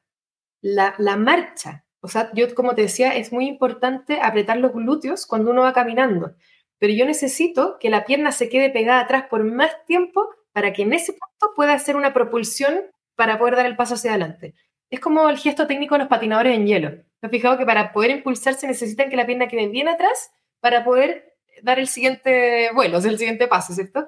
La, 0.61 0.95
la 0.99 1.17
marcha, 1.17 1.87
o 2.01 2.09
sea, 2.09 2.31
yo 2.35 2.55
como 2.55 2.75
te 2.75 2.83
decía, 2.83 3.17
es 3.17 3.33
muy 3.33 3.47
importante 3.47 4.21
apretar 4.21 4.59
los 4.59 4.75
glúteos 4.75 5.25
cuando 5.25 5.53
uno 5.53 5.63
va 5.63 5.73
caminando, 5.73 6.35
pero 6.79 6.93
yo 6.93 7.07
necesito 7.07 7.79
que 7.79 7.91
la 7.91 8.05
pierna 8.05 8.33
se 8.33 8.49
quede 8.49 8.71
pegada 8.71 9.01
atrás 9.01 9.25
por 9.29 9.45
más 9.45 9.85
tiempo 9.87 10.29
para 10.53 10.73
que 10.73 10.83
en 10.83 10.93
ese 10.93 11.13
punto 11.13 11.55
pueda 11.55 11.75
hacer 11.75 11.97
una 11.97 12.13
propulsión 12.13 12.83
para 13.17 13.39
poder 13.39 13.57
dar 13.57 13.67
el 13.67 13.77
paso 13.77 13.95
hacia 13.95 14.11
adelante. 14.11 14.55
Es 14.91 15.01
como 15.01 15.29
el 15.29 15.39
gesto 15.39 15.67
técnico 15.67 15.95
de 15.95 16.01
los 16.01 16.09
patinadores 16.09 16.55
en 16.55 16.67
hielo. 16.67 16.91
¿Te 17.21 17.27
has 17.27 17.31
fijado 17.31 17.59
que 17.59 17.67
para 17.67 17.93
poder 17.93 18.11
impulsarse 18.11 18.67
necesitan 18.67 19.11
que 19.11 19.17
la 19.17 19.27
pierna 19.27 19.49
quede 19.49 19.69
bien 19.69 19.89
atrás 19.89 20.31
para 20.61 20.85
poder 20.85 21.35
dar 21.63 21.79
el 21.79 21.89
siguiente 21.89 22.71
vuelo, 22.75 22.99
el 22.99 23.19
siguiente 23.19 23.49
paso, 23.49 23.73
¿cierto? 23.73 24.07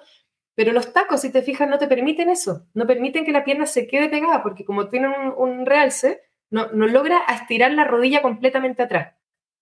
Pero 0.54 0.72
los 0.72 0.92
tacos, 0.92 1.20
si 1.20 1.30
te 1.30 1.42
fijas, 1.42 1.68
no 1.68 1.78
te 1.78 1.86
permiten 1.86 2.30
eso. 2.30 2.66
No 2.74 2.86
permiten 2.86 3.24
que 3.24 3.32
la 3.32 3.44
pierna 3.44 3.66
se 3.66 3.86
quede 3.86 4.08
pegada 4.08 4.42
porque 4.42 4.64
como 4.64 4.88
tienen 4.88 5.12
un, 5.36 5.66
realce, 5.66 6.22
no, 6.50 6.66
logra 6.72 7.22
estirar 7.28 7.72
la 7.72 7.84
rodilla 7.84 8.22
completamente 8.22 8.82
atrás. 8.82 9.14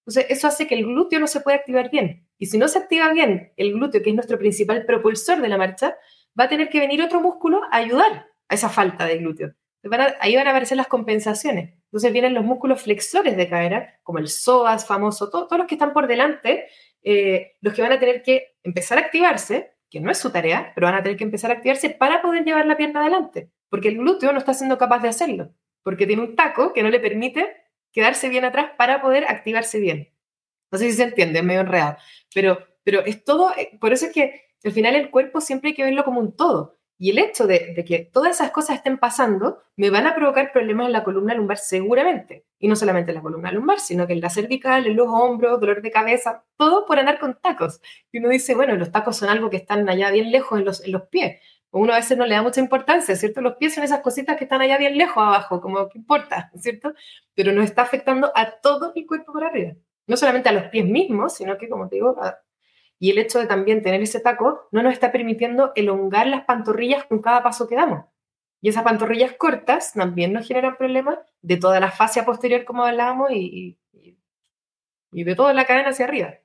Entonces, 0.06 0.26
eso 0.28 0.46
hace 0.46 0.66
que 0.66 0.74
el 0.74 0.84
glúteo 0.84 1.18
no 1.18 1.26
se 1.26 1.40
pueda 1.40 1.56
activar 1.56 1.90
bien. 1.90 2.28
Y 2.38 2.46
si 2.46 2.58
no 2.58 2.68
se 2.68 2.78
activa 2.78 3.12
bien 3.12 3.52
el 3.56 3.72
glúteo, 3.72 4.02
que 4.02 4.10
es 4.10 4.14
nuestro 4.14 4.38
principal 4.38 4.84
propulsor 4.84 5.40
de 5.40 5.48
la 5.48 5.56
marcha, 5.56 5.96
va 6.38 6.44
a 6.44 6.48
tener 6.48 6.68
que 6.68 6.80
venir 6.80 7.02
otro 7.02 7.20
músculo 7.20 7.62
a 7.70 7.78
ayudar 7.78 8.26
a 8.48 8.54
esa 8.54 8.68
falta 8.68 9.06
de 9.06 9.18
glúteo. 9.18 9.54
ahí 10.20 10.36
van 10.36 10.46
a 10.46 10.50
aparecer 10.50 10.76
las 10.76 10.88
compensaciones. 10.88 11.74
Entonces 11.84 12.12
vienen 12.12 12.34
los 12.34 12.44
músculos 12.44 12.82
flexores 12.82 13.36
de 13.36 13.48
cadera, 13.48 14.00
como 14.02 14.18
el 14.18 14.28
psoas 14.28 14.86
famoso, 14.86 15.30
todos 15.30 15.56
los 15.56 15.66
que 15.66 15.76
están 15.76 15.92
por 15.92 16.06
delante, 16.06 16.66
eh, 17.02 17.52
los 17.60 17.72
que 17.72 17.82
van 17.82 17.92
a 17.92 18.00
tener 18.00 18.22
que 18.22 18.56
empezar 18.62 18.98
a 18.98 19.02
activarse 19.02 19.74
que 19.94 20.00
no 20.00 20.10
es 20.10 20.18
su 20.18 20.32
tarea, 20.32 20.72
pero 20.74 20.88
van 20.88 20.96
a 20.96 21.04
tener 21.04 21.16
que 21.16 21.22
empezar 21.22 21.52
a 21.52 21.54
activarse 21.54 21.88
para 21.88 22.20
poder 22.20 22.44
llevar 22.44 22.66
la 22.66 22.76
pierna 22.76 23.00
adelante, 23.00 23.52
porque 23.68 23.86
el 23.86 23.98
glúteo 23.98 24.32
no 24.32 24.38
está 24.38 24.52
siendo 24.52 24.76
capaz 24.76 24.98
de 24.98 25.08
hacerlo, 25.08 25.54
porque 25.84 26.04
tiene 26.04 26.22
un 26.22 26.34
taco 26.34 26.72
que 26.72 26.82
no 26.82 26.90
le 26.90 26.98
permite 26.98 27.46
quedarse 27.94 28.28
bien 28.28 28.44
atrás 28.44 28.72
para 28.76 29.00
poder 29.00 29.24
activarse 29.26 29.80
bien. 29.80 30.12
No 30.70 30.78
sé 30.78 30.90
si 30.90 30.96
se 30.96 31.04
entiende, 31.04 31.38
es 31.38 31.44
medio 31.44 31.60
enredado, 31.60 31.96
pero, 32.34 32.58
pero 32.82 33.04
es 33.06 33.24
todo, 33.24 33.52
eh, 33.56 33.78
por 33.80 33.94
eso 33.94 34.06
es 34.06 34.12
que 34.12 34.42
al 34.64 34.72
final 34.72 34.96
el 34.96 35.10
cuerpo 35.10 35.40
siempre 35.40 35.70
hay 35.70 35.74
que 35.74 35.84
verlo 35.84 36.04
como 36.04 36.20
un 36.20 36.36
todo. 36.36 36.78
Y 36.96 37.10
el 37.10 37.18
hecho 37.18 37.46
de, 37.46 37.84
que 37.86 38.08
todas 38.12 38.36
esas 38.36 38.50
cosas 38.52 38.76
estén 38.76 38.98
pasando 38.98 39.58
me 39.76 39.90
van 39.90 40.06
a 40.06 40.14
provocar 40.14 40.52
problemas 40.52 40.86
en 40.86 40.92
la 40.92 41.02
columna 41.02 41.34
lumbar 41.34 41.58
seguramente. 41.58 42.46
Y 42.58 42.68
no 42.68 42.76
solamente 42.76 43.10
en 43.10 43.16
la 43.16 43.22
columna 43.22 43.50
lumbar, 43.50 43.80
sino 43.80 44.06
que 44.06 44.12
en 44.12 44.20
la 44.20 44.30
cervical, 44.30 44.86
en 44.86 44.96
los 44.96 45.08
hombros, 45.08 45.60
dolor 45.60 45.82
de 45.82 45.90
cabeza, 45.90 46.44
todo 46.56 46.86
por 46.86 46.98
andar 46.98 47.18
con 47.18 47.38
tacos. 47.40 47.80
Y 48.12 48.18
uno 48.18 48.28
dice, 48.28 48.54
bueno, 48.54 48.76
los 48.76 48.92
tacos 48.92 49.16
son 49.16 49.28
algo 49.28 49.50
que 49.50 49.56
están 49.56 49.88
allá 49.88 50.10
bien 50.12 50.30
lejos 50.30 50.58
en 50.58 50.64
los, 50.64 50.84
en 50.84 50.92
los 50.92 51.02
pies. 51.08 51.40
Uno 51.74 51.92
a 51.92 51.96
veces 51.96 52.16
no 52.16 52.26
le 52.26 52.34
da 52.34 52.42
mucha 52.42 52.60
importancia, 52.60 53.16
¿cierto? 53.16 53.40
Los 53.40 53.56
pies 53.56 53.74
son 53.74 53.84
esas 53.84 54.00
cositas 54.00 54.36
que 54.36 54.44
están 54.44 54.60
allá 54.60 54.78
bien 54.78 54.96
lejos 54.96 55.22
abajo, 55.22 55.60
como 55.60 55.88
que 55.88 55.98
importa, 55.98 56.50
¿cierto? 56.56 56.94
Pero 57.34 57.52
nos 57.52 57.64
está 57.64 57.82
afectando 57.82 58.32
a 58.34 58.60
todo 58.60 58.92
el 58.94 59.06
cuerpo 59.06 59.32
por 59.32 59.44
arriba. 59.44 59.72
No 60.06 60.16
solamente 60.16 60.48
a 60.48 60.52
los 60.52 60.64
pies 60.64 60.86
mismos, 60.86 61.34
sino 61.34 61.58
que, 61.58 61.68
como 61.68 61.88
te 61.88 61.96
digo, 61.96 62.16
a 62.22 62.38
y 62.98 63.10
el 63.10 63.18
hecho 63.18 63.38
de 63.38 63.46
también 63.46 63.82
tener 63.82 64.00
ese 64.00 64.20
taco 64.20 64.68
no 64.70 64.82
nos 64.82 64.92
está 64.92 65.12
permitiendo 65.12 65.72
elongar 65.74 66.26
las 66.26 66.44
pantorrillas 66.44 67.04
con 67.04 67.20
cada 67.20 67.42
paso 67.42 67.68
que 67.68 67.74
damos. 67.74 68.06
Y 68.60 68.70
esas 68.70 68.82
pantorrillas 68.82 69.34
cortas 69.34 69.92
también 69.92 70.32
nos 70.32 70.48
generan 70.48 70.76
problemas 70.78 71.18
de 71.42 71.58
toda 71.58 71.80
la 71.80 71.90
fascia 71.90 72.24
posterior, 72.24 72.64
como 72.64 72.84
hablábamos, 72.84 73.30
y, 73.30 73.78
y, 75.12 75.24
de 75.24 75.34
toda 75.34 75.52
la 75.52 75.66
cadena 75.66 75.90
hacia 75.90 76.06
arriba. 76.06 76.38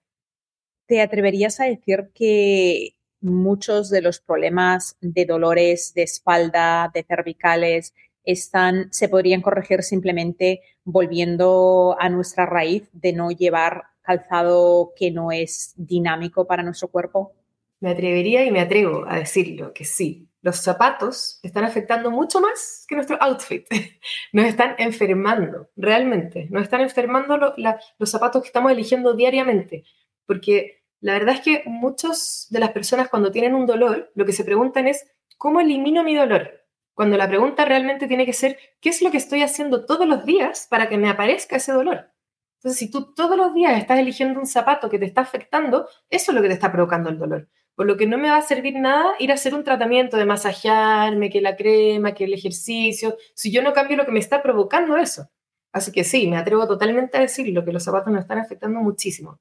¿Te 0.86 1.02
atreverías 1.02 1.60
a 1.62 1.63
decir 1.65 2.10
que 2.13 2.98
muchos 3.22 3.90
de 3.90 4.02
los 4.02 4.20
problemas 4.20 4.98
de 5.02 5.26
dolores 5.26 5.94
de 5.94 6.04
espalda, 6.04 6.92
de 6.94 7.04
cervicales, 7.04 7.94
están, 8.24 8.92
se 8.92 9.10
podrían 9.10 9.42
corregir 9.42 9.84
simplemente 9.84 10.62
volviendo 10.84 11.96
a 12.00 12.10
nuestra 12.10 12.46
raíz 12.46 12.90
de 12.94 13.14
no 13.14 13.32
llevar 13.32 13.84
calzado 14.10 14.94
que 14.96 15.12
no 15.12 15.32
es 15.32 15.74
dinámico 15.78 16.48
para 16.48 16.64
nuestro 16.64 16.88
cuerpo? 16.88 17.34
Me 17.80 17.92
atrevería 17.92 18.44
y 18.44 18.52
me 18.52 18.60
atrevo 18.60 19.06
a 19.08 19.18
decirlo, 19.18 19.74
que 19.74 19.86
sí. 19.86 20.28
Los 20.42 20.58
zapatos 20.58 21.40
están 21.44 21.66
afectando 21.66 22.10
mucho 22.12 22.40
más 22.40 22.86
que 22.88 22.96
nuestro 22.96 23.22
outfit. 23.22 23.68
Nos 24.34 24.46
están 24.46 24.76
enfermando, 24.78 25.70
realmente. 25.76 26.48
Nos 26.50 26.64
están 26.64 26.82
enfermando 26.82 27.38
los 27.38 28.10
zapatos 28.10 28.42
que 28.42 28.48
estamos 28.48 28.72
eligiendo 28.72 29.14
diariamente. 29.14 29.84
Porque 30.26 30.79
la 31.02 31.14
verdad 31.14 31.36
es 31.36 31.42
que 31.42 31.64
muchas 31.66 32.48
de 32.50 32.60
las 32.60 32.72
personas 32.72 33.10
cuando 33.10 33.32
tienen 33.32 33.56
un 33.56 33.66
dolor, 33.66 34.12
lo 34.16 34.26
que 34.26 34.34
se 34.34 34.44
preguntan 34.44 34.88
es, 34.88 35.10
¿cómo 35.38 35.62
elimino 35.62 36.04
mi 36.04 36.16
dolor? 36.16 36.66
Cuando 36.94 37.16
la 37.16 37.30
pregunta 37.30 37.64
realmente 37.64 38.08
tiene 38.08 38.26
que 38.26 38.34
ser, 38.34 38.58
¿qué 38.82 38.90
es 38.90 39.02
lo 39.02 39.10
que 39.10 39.18
estoy 39.18 39.42
haciendo 39.42 39.86
todos 39.86 40.06
los 40.06 40.26
días 40.26 40.68
para 40.70 40.90
que 40.90 40.98
me 40.98 41.10
aparezca 41.10 41.56
ese 41.56 41.72
dolor? 41.72 42.12
Entonces, 42.58 42.78
si 42.78 42.92
tú 42.92 43.14
todos 43.14 43.38
los 43.38 43.54
días 43.54 43.78
estás 43.78 44.00
eligiendo 44.00 44.38
un 44.38 44.46
zapato 44.46 44.90
que 44.90 45.00
te 45.00 45.06
está 45.06 45.22
afectando, 45.22 45.88
eso 46.10 46.32
es 46.32 46.36
lo 46.36 46.42
que 46.42 46.50
te 46.50 46.56
está 46.56 46.74
provocando 46.74 47.10
el 47.10 47.18
dolor. 47.18 47.48
Por 47.74 47.86
lo 47.86 47.96
que 47.96 48.06
no 48.06 48.18
me 48.18 48.30
va 48.30 48.36
a 48.36 48.42
servir 48.42 48.78
nada 48.78 49.14
ir 49.20 49.32
a 49.32 49.36
hacer 49.36 49.56
un 49.56 49.64
tratamiento 49.64 50.18
de 50.18 50.26
masajearme, 50.26 51.30
que 51.30 51.40
la 51.40 51.56
crema, 51.56 52.14
que 52.14 52.26
el 52.26 52.34
ejercicio, 52.34 53.16
si 53.34 53.50
yo 53.50 53.64
no 53.64 53.72
cambio 53.72 53.96
lo 53.96 54.06
que 54.06 54.12
me 54.12 54.20
está 54.20 54.44
provocando 54.44 54.98
eso. 54.98 55.30
Así 55.72 55.94
que 55.94 56.04
sí, 56.04 56.28
me 56.28 56.36
atrevo 56.36 56.68
totalmente 56.68 57.18
a 57.18 57.22
decirlo, 57.22 57.64
que 57.64 57.72
los 57.72 57.84
zapatos 57.84 58.12
nos 58.12 58.24
están 58.24 58.40
afectando 58.40 58.82
muchísimo. 58.82 59.40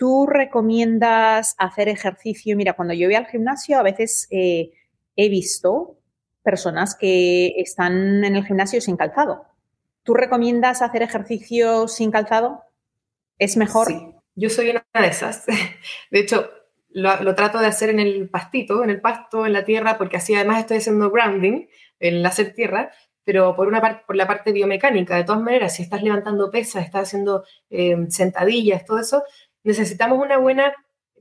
¿Tú 0.00 0.26
recomiendas 0.26 1.54
hacer 1.58 1.90
ejercicio? 1.90 2.56
Mira, 2.56 2.72
cuando 2.72 2.94
yo 2.94 3.06
voy 3.06 3.16
al 3.16 3.26
gimnasio, 3.26 3.78
a 3.78 3.82
veces 3.82 4.26
eh, 4.30 4.72
he 5.14 5.28
visto 5.28 5.98
personas 6.42 6.96
que 6.96 7.48
están 7.58 8.24
en 8.24 8.34
el 8.34 8.46
gimnasio 8.46 8.80
sin 8.80 8.96
calzado 8.96 9.44
¿Tú 10.02 10.14
recomiendas 10.14 10.80
hacer 10.80 11.02
ejercicio 11.02 11.86
sin 11.86 12.10
calzado? 12.10 12.62
¿Es 13.38 13.58
mejor? 13.58 13.88
Sí, 13.88 14.14
yo 14.36 14.48
soy 14.48 14.70
una 14.70 14.86
de 14.94 15.06
esas. 15.06 15.44
De 16.10 16.20
hecho, 16.20 16.48
lo, 16.88 17.34
trato 17.34 17.58
de 17.58 17.66
hacer 17.66 17.90
en 17.90 18.00
el 18.00 18.30
pastito, 18.30 18.82
en 18.82 18.88
el 18.88 19.02
pasto, 19.02 19.44
en 19.44 19.52
la 19.52 19.66
tierra, 19.66 19.98
porque 19.98 20.16
así 20.16 20.34
además 20.34 20.60
estoy 20.60 20.78
haciendo 20.78 21.10
grounding, 21.10 21.66
el 21.98 22.24
hacer 22.24 22.54
tierra, 22.54 22.90
pero 23.22 23.54
por 23.54 23.68
una 23.68 23.82
parte, 23.82 24.04
por 24.06 24.16
la 24.16 24.26
parte 24.26 24.52
biomecánica. 24.52 25.14
De 25.14 25.24
todas 25.24 25.42
maneras, 25.42 25.76
si 25.76 25.82
estás 25.82 26.02
levantando 26.02 26.50
pesas, 26.50 26.86
estás 26.86 27.08
haciendo 27.08 27.44
eh, 27.68 27.98
sentadillas, 28.08 28.86
todo 28.86 28.98
eso, 28.98 29.24
necesitamos 29.64 30.18
una 30.18 30.38
buena. 30.38 30.74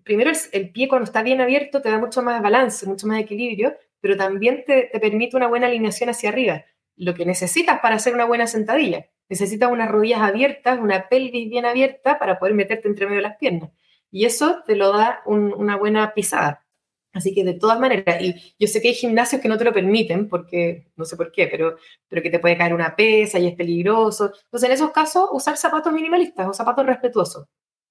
Primero, 0.03 0.31
el, 0.51 0.71
pie 0.71 0.87
cuando 0.87 1.05
está 1.05 1.23
bien 1.23 1.41
abierto 1.41 1.81
te 1.81 1.89
da 1.89 1.99
mucho 1.99 2.21
más 2.21 2.41
balance, 2.41 2.85
mucho 2.85 3.07
más 3.07 3.19
equilibrio, 3.19 3.75
pero 3.99 4.17
también 4.17 4.63
te, 4.65 4.89
te 4.91 4.99
permite 4.99 5.37
una 5.37 5.47
buena 5.47 5.67
alineación 5.67 6.09
hacia 6.09 6.29
arriba 6.29 6.65
lo 6.99 7.15
que 7.15 7.25
necesitas 7.25 7.79
para 7.79 7.95
hacer 7.95 8.13
una 8.13 8.25
buena 8.25 8.45
sentadilla. 8.45 9.07
Necesitas 9.29 9.71
unas 9.71 9.89
rodillas 9.89 10.21
abiertas, 10.21 10.79
una 10.79 11.07
pelvis 11.07 11.49
bien 11.49 11.65
abierta 11.65 12.19
para 12.19 12.37
poder 12.37 12.53
meterte 12.53 12.87
entre 12.87 13.05
medio 13.05 13.17
de 13.17 13.29
las 13.29 13.37
piernas. 13.37 13.71
Y 14.11 14.25
eso 14.25 14.63
te 14.67 14.75
lo 14.75 14.91
da 14.91 15.21
una 15.25 15.77
buena 15.77 16.13
pisada. 16.13 16.65
Así 17.13 17.33
que 17.33 17.43
de 17.43 17.53
todas 17.53 17.79
maneras, 17.79 18.21
y 18.21 18.35
yo 18.59 18.67
sé 18.67 18.81
que 18.81 18.89
hay 18.89 18.93
gimnasios 18.93 19.41
que 19.41 19.47
no 19.47 19.57
te 19.57 19.63
lo 19.63 19.73
permiten, 19.73 20.27
porque 20.27 20.91
no 20.95 21.05
sé 21.05 21.15
por 21.15 21.31
qué, 21.31 21.47
pero, 21.47 21.77
pero 22.07 22.21
que 22.21 22.29
te 22.29 22.39
puede 22.39 22.57
caer 22.57 22.73
una 22.73 22.95
pesa 22.95 23.39
y 23.39 23.47
es 23.47 23.55
peligroso. 23.55 24.33
Entonces, 24.43 24.69
en 24.69 24.73
esos 24.75 24.91
casos, 24.91 25.29
usar 25.31 25.57
zapatos 25.57 25.93
minimalistas 25.93 26.47
o 26.47 26.53
zapatos 26.53 26.85
respetuosos. 26.85 27.47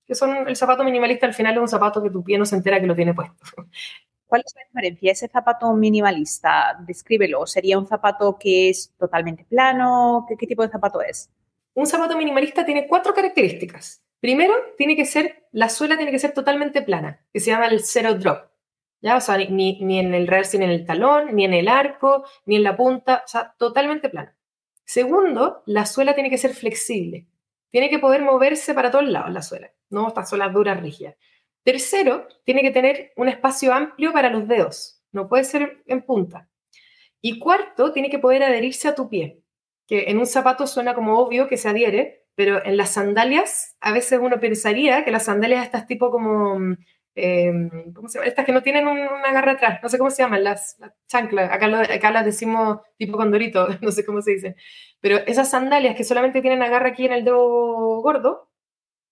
Que 0.09 0.15
son 0.15 0.49
el 0.49 0.57
zapato 0.57 0.83
minimalista 0.83 1.27
al 1.27 1.35
final 1.35 1.55
es 1.55 1.61
un 1.61 1.69
zapato 1.69 2.03
que 2.03 2.11
tu 2.11 2.25
pie 2.25 2.39
no 2.39 2.47
se 2.47 2.57
entera 2.57 2.81
que 2.81 2.87
lo 2.87 2.97
tiene 2.97 3.15
puesto. 3.15 3.37
¿Cuál 4.29 4.43
es 4.45 4.55
la 4.55 4.63
diferencia? 4.67 5.13
Ese 5.13 5.29
zapato 5.29 5.73
minimalista, 5.73 6.79
descríbelo. 6.87 7.47
¿Sería 7.47 7.79
un 7.79 7.87
zapato 7.87 8.37
que 8.39 8.69
es 8.69 8.95
totalmente 8.99 9.45
plano? 9.45 10.27
¿Qué, 10.29 10.47
tipo 10.47 10.63
de 10.63 10.69
zapato 10.69 11.01
es? 11.01 11.31
Un 11.73 11.87
zapato 11.87 12.17
minimalista 12.17 12.65
tiene 12.65 12.87
cuatro 12.87 13.15
características. 13.15 14.03
Primero, 14.21 14.53
tiene 14.77 14.97
que 14.97 15.07
ser, 15.07 15.47
la 15.53 15.71
suela 15.71 15.97
tiene 15.97 16.11
que 16.11 16.19
ser 16.19 16.33
totalmente 16.33 16.83
plana, 16.83 17.25
que 17.33 17.41
se 17.41 17.51
llama 17.51 17.69
el 17.69 17.81
zero 17.81 18.15
drop. 18.15 18.51
¿Ya? 19.01 19.17
O 19.17 19.21
sea, 19.21 19.39
ni, 19.39 19.81
ni 19.81 19.99
en 19.99 20.13
el 20.13 20.27
reverse, 20.27 20.59
ni 20.59 20.65
en 20.65 20.73
el 20.73 20.85
talón, 20.85 21.35
ni 21.35 21.47
en 21.47 21.55
el 21.55 21.69
arco, 21.69 22.25
ni 22.45 22.57
en 22.57 22.65
la 22.65 22.77
punta, 22.77 23.23
o 23.25 23.29
sea, 23.29 23.55
totalmente 23.57 24.11
plana. 24.11 24.37
Segundo, 24.85 25.63
la 25.67 25.87
suela 25.87 26.15
tiene 26.15 26.31
que 26.31 26.39
ser 26.39 26.53
flexible. 26.53 27.27
Tiene 27.71 27.91
que 27.91 27.99
poder 27.99 28.23
moverse 28.23 28.75
para 28.75 28.91
todos 28.91 29.09
lados 29.09 29.33
la 29.33 29.43
suela, 29.43 29.73
no 29.91 30.09
estas 30.09 30.29
suelas 30.29 30.53
duras, 30.53 30.81
rígidas. 30.81 31.17
Tercero, 31.63 32.27
tiene 32.45 32.63
que 32.63 32.71
tener 32.71 33.13
un 33.17 33.29
espacio 33.29 33.75
amplio 33.75 34.13
para 34.13 34.31
los 34.31 34.49
dedos, 34.49 35.03
no 35.13 35.29
puede 35.29 35.45
ser 35.45 35.83
en 35.87 36.03
punta. 36.03 36.49
Y 37.21 37.39
cuarto, 37.39 37.93
tiene 37.93 38.11
que 38.11 38.19
poder 38.19 38.43
adherirse 38.43 38.89
a 38.89 38.95
tu 38.95 39.09
pie, 39.09 39.43
que 39.87 40.11
en 40.11 40.19
un 40.19 40.27
zapato 40.27 40.67
suena 40.67 40.95
como 40.95 41.19
obvio 41.19 41.49
que 41.49 41.57
se 41.57 41.69
adhiere, 41.69 42.27
pero 42.35 42.65
en 42.65 42.77
las 42.77 42.91
sandalias 42.91 43.77
a 43.81 43.93
veces 43.93 44.21
uno 44.23 44.39
pensaría 44.39 45.05
que 45.05 45.11
las 45.11 45.25
sandalias 45.25 45.65
estas 45.65 45.87
tipo 45.87 46.11
como, 46.11 46.59
eh, 47.19 47.53
¿cómo 47.95 48.09
se 48.09 48.19
llama? 48.19 48.29
Estas 48.29 48.45
que 48.47 48.53
no 48.53 48.63
tienen 48.63 48.87
una 48.87 49.33
garra 49.33 49.53
atrás, 49.53 49.81
no 49.83 49.89
sé 49.89 49.99
cómo 49.99 50.11
se 50.11 50.23
llaman, 50.23 50.45
las, 50.45 50.79
chanclas, 51.09 51.51
acá, 51.51 51.67
acá, 51.93 52.11
las 52.11 52.25
decimos 52.25 52.81
tipo 52.97 53.17
condorito, 53.17 53.67
no 53.83 53.91
sé 53.91 54.05
cómo 54.05 54.23
se 54.23 54.33
dice, 54.33 54.57
pero 55.01 55.19
esas 55.27 55.51
sandalias 55.51 55.97
que 55.97 56.05
solamente 56.05 56.41
tienen 56.41 56.63
agarra 56.63 56.91
aquí 56.91 57.07
en 57.07 57.13
el 57.13 57.25
dedo 57.25 58.01
gordo, 58.01 58.51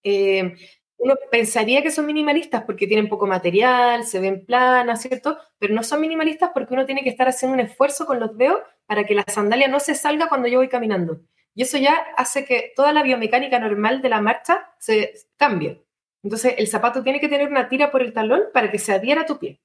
eh, 0.04 0.54
uno 0.98 1.14
pensaría 1.30 1.82
que 1.82 1.90
son 1.90 2.06
minimalistas 2.06 2.62
porque 2.64 2.86
tienen 2.86 3.08
poco 3.08 3.26
material, 3.26 4.04
se 4.04 4.20
ven 4.20 4.46
planas, 4.46 5.02
¿cierto? 5.02 5.38
Pero 5.58 5.74
no 5.74 5.82
son 5.82 6.00
minimalistas 6.00 6.50
porque 6.54 6.74
uno 6.74 6.86
tiene 6.86 7.02
que 7.02 7.10
estar 7.10 7.28
haciendo 7.28 7.54
un 7.54 7.60
esfuerzo 7.60 8.06
con 8.06 8.20
los 8.20 8.36
dedos 8.38 8.60
para 8.86 9.04
que 9.04 9.14
la 9.14 9.24
sandalia 9.24 9.68
no 9.68 9.80
se 9.80 9.94
salga 9.94 10.28
cuando 10.28 10.48
yo 10.48 10.58
voy 10.58 10.68
caminando. 10.68 11.20
Y 11.54 11.62
eso 11.62 11.78
ya 11.78 11.94
hace 12.16 12.44
que 12.44 12.72
toda 12.76 12.92
la 12.92 13.02
biomecánica 13.02 13.58
normal 13.58 14.02
de 14.02 14.08
la 14.08 14.20
marcha 14.20 14.72
se 14.78 15.12
cambie. 15.36 15.85
Entonces, 16.22 16.54
el 16.58 16.68
zapato 16.68 17.02
tiene 17.02 17.20
que 17.20 17.28
tener 17.28 17.48
una 17.48 17.68
tira 17.68 17.90
por 17.90 18.02
el 18.02 18.12
talón 18.12 18.42
para 18.52 18.70
que 18.70 18.78
se 18.78 18.92
adhiera 18.92 19.22
a 19.22 19.26
tu 19.26 19.38
pie. 19.38 19.60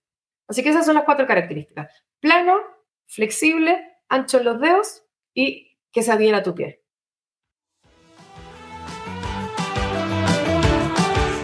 Así 0.47 0.63
que 0.63 0.69
esas 0.69 0.85
son 0.85 0.95
las 0.95 1.05
cuatro 1.05 1.25
características. 1.25 1.91
Plano, 2.19 2.57
flexible, 3.07 3.97
ancho 4.09 4.39
en 4.39 4.45
los 4.45 4.59
dedos 4.59 5.03
y 5.33 5.77
que 5.91 6.03
se 6.03 6.11
adhiera 6.11 6.39
a 6.39 6.43
tu 6.43 6.53
pie. 6.53 6.80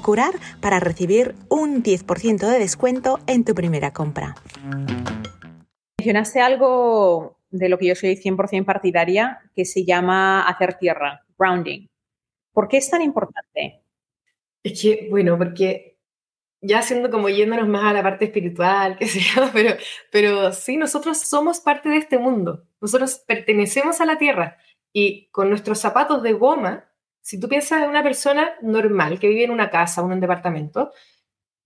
curar 0.00 0.32
para 0.60 0.80
recibir 0.80 1.34
un 1.48 1.82
10% 1.82 2.46
de 2.46 2.58
descuento 2.58 3.18
en 3.26 3.44
tu 3.44 3.54
primera 3.54 3.92
compra. 3.92 4.36
Mencionaste 5.98 6.40
algo 6.40 7.38
de 7.50 7.68
lo 7.68 7.78
que 7.78 7.88
yo 7.88 7.94
soy 7.94 8.16
100% 8.16 8.64
partidaria, 8.64 9.40
que 9.54 9.64
se 9.64 9.84
llama 9.84 10.48
hacer 10.48 10.74
tierra, 10.74 11.24
grounding. 11.38 11.86
¿Por 12.52 12.68
qué 12.68 12.78
es 12.78 12.90
tan 12.90 13.02
importante? 13.02 13.82
Es 14.62 14.80
que, 14.80 15.08
bueno, 15.10 15.36
porque 15.36 15.98
ya 16.60 16.80
siendo 16.80 17.10
como 17.10 17.28
yéndonos 17.28 17.68
más 17.68 17.84
a 17.84 17.92
la 17.92 18.02
parte 18.02 18.26
espiritual, 18.26 18.96
qué 18.98 19.06
sé 19.06 19.20
yo, 19.20 19.42
pero, 19.52 19.74
pero 20.10 20.52
sí, 20.52 20.76
nosotros 20.76 21.18
somos 21.18 21.60
parte 21.60 21.88
de 21.88 21.96
este 21.96 22.18
mundo. 22.18 22.64
Nosotros 22.80 23.22
pertenecemos 23.26 24.00
a 24.00 24.06
la 24.06 24.16
tierra 24.16 24.58
y 24.92 25.28
con 25.30 25.48
nuestros 25.48 25.78
zapatos 25.78 26.22
de 26.22 26.32
goma 26.32 26.91
si 27.22 27.40
tú 27.40 27.48
piensas 27.48 27.82
en 27.82 27.88
una 27.88 28.02
persona 28.02 28.50
normal 28.60 29.18
que 29.18 29.28
vive 29.28 29.44
en 29.44 29.50
una 29.50 29.70
casa 29.70 30.02
en 30.02 30.08
un 30.08 30.20
departamento, 30.20 30.92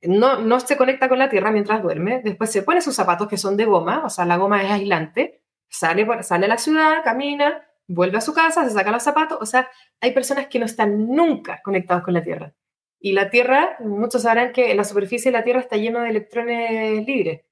no, 0.03 0.39
no 0.39 0.61
se 0.61 0.77
conecta 0.77 1.09
con 1.09 1.19
la 1.19 1.29
tierra 1.29 1.51
mientras 1.51 1.83
duerme, 1.83 2.21
después 2.23 2.53
se 2.53 2.63
pone 2.63 2.83
sus 2.83 2.95
zapatos 2.95 3.29
que 3.29 3.39
son 3.39 3.57
de 3.57 3.65
goma, 3.65 4.05
o 4.05 4.11
sea, 4.11 4.27
la 4.27 4.37
goma 4.37 4.63
es 4.63 4.71
aislante, 4.71 5.43
sale, 5.69 6.07
sale 6.23 6.47
a 6.47 6.49
la 6.49 6.59
ciudad, 6.59 7.03
camina, 7.03 7.67
vuelve 7.89 8.19
a 8.19 8.21
su 8.21 8.35
casa, 8.35 8.65
se 8.65 8.71
saca 8.71 8.93
los 8.93 9.03
zapatos, 9.03 9.39
o 9.41 9.47
sea, 9.47 9.69
hay 10.01 10.13
personas 10.13 10.47
que 10.49 10.59
no 10.59 10.67
están 10.67 11.09
nunca 11.09 11.61
conectadas 11.65 12.05
con 12.05 12.15
la 12.15 12.23
tierra. 12.23 12.55
Y 13.01 13.13
la 13.13 13.31
tierra, 13.31 13.77
muchos 13.81 14.23
sabrán 14.23 14.53
que 14.53 14.71
en 14.71 14.77
la 14.77 14.85
superficie 14.85 15.31
de 15.31 15.39
la 15.39 15.45
tierra 15.45 15.61
está 15.61 15.77
lleno 15.77 16.01
de 16.01 16.11
electrones 16.11 17.07
libres. 17.07 17.43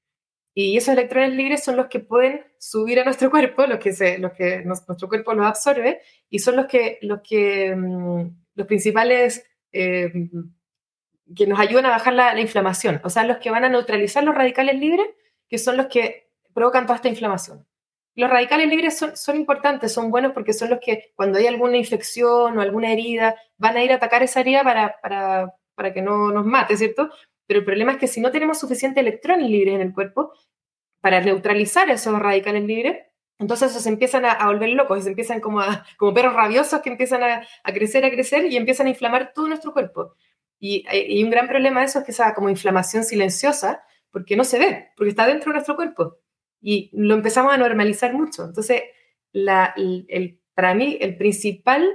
Y 0.56 0.76
esos 0.76 0.94
electrones 0.94 1.34
libres 1.34 1.64
son 1.64 1.76
los 1.76 1.88
que 1.88 1.98
pueden 1.98 2.44
subir 2.58 3.00
a 3.00 3.04
nuestro 3.04 3.30
cuerpo, 3.30 3.66
los 3.66 3.78
que, 3.78 3.92
que 4.36 4.62
nuestro 4.64 5.08
cuerpo 5.08 5.34
los 5.34 5.46
absorbe, 5.46 6.00
y 6.30 6.38
son 6.38 6.56
los 6.56 6.66
que, 6.66 6.98
los, 7.02 7.20
que, 7.22 7.74
mm, 7.74 8.30
los 8.54 8.66
principales 8.66 9.44
eh, 9.72 10.12
que 11.34 11.46
nos 11.46 11.58
ayudan 11.58 11.86
a 11.86 11.90
bajar 11.90 12.12
la, 12.12 12.38
inflamación, 12.40 13.00
o 13.02 13.10
sea, 13.10 13.24
los 13.24 13.38
que 13.38 13.50
van 13.50 13.64
a 13.64 13.68
neutralizar 13.68 14.22
los 14.22 14.34
radicales 14.34 14.78
libres, 14.78 15.06
que 15.48 15.58
son 15.58 15.76
los 15.76 15.86
que 15.86 16.30
provocan 16.52 16.84
toda 16.86 16.96
esta 16.96 17.08
inflamación. 17.08 17.66
Los 18.14 18.30
radicales 18.30 18.68
libres 18.68 18.96
son, 18.96 19.36
importantes, 19.36 19.92
son 19.92 20.10
buenos 20.12 20.32
porque 20.32 20.52
son 20.52 20.70
los 20.70 20.78
que 20.78 21.12
cuando 21.16 21.38
hay 21.38 21.48
alguna 21.48 21.76
infección 21.76 22.56
o 22.56 22.60
alguna 22.60 22.92
herida, 22.92 23.34
van 23.56 23.76
a 23.76 23.82
ir 23.82 23.90
a 23.90 23.96
atacar 23.96 24.22
esa 24.22 24.40
herida 24.40 24.62
para, 24.62 24.94
para 25.74 25.92
que 25.92 26.00
no 26.00 26.30
nos 26.30 26.46
mate, 26.46 26.76
¿cierto? 26.76 27.10
Pero 27.46 27.60
el 27.60 27.64
problema 27.66 27.92
es 27.92 27.98
que 27.98 28.08
si 28.08 28.20
no 28.20 28.30
tenemos 28.30 28.58
suficiente 28.58 29.00
electrones 29.00 29.50
libres 29.50 29.74
en 29.74 29.80
el 29.80 29.92
cuerpo 29.92 30.32
para 31.00 31.20
neutralizar 31.20 31.90
esos 31.90 32.18
radicales 32.18 32.64
libres, 32.64 32.98
entonces 33.38 33.72
se 33.72 33.88
empiezan 33.88 34.24
a, 34.24 34.46
volver 34.46 34.70
locos 34.70 35.02
se 35.04 35.10
empiezan 35.10 35.40
como, 35.40 35.60
como 35.98 36.14
perros 36.14 36.34
rabiosos 36.34 36.80
que 36.80 36.90
empiezan 36.90 37.22
a, 37.22 37.46
crecer, 37.72 38.04
a 38.04 38.10
crecer 38.10 38.46
y 38.46 38.56
empiezan 38.56 38.86
a 38.86 38.90
inflamar 38.90 39.32
todo 39.34 39.48
nuestro 39.48 39.72
cuerpo. 39.72 40.14
Y, 40.58 40.84
y, 40.90 41.22
un 41.22 41.30
gran 41.30 41.48
problema 41.48 41.80
de 41.80 41.86
eso 41.86 41.98
es 41.98 42.04
que 42.04 42.12
esa 42.12 42.32
como 42.32 42.48
inflamación 42.48 43.04
silenciosa, 43.04 43.84
porque 44.10 44.36
no 44.36 44.44
se 44.44 44.58
ve, 44.58 44.88
porque 44.96 45.10
está 45.10 45.26
dentro 45.26 45.50
de 45.50 45.54
nuestro 45.54 45.76
cuerpo. 45.76 46.18
Y 46.60 46.90
lo 46.94 47.14
empezamos 47.14 47.52
a 47.52 47.58
normalizar 47.58 48.14
mucho. 48.14 48.44
Entonces, 48.44 48.82
la, 49.32 49.74
el, 49.76 50.40
para 50.54 50.72
mí, 50.74 50.96
el 51.00 51.18
principal 51.18 51.92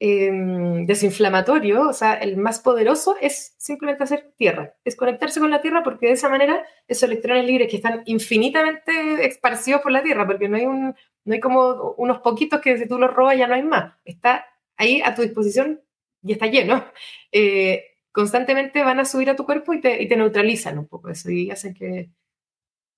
Em, 0.00 0.86
desinflamatorio, 0.86 1.88
o 1.88 1.92
sea, 1.92 2.14
el 2.14 2.36
más 2.36 2.60
poderoso 2.60 3.16
es 3.20 3.56
simplemente 3.58 4.04
hacer 4.04 4.32
tierra, 4.36 4.76
es 4.84 4.94
conectarse 4.94 5.40
con 5.40 5.50
la 5.50 5.60
tierra 5.60 5.82
porque 5.82 6.06
de 6.06 6.12
esa 6.12 6.28
manera 6.28 6.64
esos 6.86 7.02
electrones 7.10 7.44
libres 7.44 7.68
que 7.68 7.78
están 7.78 8.02
infinitamente 8.06 9.26
esparcidos 9.26 9.80
por 9.82 9.90
la 9.90 10.04
tierra, 10.04 10.24
porque 10.24 10.48
no 10.48 10.56
hay, 10.56 10.66
un, 10.66 10.94
no 11.24 11.34
hay 11.34 11.40
como 11.40 11.94
unos 11.96 12.20
poquitos 12.20 12.60
que 12.60 12.78
si 12.78 12.86
tú 12.86 12.96
los 12.96 13.12
robas 13.12 13.36
ya 13.36 13.48
no 13.48 13.54
hay 13.54 13.64
más, 13.64 13.94
está 14.04 14.46
ahí 14.76 15.02
a 15.04 15.16
tu 15.16 15.22
disposición 15.22 15.82
y 16.22 16.32
está 16.32 16.46
lleno. 16.46 16.84
Eh, 17.32 17.84
constantemente 18.12 18.84
van 18.84 19.00
a 19.00 19.04
subir 19.04 19.30
a 19.30 19.36
tu 19.36 19.44
cuerpo 19.44 19.74
y 19.74 19.80
te, 19.80 20.00
y 20.00 20.06
te 20.06 20.16
neutralizan 20.16 20.78
un 20.78 20.86
poco 20.86 21.08
eso 21.08 21.30
y 21.30 21.50
hacen 21.50 21.74
que... 21.74 22.10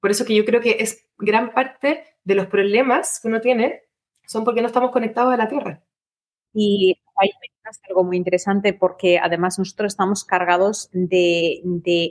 Por 0.00 0.10
eso 0.10 0.26
que 0.26 0.34
yo 0.34 0.44
creo 0.44 0.60
que 0.60 0.76
es 0.80 1.08
gran 1.18 1.52
parte 1.54 2.04
de 2.24 2.34
los 2.34 2.46
problemas 2.46 3.20
que 3.20 3.28
uno 3.28 3.40
tiene 3.40 3.82
son 4.26 4.44
porque 4.44 4.60
no 4.60 4.66
estamos 4.66 4.90
conectados 4.90 5.32
a 5.32 5.38
la 5.38 5.48
tierra. 5.48 5.82
Y 6.52 6.96
hay 7.16 7.30
algo 7.88 8.04
muy 8.04 8.16
interesante 8.16 8.72
porque 8.72 9.18
además 9.18 9.58
nosotros 9.58 9.92
estamos 9.92 10.24
cargados 10.24 10.88
de, 10.92 11.62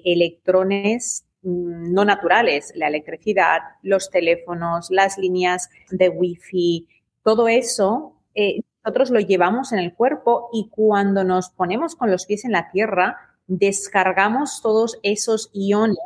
electrones 0.05 1.25
mm, 1.41 1.93
no 1.93 2.05
naturales, 2.05 2.71
la 2.75 2.87
electricidad, 2.87 3.59
los 3.81 4.09
teléfonos, 4.09 4.89
las 4.89 5.17
líneas 5.17 5.69
de 5.89 6.09
wifi, 6.09 6.87
todo 7.23 7.47
eso 7.47 8.15
eh, 8.33 8.61
nosotros 8.83 9.09
lo 9.11 9.19
llevamos 9.19 9.71
en 9.73 9.79
el 9.79 9.93
cuerpo 9.93 10.49
y 10.53 10.69
cuando 10.69 11.23
nos 11.23 11.49
ponemos 11.49 11.95
con 11.95 12.09
los 12.09 12.25
pies 12.25 12.45
en 12.45 12.53
la 12.53 12.71
tierra, 12.71 13.17
descargamos 13.47 14.61
todos 14.61 14.99
esos 15.03 15.49
iones 15.53 15.97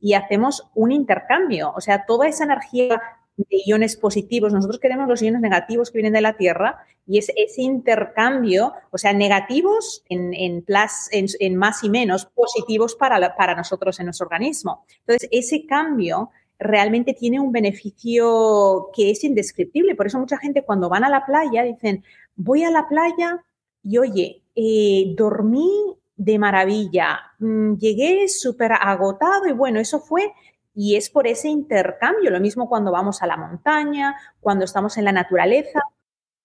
y 0.00 0.14
hacemos 0.14 0.70
un 0.74 0.92
intercambio. 0.92 1.72
O 1.74 1.80
sea, 1.80 2.06
toda 2.06 2.28
esa 2.28 2.44
energía 2.44 3.00
de 3.36 3.62
iones 3.66 3.96
positivos. 3.96 4.52
Nosotros 4.52 4.78
queremos 4.78 5.08
los 5.08 5.22
iones 5.22 5.40
negativos 5.40 5.90
que 5.90 5.98
vienen 5.98 6.12
de 6.12 6.20
la 6.20 6.36
Tierra 6.36 6.78
y 7.06 7.18
es 7.18 7.30
ese 7.36 7.62
intercambio, 7.62 8.72
o 8.90 8.98
sea, 8.98 9.12
negativos 9.12 10.04
en, 10.08 10.32
en, 10.34 11.56
más 11.56 11.84
y 11.84 11.90
menos, 11.90 12.26
positivos 12.26 12.94
para, 12.94 13.36
para 13.36 13.54
nosotros 13.54 13.98
en 13.98 14.06
nuestro 14.06 14.26
organismo. 14.26 14.84
Entonces, 15.00 15.28
ese 15.32 15.66
cambio 15.66 16.30
realmente 16.58 17.14
tiene 17.14 17.40
un 17.40 17.52
beneficio 17.52 18.90
que 18.94 19.10
es 19.10 19.24
indescriptible. 19.24 19.94
Por 19.94 20.06
eso 20.06 20.18
mucha 20.18 20.38
gente 20.38 20.62
cuando 20.62 20.88
van 20.88 21.04
a 21.04 21.08
la 21.08 21.26
playa 21.26 21.62
dicen, 21.62 22.04
voy 22.36 22.64
a 22.64 22.70
la 22.70 22.88
playa 22.88 23.44
y 23.82 23.98
oye, 23.98 24.42
eh, 24.54 25.14
dormí 25.16 25.96
de 26.16 26.38
maravilla, 26.38 27.20
mm, 27.40 27.74
llegué 27.74 28.28
súper 28.28 28.72
agotado 28.72 29.48
y 29.48 29.52
bueno, 29.52 29.80
eso 29.80 30.00
fue 30.00 30.32
y 30.74 30.96
es 30.96 31.08
por 31.08 31.26
ese 31.26 31.48
intercambio, 31.48 32.30
lo 32.30 32.40
mismo 32.40 32.68
cuando 32.68 32.90
vamos 32.90 33.22
a 33.22 33.26
la 33.26 33.36
montaña, 33.36 34.16
cuando 34.40 34.64
estamos 34.64 34.98
en 34.98 35.04
la 35.04 35.12
naturaleza, 35.12 35.80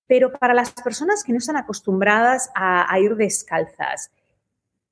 pero 0.08 0.32
para 0.32 0.54
las 0.54 0.72
personas 0.72 1.24
que 1.24 1.32
no 1.32 1.40
están 1.40 1.58
acostumbradas 1.58 2.52
a, 2.56 2.98
ir 3.00 3.16
descalzas 3.16 4.12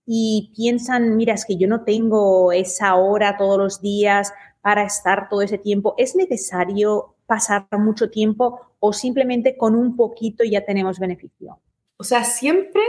y 0.05 0.51
piensan, 0.55 1.15
mira, 1.17 1.33
es 1.33 1.45
que 1.45 1.57
yo 1.57 1.67
no 1.67 1.83
tengo 1.83 2.51
esa 2.51 2.95
hora 2.95 3.37
todos 3.37 3.57
los 3.57 3.81
días 3.81 4.33
para 4.61 4.83
estar 4.83 5.29
todo 5.29 5.41
ese 5.43 5.57
tiempo, 5.57 5.93
¿es 5.97 6.15
necesario 6.15 7.15
pasar 7.27 7.67
mucho 7.77 8.09
tiempo 8.09 8.59
o 8.79 8.93
simplemente 8.93 9.55
con 9.55 9.75
un 9.75 9.95
poquito 9.95 10.43
ya 10.43 10.65
tenemos 10.65 10.99
beneficio? 10.99 11.59
O 11.97 12.03
sea, 12.03 12.23
siempre 12.23 12.81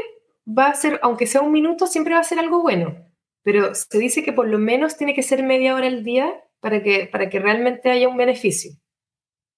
va 0.46 0.68
a 0.68 0.74
ser, 0.74 0.99
aunque 1.03 1.26
sea 1.26 1.42
un 1.42 1.53
minuto, 1.53 1.86
siempre 1.86 2.14
va 2.14 2.20
a 2.20 2.24
ser 2.24 2.38
algo 2.38 2.62
bueno 2.62 3.09
pero 3.43 3.74
se 3.74 3.99
dice 3.99 4.22
que 4.22 4.32
por 4.32 4.49
lo 4.49 4.59
menos 4.59 4.97
tiene 4.97 5.14
que 5.14 5.22
ser 5.22 5.43
media 5.43 5.74
hora 5.74 5.86
al 5.86 6.05
día 6.05 6.32
para 6.61 6.82
que, 6.82 7.09
para 7.11 7.28
que 7.30 7.39
realmente 7.39 7.91
haya 7.91 8.09
un 8.09 8.16
beneficio. 8.16 8.72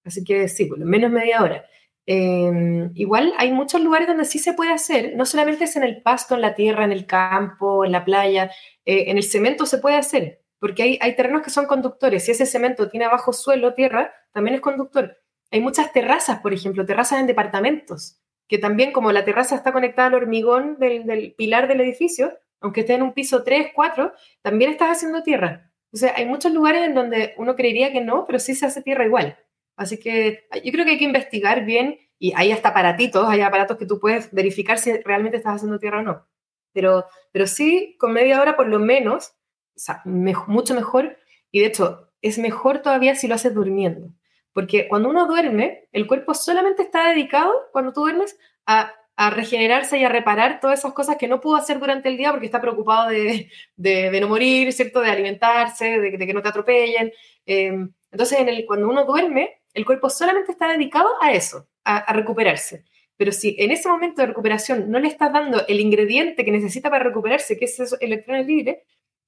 Así 0.05 0.24
que 0.24 0.49
sí, 0.49 0.66
por 0.66 0.78
lo 0.78 0.87
menos 0.87 1.11
media 1.11 1.43
hora. 1.43 1.64
Em, 2.07 2.91
igual 2.95 3.35
hay 3.39 3.53
muchos 3.53 3.81
lugares 3.81 4.09
donde 4.09 4.24
sí 4.24 4.39
se 4.39 4.55
puede 4.55 4.72
hacer, 4.72 5.14
no 5.16 5.26
solamente 5.26 5.64
es 5.64 5.76
en 5.76 5.85
el 5.85 6.03
pasto, 6.03 6.35
en 6.35 6.41
la 6.41 6.55
tierra, 6.55 6.85
en 6.85 6.93
el 6.93 7.07
campo, 7.07 7.85
en 7.85 7.93
la 7.93 8.05
playa, 8.05 8.51
eh, 8.85 9.05
en 9.09 9.16
el 9.16 9.22
cemento 9.22 9.66
se 9.66 9.78
puede 9.78 9.97
hacer, 9.97 10.43
porque 10.59 10.83
hay, 10.83 10.99
hay 11.01 11.14
terrenos 11.14 11.43
que 11.43 11.51
son 11.51 11.66
conductores. 11.66 12.24
Si 12.24 12.33
ese 12.33 12.47
cemento 12.47 12.89
tiene 12.89 13.07
abajo 13.07 13.33
suelo, 13.33 13.74
tierra, 13.74 14.12
también 14.33 14.55
es 14.57 14.61
conductor. 14.61 15.18
Hay 15.53 15.61
muchas 15.61 15.93
terrazas, 15.93 16.41
por 16.41 16.53
ejemplo, 16.53 16.87
terrazas 16.87 17.20
en 17.20 17.26
departamentos, 17.26 18.18
que 18.49 18.59
también 18.59 18.93
como 18.93 19.12
la 19.12 19.24
terraza 19.24 19.55
está 19.55 19.72
conectada 19.72 20.09
al 20.09 20.14
hormigón 20.14 20.78
del, 20.78 21.07
del 21.07 21.35
pilar 21.35 21.68
del 21.68 21.81
edificio, 21.81 22.33
aunque 22.61 22.80
esté 22.80 22.94
en 22.94 23.02
un 23.02 23.12
piso 23.12 23.42
3, 23.42 23.72
4, 23.74 24.12
también 24.42 24.70
estás 24.70 24.96
haciendo 24.96 25.22
tierra. 25.22 25.72
O 25.92 25.96
sea, 25.96 26.14
hay 26.16 26.26
muchos 26.26 26.52
lugares 26.52 26.82
en 26.86 26.94
donde 26.94 27.34
uno 27.36 27.56
creería 27.56 27.92
que 27.92 28.00
no, 28.00 28.26
pero 28.26 28.38
sí 28.38 28.54
se 28.54 28.66
hace 28.66 28.82
tierra 28.82 29.04
igual. 29.04 29.38
Así 29.76 29.98
que 29.98 30.46
yo 30.62 30.72
creo 30.72 30.84
que 30.84 30.92
hay 30.92 30.98
que 30.98 31.04
investigar 31.04 31.64
bien 31.64 31.98
y 32.18 32.32
hay 32.36 32.52
hasta 32.52 32.68
aparatitos, 32.68 33.28
hay 33.28 33.40
aparatos 33.40 33.78
que 33.78 33.86
tú 33.86 33.98
puedes 33.98 34.30
verificar 34.30 34.78
si 34.78 34.92
realmente 34.98 35.38
estás 35.38 35.56
haciendo 35.56 35.78
tierra 35.78 36.00
o 36.00 36.02
no. 36.02 36.26
Pero, 36.72 37.06
pero 37.32 37.46
sí, 37.46 37.96
con 37.98 38.12
media 38.12 38.40
hora 38.40 38.56
por 38.56 38.68
lo 38.68 38.78
menos, 38.78 39.32
o 39.74 39.78
sea, 39.78 40.02
mucho 40.04 40.74
mejor. 40.74 41.16
Y 41.50 41.61
de 41.61 41.66
hecho, 41.66 42.12
es 42.20 42.38
mejor 42.38 42.82
todavía 42.82 43.14
si 43.14 43.26
lo 43.26 43.34
haces 43.34 43.54
durmiendo. 43.54 44.11
Porque 44.52 44.88
cuando 44.88 45.08
uno 45.08 45.26
duerme, 45.26 45.88
el 45.92 46.06
cuerpo 46.06 46.34
solamente 46.34 46.82
está 46.82 47.08
dedicado, 47.08 47.52
cuando 47.72 47.92
tú 47.92 48.02
duermes, 48.02 48.38
a 48.66 48.92
a 49.21 49.29
regenerarse 49.29 49.99
y 49.99 50.05
a 50.05 50.09
reparar 50.09 50.61
todas 50.61 50.79
esas 50.79 50.95
cosas 50.95 51.18
que 51.18 51.29
no 51.29 51.43
pudo 51.43 51.57
hacer 51.57 51.79
durante 51.79 52.09
el 52.09 52.16
día 52.16 52.31
porque 52.31 52.47
está 52.47 52.59
preocupado 52.59 53.11
de, 53.11 53.51
de, 53.77 54.18
no 54.18 54.29
morir, 54.29 54.73
¿cierto? 54.73 55.03
De 55.03 55.11
alimentarse, 55.11 56.01
de, 56.01 56.27
que 56.27 56.33
no 56.33 56.41
te 56.41 56.49
atropellen. 56.49 57.12
Em, 57.45 57.93
entonces, 58.11 58.39
cuando 58.66 58.89
uno 58.89 59.05
duerme, 59.05 59.61
el 59.75 59.85
cuerpo 59.85 60.09
solamente 60.09 60.53
está 60.53 60.68
dedicado 60.68 61.07
a 61.21 61.33
eso, 61.35 61.68
a, 61.85 62.11
recuperarse. 62.14 62.85
Pero 63.18 63.31
si 63.33 63.57
en 63.59 63.73
ese 63.73 63.91
momento 63.91 64.23
de 64.23 64.29
recuperación 64.29 64.91
no 64.91 64.99
le 64.99 65.09
estás 65.09 65.31
dando 65.31 65.66
el 65.68 65.81
ingrediente 65.81 66.43
que 66.43 66.51
necesita 66.51 66.89
para 66.89 67.05
recuperarse, 67.05 67.59
que 67.59 67.66
es 67.66 67.79
esos 67.79 68.01
electrones 68.01 68.47
libres, 68.47 68.79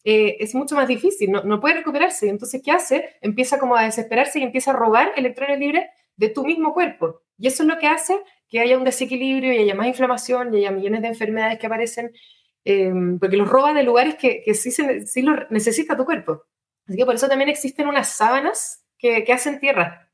eh, 0.04 0.38
es 0.40 0.54
mucho 0.54 0.74
más 0.74 0.88
difícil, 0.88 1.30
no, 1.30 1.42
no 1.42 1.60
puede 1.60 1.74
recuperarse. 1.74 2.30
Entonces, 2.30 2.62
¿qué 2.64 2.70
hace? 2.70 3.10
Empieza 3.20 3.58
como 3.58 3.76
a 3.76 3.84
desesperarse 3.84 4.38
y 4.38 4.42
empieza 4.42 4.70
a 4.70 4.74
robar 4.74 5.12
electrones 5.16 5.58
libres 5.58 5.84
de 6.22 6.28
tu 6.28 6.44
mismo 6.44 6.72
cuerpo. 6.72 7.22
Y 7.36 7.48
eso 7.48 7.64
es 7.64 7.68
lo 7.68 7.78
que 7.78 7.88
hace 7.88 8.16
que 8.48 8.60
haya 8.60 8.78
un 8.78 8.84
desequilibrio 8.84 9.52
y 9.52 9.58
haya 9.58 9.74
más 9.74 9.88
inflamación 9.88 10.54
y 10.54 10.58
haya 10.58 10.70
millones 10.70 11.02
de 11.02 11.08
enfermedades 11.08 11.58
que 11.58 11.66
aparecen, 11.66 12.12
em, 12.64 13.18
porque 13.18 13.36
los 13.36 13.48
roba 13.48 13.72
de 13.74 13.82
lugares 13.82 14.14
que, 14.14 14.40
que 14.44 14.54
sí, 14.54 14.70
se, 14.70 15.04
sí 15.04 15.22
lo 15.22 15.34
necesita 15.50 15.96
tu 15.96 16.04
cuerpo. 16.04 16.44
Así 16.86 16.96
que 16.96 17.04
por 17.04 17.16
eso 17.16 17.26
también 17.28 17.50
existen 17.50 17.88
unas 17.88 18.08
sábanas 18.08 18.84
que, 18.98 19.24
que 19.24 19.32
hacen 19.32 19.58
tierra, 19.58 20.12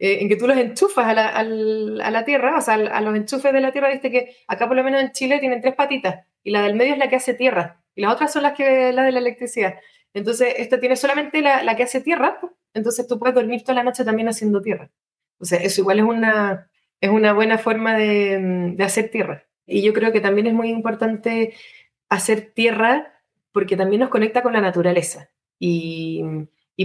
eh, 0.00 0.18
en 0.22 0.28
que 0.28 0.34
tú 0.34 0.48
los 0.48 0.56
enchufas 0.56 1.06
a 1.06 1.14
la, 1.14 1.28
a 1.28 2.10
la 2.10 2.24
tierra, 2.24 2.56
o 2.58 2.60
sea, 2.60 2.74
a 2.74 3.00
los 3.00 3.14
enchufes 3.14 3.52
de 3.52 3.60
la 3.60 3.70
tierra, 3.70 3.90
viste 3.90 4.10
que 4.10 4.36
acá 4.48 4.66
por 4.66 4.76
lo 4.76 4.82
menos 4.82 5.00
en 5.00 5.12
Chile 5.12 5.38
tienen 5.38 5.60
tres 5.60 5.76
patitas 5.76 6.26
y 6.42 6.50
la 6.50 6.62
del 6.62 6.74
medio 6.74 6.94
es 6.94 6.98
la 6.98 7.08
que 7.08 7.16
hace 7.16 7.34
tierra 7.34 7.80
y 7.94 8.02
las 8.02 8.12
otras 8.12 8.32
son 8.32 8.42
las 8.42 8.54
que 8.54 8.92
la 8.92 9.04
de 9.04 9.12
la 9.12 9.20
electricidad. 9.20 9.76
Entonces, 10.14 10.54
esta 10.58 10.80
tiene 10.80 10.96
solamente 10.96 11.42
la, 11.42 11.62
la 11.62 11.76
que 11.76 11.84
hace 11.84 12.00
tierra, 12.00 12.40
entonces 12.74 13.06
tú 13.06 13.20
puedes 13.20 13.36
dormir 13.36 13.62
toda 13.62 13.74
la 13.74 13.84
noche 13.84 14.04
también 14.04 14.28
haciendo 14.28 14.62
tierra. 14.62 14.90
O 15.40 15.44
sea, 15.44 15.58
eso 15.60 15.80
igual 15.80 15.98
es 16.00 16.04
una, 16.04 16.70
es 17.00 17.10
una 17.10 17.32
buena 17.32 17.58
forma 17.58 17.96
de, 17.96 18.76
hacer 18.80 19.10
tierra. 19.10 19.44
Y 19.66 19.82
yo 19.82 19.92
creo 19.92 20.12
que 20.12 20.20
también 20.20 20.46
es 20.46 20.54
muy 20.54 20.70
importante 20.70 21.54
hacer 22.08 22.52
tierra 22.54 23.20
porque 23.52 23.76
también 23.76 24.00
nos 24.00 24.10
conecta 24.10 24.42
con 24.42 24.52
la 24.52 24.60
naturaleza 24.60 25.30
y, 25.58 26.24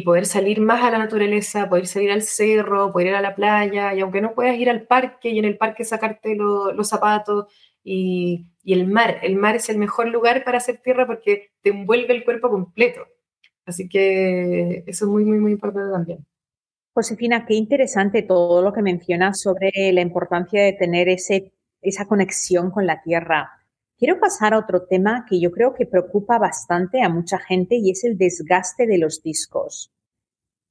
poder 0.06 0.26
salir 0.26 0.60
más 0.60 0.84
a 0.84 0.92
la 0.92 0.98
naturaleza, 0.98 1.70
poder 1.70 1.88
salir 1.88 2.12
al 2.12 2.24
cerro, 2.24 2.92
poder 2.92 3.10
ir 3.10 3.16
a 3.16 3.22
la 3.22 3.36
playa 3.36 3.94
y 3.94 4.02
aunque 4.02 4.22
no 4.22 4.34
puedas 4.34 4.58
ir 4.58 4.70
al 4.70 4.88
parque 4.88 5.30
y 5.30 5.40
en 5.40 5.46
el 5.46 5.58
parque 5.58 5.86
sacarte 5.86 6.36
los 6.36 6.90
zapatos 6.90 7.46
y, 7.84 8.48
y, 8.64 8.74
el 8.74 8.88
mar, 8.88 9.20
el 9.22 9.36
mar 9.36 9.56
es 9.56 9.70
el 9.70 9.78
mejor 9.78 10.08
lugar 10.10 10.44
para 10.44 10.58
hacer 10.58 10.78
tierra 10.78 11.06
porque 11.08 11.52
te 11.62 11.70
envuelve 11.70 12.14
el 12.14 12.24
cuerpo 12.26 12.50
completo. 12.50 13.08
Así 13.66 13.88
que 13.88 14.84
eso 14.88 15.06
es 15.06 15.12
muy, 15.12 15.26
muy, 15.26 15.40
muy 15.40 15.52
importante 15.54 15.92
también. 15.92 16.26
Josefina, 16.96 17.46
qué 17.48 17.56
interesante 17.56 18.22
todo 18.22 18.62
lo 18.62 18.72
que 18.72 18.84
mencionas 18.84 19.42
sobre 19.42 19.72
la 19.94 20.02
importancia 20.02 20.64
de 20.64 20.74
tener 20.74 21.10
ese, 21.10 21.52
esa 21.82 22.06
conexión 22.08 22.70
con 22.70 22.86
la 22.86 23.02
tierra. 23.02 23.50
Quiero 23.98 24.20
pasar 24.20 24.54
a 24.54 24.60
otro 24.60 24.86
tema 24.86 25.26
que 25.28 25.40
yo 25.40 25.52
creo 25.52 25.74
que 25.74 25.88
preocupa 25.88 26.38
bastante 26.38 27.02
a 27.02 27.10
mucha 27.10 27.40
gente 27.40 27.78
y 27.78 27.90
es 27.90 28.04
el 28.04 28.16
desgaste 28.16 28.86
de 28.86 29.00
los 29.00 29.24
discos. 29.24 29.92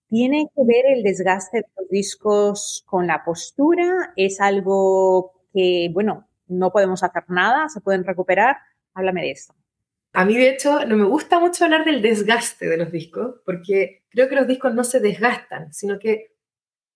¿Tiene 0.08 0.46
que 0.54 0.62
ver 0.64 0.86
el 0.96 1.02
desgaste 1.02 1.58
de 1.58 1.66
los 1.76 1.88
discos 1.88 2.84
con 2.86 3.08
la 3.08 3.24
postura? 3.24 4.12
¿Es 4.14 4.40
algo 4.40 5.32
que, 5.52 5.90
bueno, 5.92 6.28
no 6.46 6.70
podemos 6.70 7.02
hacer 7.02 7.24
nada? 7.28 7.68
¿Se 7.68 7.80
pueden 7.80 8.04
recuperar? 8.04 8.58
Háblame 8.94 9.22
de 9.22 9.30
esto. 9.32 9.54
A 10.12 10.24
mí, 10.26 10.36
de 10.36 10.50
hecho, 10.50 10.84
no 10.84 10.96
me 10.96 11.04
gusta 11.04 11.40
mucho 11.40 11.64
hablar 11.64 11.84
del 11.84 12.02
desgaste 12.02 12.68
de 12.68 12.76
los 12.76 12.92
discos, 12.92 13.36
porque 13.46 14.04
creo 14.10 14.28
que 14.28 14.34
los 14.34 14.46
discos 14.46 14.74
no 14.74 14.84
se 14.84 15.00
desgastan, 15.00 15.72
sino 15.72 15.98
que, 15.98 16.34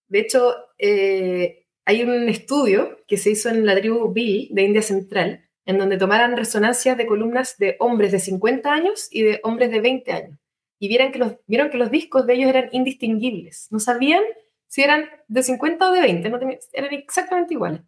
de 0.08 0.18
hecho, 0.18 0.54
eh, 0.78 1.66
hay 1.86 2.02
un 2.02 2.28
estudio 2.28 2.98
que 3.06 3.16
se 3.16 3.30
hizo 3.30 3.48
en 3.48 3.64
la 3.64 3.74
tribu 3.76 4.12
Bill 4.12 4.48
de 4.52 4.62
India 4.62 4.82
Central, 4.82 5.48
en 5.64 5.78
donde 5.78 5.96
tomaran 5.96 6.36
resonancias 6.36 6.96
de 6.98 7.06
columnas 7.06 7.56
de 7.58 7.76
hombres 7.80 8.12
de 8.12 8.20
50 8.20 8.72
años 8.72 9.08
y 9.10 9.22
de 9.22 9.40
hombres 9.42 9.70
de 9.70 9.80
20 9.80 10.12
años. 10.12 10.38
Y 10.78 10.88
vieron 10.88 11.10
que 11.10 11.18
los, 11.18 11.36
vieron 11.46 11.70
que 11.70 11.78
los 11.78 11.90
discos 11.90 12.26
de 12.26 12.34
ellos 12.34 12.50
eran 12.50 12.68
indistinguibles. 12.72 13.68
No 13.70 13.80
sabían 13.80 14.22
si 14.68 14.82
eran 14.82 15.08
de 15.28 15.42
50 15.42 15.88
o 15.88 15.92
de 15.92 16.00
20, 16.00 16.28
no 16.28 16.38
eran 16.72 16.92
exactamente 16.92 17.54
iguales. 17.54 17.80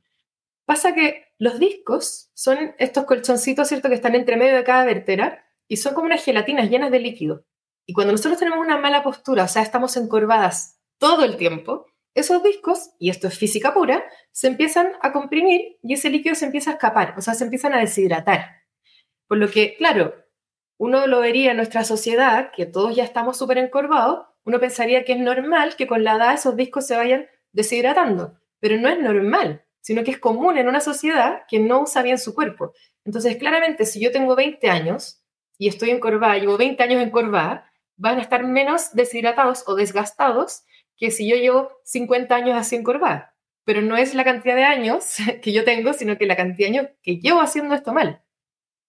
Pasa 0.65 0.95
que 0.95 1.28
los 1.39 1.59
discos 1.59 2.31
son 2.35 2.75
estos 2.79 3.05
colchoncitos, 3.05 3.69
¿cierto?, 3.69 3.89
que 3.89 3.95
están 3.95 4.15
entre 4.15 4.37
medio 4.37 4.57
de 4.57 4.65
cada 4.65 4.85
vértebra 4.85 5.45
y 5.69 5.77
son 5.77 5.95
como 5.95 6.07
unas 6.07 6.25
gelatinas 6.25 6.69
llenas 6.69 6.91
de 6.91 6.99
líquido. 6.99 7.45
Y 7.87 7.93
cuando 7.93 8.13
nosotros 8.13 8.39
tenemos 8.39 8.59
una 8.59 8.77
mala 8.77 9.03
postura, 9.03 9.45
o 9.45 9.49
sea, 9.49 9.63
estamos 9.63 9.97
encorvadas 9.97 10.81
todo 10.99 11.25
el 11.25 11.37
tiempo, 11.37 11.87
esos 12.15 12.43
discos, 12.43 12.91
y 12.99 13.11
esto 13.11 13.29
es 13.29 13.39
física 13.39 13.73
pura, 13.73 14.05
se 14.33 14.49
empiezan 14.49 14.93
a 15.01 15.13
comprimir 15.13 15.79
y 15.83 15.95
ese 15.95 16.11
líquido 16.11 16.35
se 16.35 16.47
empieza 16.47 16.71
a 16.71 16.75
escapar, 16.75 17.15
o 17.17 17.21
sea, 17.21 17.35
se 17.35 17.45
empiezan 17.45 17.73
a 17.73 17.79
deshidratar. 17.79 18.65
Por 19.29 19.39
lo 19.39 19.49
que, 19.49 19.77
claro, 19.77 20.15
uno 20.77 21.07
lo 21.07 21.21
vería 21.21 21.53
en 21.53 21.57
nuestra 21.57 21.85
sociedad, 21.85 22.51
que 22.51 22.67
todos 22.67 22.97
ya 22.97 23.05
estamos 23.05 23.39
súper 23.39 23.59
encorvados, 23.59 24.27
uno 24.45 24.59
pensaría 24.59 25.05
que 25.05 25.13
es 25.13 25.19
normal 25.19 25.77
que 25.77 25.87
con 25.87 26.03
la 26.03 26.17
edad 26.17 26.35
esos 26.35 26.57
discos 26.57 26.87
se 26.87 26.97
vayan 26.97 27.27
deshidratando, 27.53 28.39
pero 28.59 28.77
no 28.79 28.89
es 28.89 28.99
normal 28.99 29.65
sino 29.81 30.05
que 30.05 30.11
es 30.11 30.19
común 30.19 30.59
en 30.59 30.69
una 30.69 30.81
sociedad 30.81 31.43
que 31.49 31.59
no 31.59 31.83
usa 31.83 32.03
bien 32.03 32.19
su 32.19 32.35
cuerpo. 32.35 32.73
Entonces, 33.05 33.37
claramente, 33.37 33.87
si 33.87 34.01
yo 34.01 34.13
tengo 34.13 34.37
20 34.37 34.69
años 34.71 35.23
y 35.57 35.69
estoy 35.69 35.91
encorvada, 35.91 36.39
llevo 36.39 36.57
20 36.57 36.83
años 36.83 37.03
encorvada, 37.03 37.71
van 37.97 38.19
a 38.19 38.23
estar 38.23 38.45
menos 38.45 38.95
deshidratados 38.95 39.65
o 39.67 39.75
desgastados 39.75 40.65
que 40.97 41.11
si 41.11 41.29
yo 41.29 41.37
llevo 41.37 41.71
50 41.85 42.35
años 42.35 42.57
así 42.57 42.77
encorvada. 42.77 43.35
Pero 43.65 43.83
no 43.83 43.97
es 43.97 44.15
la 44.15 44.25
cantidad 44.25 44.57
de 44.57 44.65
años 44.65 45.17
que 45.43 45.53
yo 45.53 45.65
tengo, 45.65 45.93
sino 45.93 46.19
que 46.19 46.27
la 46.27 46.37
cantidad 46.37 46.69
de 46.69 46.79
años 46.79 46.91
que 47.03 47.17
llevo 47.17 47.41
haciendo 47.41 47.75
esto 47.75 47.93
mal. 47.93 48.23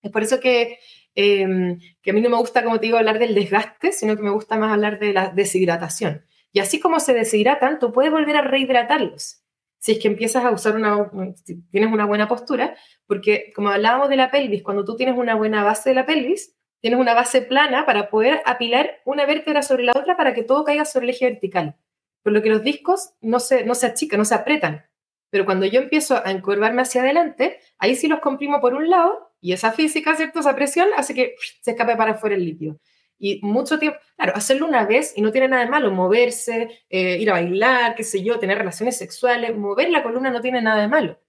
Es 0.02 0.12
por 0.12 0.24
eso 0.24 0.40
que, 0.40 0.80
em, 1.16 1.80
que 2.02 2.12
a 2.12 2.14
mí 2.14 2.22
no 2.22 2.30
me 2.30 2.38
gusta, 2.38 2.64
como 2.64 2.80
te 2.80 2.86
digo, 2.86 2.98
hablar 2.98 3.20
del 3.20 3.36
desgaste, 3.36 3.92
sino 3.92 4.16
que 4.16 4.24
me 4.24 4.30
gusta 4.30 4.58
más 4.58 4.72
hablar 4.72 5.00
de 5.00 5.14
la 5.14 5.30
deshidratación. 5.30 6.26
Y 6.52 6.60
así 6.60 6.80
como 6.80 7.00
se 7.00 7.14
deshidratan, 7.14 7.80
tú 7.80 7.92
puedes 7.92 8.12
volver 8.12 8.38
a 8.38 8.42
rehidratarlos 8.42 9.44
si 9.80 9.94
es 9.94 10.00
que 10.00 10.08
empiezas 10.08 10.44
a 10.46 10.52
usar 10.52 10.76
una, 10.76 11.10
si 11.44 11.62
tienes 11.72 11.92
una 11.92 12.06
buena 12.06 12.28
postura, 12.28 12.76
porque 13.08 13.52
como 13.56 13.70
hablábamos 13.70 14.10
de 14.10 14.18
la 14.18 14.30
pelvis, 14.30 14.62
cuando 14.62 14.86
tú 14.86 14.96
tienes 14.96 15.18
una 15.18 15.36
buena 15.36 15.64
base 15.64 15.90
de 15.90 15.96
la 15.96 16.06
pelvis, 16.06 16.56
tienes 16.82 17.00
una 17.00 17.14
base 17.14 17.42
plana 17.42 17.86
para 17.86 18.10
poder 18.10 18.42
apilar 18.46 19.00
una 19.06 19.26
vértebra 19.26 19.62
sobre 19.62 19.84
la 19.84 19.94
otra 19.96 20.18
para 20.18 20.34
que 20.34 20.44
todo 20.44 20.64
caiga 20.64 20.86
sobre 20.86 21.06
el 21.06 21.10
eje 21.12 21.30
vertical. 21.30 21.76
Por 22.24 22.34
lo 22.34 22.42
que 22.42 22.50
los 22.50 22.62
discos 22.62 23.14
no 23.22 23.40
se, 23.40 23.64
no 23.66 23.76
se 23.76 23.88
achican, 23.88 24.20
no 24.20 24.26
se 24.26 24.36
apretan. 24.36 24.86
Pero 25.30 25.46
cuando 25.46 25.66
yo 25.66 25.80
empiezo 25.80 26.22
a 26.26 26.32
encorvarme 26.32 26.82
hacia 26.82 27.02
adelante, 27.02 27.60
ahí 27.78 27.96
sí 27.96 28.08
los 28.08 28.20
comprimo 28.20 28.60
por 28.60 28.74
un 28.74 28.90
lado 28.90 29.32
y 29.42 29.54
esa 29.54 29.72
física, 29.72 30.16
¿cierto? 30.16 30.40
Esa 30.40 30.56
presión 30.56 30.90
hace 30.98 31.14
que 31.14 31.36
se 31.62 31.72
escape 31.72 31.96
para 31.96 32.14
afuera 32.14 32.36
el 32.36 32.46
líquido. 32.46 32.80
Y 33.20 33.42
mucho 33.44 33.78
tiempo, 33.78 34.00
claro, 34.16 34.34
hacerlo 34.36 34.66
una 34.66 34.86
vez 34.86 35.14
y 35.16 35.22
no 35.22 35.32
tiene 35.32 35.50
nada 35.50 35.66
de 35.66 35.70
malo, 35.70 35.92
moverse, 35.92 36.86
eh, 36.90 37.18
ir 37.20 37.30
a 37.30 37.34
bailar, 37.34 37.96
qué 37.96 38.04
sé 38.04 38.24
yo, 38.24 38.40
tener 38.40 38.58
relaciones 38.58 38.98
sexuales, 38.98 39.56
mover 39.58 39.90
la 39.90 40.04
columna 40.04 40.32
no 40.32 40.42
tiene 40.42 40.62
nada 40.62 40.82
de 40.82 40.88
malo. 40.88 41.20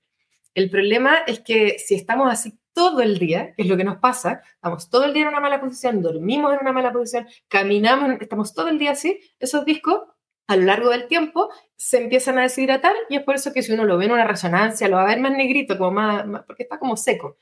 El 0.54 0.70
problema 0.70 1.18
es 1.26 1.40
que 1.40 1.78
si 1.78 1.96
estamos 1.96 2.32
así 2.32 2.58
todo 2.72 3.00
el 3.00 3.18
día, 3.18 3.54
que 3.56 3.62
es 3.62 3.68
lo 3.68 3.76
que 3.76 3.84
nos 3.84 3.98
pasa, 3.98 4.42
estamos 4.54 4.88
todo 4.88 5.04
el 5.04 5.12
día 5.12 5.22
en 5.22 5.28
una 5.28 5.40
mala 5.40 5.60
posición, 5.60 6.00
dormimos 6.00 6.54
en 6.54 6.60
una 6.60 6.72
mala 6.72 6.92
posición, 6.92 7.26
caminamos, 7.48 8.20
estamos 8.20 8.54
todo 8.54 8.68
el 8.68 8.78
día 8.78 8.92
así, 8.92 9.20
esos 9.38 9.64
discos 9.64 10.02
a 10.46 10.56
lo 10.56 10.64
largo 10.64 10.90
del 10.90 11.06
tiempo 11.06 11.48
se 11.76 12.02
empiezan 12.02 12.38
a 12.38 12.42
deshidratar 12.42 12.94
y 13.08 13.16
es 13.16 13.22
por 13.22 13.36
eso 13.36 13.52
que 13.52 13.62
si 13.62 13.72
uno 13.72 13.84
lo 13.84 13.98
ve 13.98 14.06
en 14.06 14.12
una 14.12 14.26
resonancia 14.26 14.88
lo 14.88 14.96
va 14.96 15.02
a 15.02 15.06
ver 15.06 15.20
más 15.20 15.32
negrito, 15.32 15.78
como 15.78 15.92
más, 15.92 16.24
porque 16.46 16.64
está 16.64 16.78
como 16.78 16.96
seco. 16.96 17.36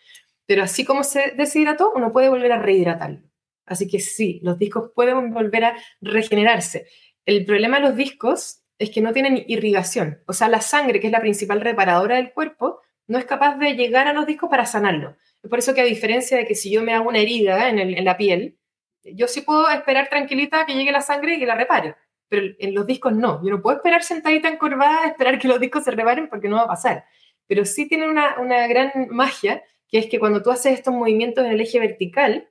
Pero 0.47 0.63
así 0.63 0.85
como 0.85 1.05
se 1.05 1.33
deshidrató, 1.37 1.93
uno 1.95 2.13
puede 2.13 2.29
volver 2.29 2.53
a 2.53 2.59
rehidratarlo. 2.59 3.28
Así 3.69 3.89
que 3.89 4.01
sí, 4.01 4.41
los 4.43 4.59
discos 4.59 4.91
pueden 4.95 5.33
volver 5.33 5.65
a 5.65 5.77
regenerarse. 6.01 6.87
El 7.25 7.45
problema 7.45 7.79
de 7.79 7.89
los 7.89 7.97
discos 7.97 8.63
es 8.79 8.91
que 8.91 9.01
no 9.01 9.13
tienen 9.13 9.45
irrigación. 9.49 10.23
O 10.27 10.33
sea, 10.33 10.49
la 10.49 10.61
sangre, 10.61 11.01
que 11.01 11.09
es 11.09 11.13
la 11.13 11.21
principal 11.21 11.61
reparadora 11.61 12.17
del 12.17 12.33
cuerpo, 12.33 12.81
no 13.07 13.19
es 13.19 13.25
capaz 13.25 13.57
de 13.59 13.75
llegar 13.75 14.07
a 14.07 14.13
los 14.13 14.27
discos 14.27 14.49
para 14.49 14.67
sanarlo. 14.67 15.17
Es 15.43 15.51
por 15.51 15.59
eso 15.59 15.75
que 15.75 15.81
a 15.81 15.85
diferencia 15.85 16.37
de 16.37 16.47
que 16.47 16.55
si 16.55 16.71
yo 16.71 16.83
me 16.83 16.95
hago 16.95 17.09
una 17.09 17.19
herida 17.19 17.69
en, 17.69 18.05
la 18.05 18.17
piel, 18.17 18.59
yo 19.03 19.27
sí 19.29 19.41
puedo 19.41 19.69
esperar 19.71 20.09
tranquilita 20.09 20.67
que 20.67 20.75
llegue 20.75 20.93
la 20.93 21.01
sangre 21.01 21.35
y 21.35 21.39
que 21.39 21.47
la 21.47 21.55
repare 21.55 21.97
pero 22.31 22.55
en 22.59 22.75
los 22.75 22.87
discos 22.87 23.15
no. 23.15 23.43
Yo 23.43 23.51
no 23.51 23.63
puedo 23.63 23.79
esperar 23.79 24.03
sentadita 24.03 24.49
encorvada, 24.49 25.07
esperar 25.07 25.39
que 25.39 25.49
los 25.49 25.59
discos 25.59 25.85
se 25.85 25.93
reparen 25.93 26.29
porque 26.29 26.49
no 26.49 26.57
va 26.57 26.65
a 26.65 26.69
pasar. 26.69 27.07
Pero 27.47 27.65
sí 27.65 27.89
tienen 27.89 28.11
una 28.11 28.67
gran 28.67 28.93
magia, 29.09 29.63
que 29.89 29.99
es 29.99 30.07
que 30.07 30.19
cuando 30.19 30.43
tú 30.43 30.51
haces 30.51 30.75
estos 30.75 30.93
movimientos 30.93 31.45
en 31.47 31.53
el 31.53 31.61
eje 31.63 31.81
vertical, 31.81 32.51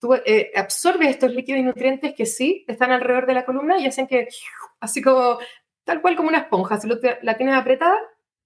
tú 0.00 0.14
eh, 0.14 0.50
absorbes 0.54 1.10
estos 1.10 1.32
líquidos 1.32 1.60
y 1.60 1.64
nutrientes 1.64 2.14
que 2.14 2.26
sí 2.26 2.64
están 2.68 2.92
alrededor 2.92 3.26
de 3.26 3.34
la 3.34 3.44
columna 3.44 3.78
y 3.78 3.86
hacen 3.86 4.06
que, 4.06 4.28
así 4.80 5.02
como, 5.02 5.38
tal 5.84 6.00
cual 6.02 6.16
como 6.16 6.28
una 6.28 6.38
esponja, 6.38 6.78
si 6.78 6.88
la 7.22 7.36
tienes 7.36 7.54
apretada 7.54 7.98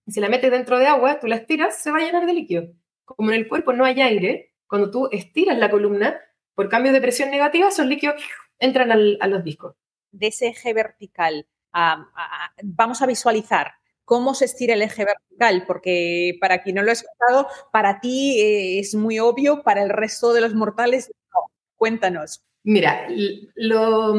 y 0.07 0.12
si 0.12 0.20
la 0.20 0.28
metes 0.28 0.50
dentro 0.50 0.78
de 0.78 0.86
agua, 0.86 1.20
tú 1.20 1.26
la 1.26 1.36
estiras, 1.36 1.82
se 1.82 1.90
va 1.90 1.98
a 1.98 2.00
llenar 2.00 2.26
de 2.26 2.34
líquido. 2.34 2.64
Como 3.05 3.30
en 3.30 3.36
el 3.36 3.48
cuerpo 3.48 3.72
no 3.72 3.84
hay 3.84 4.00
aire, 4.00 4.55
cuando 4.66 4.90
tú 4.90 5.09
estiras 5.12 5.59
la 5.59 5.70
columna, 5.70 6.20
por 6.55 6.68
cambios 6.68 6.94
de 6.94 7.00
presión 7.00 7.30
negativa, 7.30 7.68
esos 7.68 7.86
líquidos 7.86 8.22
entran 8.59 8.92
a 8.92 9.26
los 9.26 9.44
discos 9.44 9.74
de 10.12 10.28
ese 10.28 10.48
eje 10.48 10.72
vertical, 10.72 11.48
vamos 12.62 13.03
a 13.03 13.07
visualizar 13.07 13.72
cómo 14.13 14.35
se 14.35 14.45
estira 14.45 14.75
el 14.75 14.83
eje 14.83 15.07
vertical, 15.07 15.65
porque 15.67 16.37
para 16.39 16.61
quien 16.63 16.77
no 16.77 16.83
lo 16.83 16.91
ha 16.91 16.93
escuchado, 16.93 17.49
para 17.73 17.99
ti 17.99 18.39
eh, 18.43 18.79
es 18.79 18.95
muy 18.95 19.19
obvio, 19.19 19.63
para 19.63 19.83
el 19.83 19.89
resto 19.89 20.35
de 20.35 20.43
los 20.43 20.55
mortales, 20.55 21.11
no. 21.33 21.41
Cuéntanos. 21.77 22.45
Mira, 22.63 23.09
lo, 23.55 24.15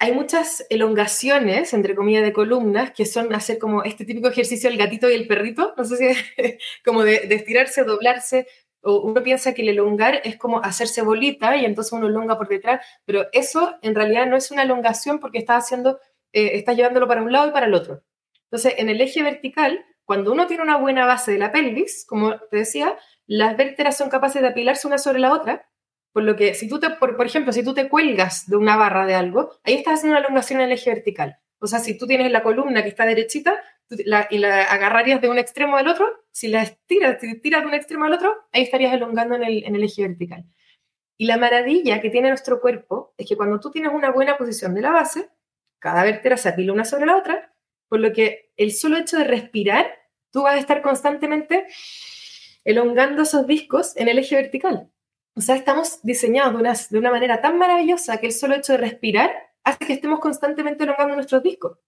hay 0.00 0.12
muchas 0.14 0.66
elongaciones, 0.68 1.72
entre 1.74 1.94
comillas, 1.94 2.24
de 2.24 2.32
columnas 2.32 2.90
que 2.90 3.06
son 3.06 3.32
hacer 3.36 3.60
como 3.60 3.84
este 3.84 4.04
típico 4.04 4.26
ejercicio 4.26 4.68
del 4.68 4.80
gatito 4.80 5.08
y 5.08 5.14
el 5.14 5.28
perrito, 5.28 5.74
no 5.76 5.84
sé 5.84 5.96
si 5.96 6.58
como 6.84 7.04
de, 7.04 7.20
de 7.28 7.36
estirarse, 7.36 7.84
doblarse, 7.84 8.48
uno 8.82 9.22
piensa 9.22 9.54
que 9.54 9.62
el 9.62 9.68
elongar 9.68 10.22
es 10.24 10.36
como 10.38 10.58
hacerse 10.58 11.02
bolita 11.02 11.56
y 11.56 11.66
entonces 11.66 11.92
uno 11.92 12.08
elonga 12.08 12.36
por 12.36 12.48
detrás, 12.48 12.84
pero 13.04 13.26
eso 13.30 13.76
en 13.82 13.94
realidad 13.94 14.26
no 14.26 14.36
es 14.36 14.50
una 14.50 14.64
elongación 14.64 15.20
porque 15.20 15.38
está 15.38 15.56
haciendo, 15.56 16.00
eh, 16.32 16.50
está 16.54 16.72
llevándolo 16.72 17.06
para 17.06 17.22
un 17.22 17.30
lado 17.30 17.46
y 17.46 17.52
para 17.52 17.66
el 17.66 17.74
otro. 17.74 18.02
Entonces, 18.50 18.74
en 18.78 18.88
el 18.88 19.00
eje 19.00 19.22
vertical, 19.22 19.84
cuando 20.04 20.32
uno 20.32 20.46
tiene 20.46 20.62
una 20.62 20.76
buena 20.76 21.04
base 21.06 21.32
de 21.32 21.38
la 21.38 21.52
pelvis, 21.52 22.06
como 22.08 22.38
te 22.50 22.58
decía, 22.58 22.96
las 23.26 23.56
vértebras 23.56 23.96
son 23.96 24.08
capaces 24.08 24.40
de 24.40 24.48
apilarse 24.48 24.86
una 24.86 24.98
sobre 24.98 25.18
la 25.18 25.32
otra, 25.32 25.68
por 26.12 26.22
lo 26.22 26.36
que 26.36 26.54
si 26.54 26.68
tú 26.68 26.78
te, 26.78 26.90
por, 26.90 27.16
por 27.16 27.26
ejemplo, 27.26 27.52
si 27.52 27.64
tú 27.64 27.74
te 27.74 27.88
cuelgas 27.88 28.48
de 28.48 28.56
una 28.56 28.76
barra 28.76 29.04
de 29.04 29.14
algo, 29.14 29.50
ahí 29.64 29.74
estás 29.74 29.94
haciendo 29.94 30.16
una 30.16 30.24
elongación 30.24 30.60
en 30.60 30.66
el 30.66 30.72
eje 30.72 30.90
vertical. 30.90 31.38
O 31.58 31.66
sea, 31.66 31.78
si 31.78 31.98
tú 31.98 32.06
tienes 32.06 32.30
la 32.30 32.42
columna 32.42 32.82
que 32.82 32.88
está 32.88 33.04
derechita, 33.04 33.60
y 34.30 34.38
la 34.38 34.62
agarrarías 34.62 35.20
de 35.20 35.28
un 35.28 35.38
extremo 35.38 35.76
al 35.76 35.88
otro, 35.88 36.06
si 36.32 36.48
la 36.48 36.62
estiras, 36.62 37.18
tiras 37.42 37.62
de 37.62 37.68
un 37.68 37.74
extremo 37.74 38.04
al 38.04 38.12
otro, 38.12 38.34
ahí 38.52 38.62
estarías 38.62 38.92
elongando 38.92 39.36
en 39.36 39.44
el, 39.44 39.64
en 39.64 39.76
el 39.76 39.84
eje 39.84 40.02
vertical. 40.02 40.44
Y 41.16 41.26
la 41.26 41.38
maravilla 41.38 42.00
que 42.00 42.10
tiene 42.10 42.28
nuestro 42.28 42.60
cuerpo 42.60 43.14
es 43.16 43.28
que 43.28 43.36
cuando 43.36 43.60
tú 43.60 43.70
tienes 43.70 43.92
una 43.92 44.10
buena 44.10 44.36
posición 44.36 44.74
de 44.74 44.82
la 44.82 44.90
base, 44.90 45.30
cada 45.78 46.02
vértebra 46.02 46.36
se 46.36 46.48
apila 46.48 46.72
una 46.72 46.84
sobre 46.84 47.06
la 47.06 47.16
otra, 47.16 47.54
por 47.88 48.00
lo 48.00 48.12
que 48.12 48.52
el 48.56 48.72
solo 48.72 48.96
hecho 48.96 49.18
de 49.18 49.24
respirar, 49.24 49.86
tú 50.30 50.42
vas 50.42 50.54
a 50.54 50.58
estar 50.58 50.82
constantemente 50.82 51.66
elongando 52.64 53.22
esos 53.22 53.46
discos 53.46 53.96
en 53.96 54.08
el 54.08 54.18
eje 54.18 54.36
vertical. 54.36 54.90
O 55.34 55.40
sea, 55.40 55.54
estamos 55.54 56.00
diseñados 56.02 56.52
de 56.54 56.58
una, 56.58 56.74
de 56.90 56.98
una 56.98 57.10
manera 57.10 57.40
tan 57.40 57.58
maravillosa 57.58 58.18
que 58.18 58.26
el 58.26 58.32
solo 58.32 58.54
hecho 58.54 58.72
de 58.72 58.78
respirar 58.78 59.30
hace 59.64 59.84
que 59.84 59.92
estemos 59.92 60.20
constantemente 60.20 60.84
elongando 60.84 61.14
nuestros 61.14 61.42
discos. 61.42 61.78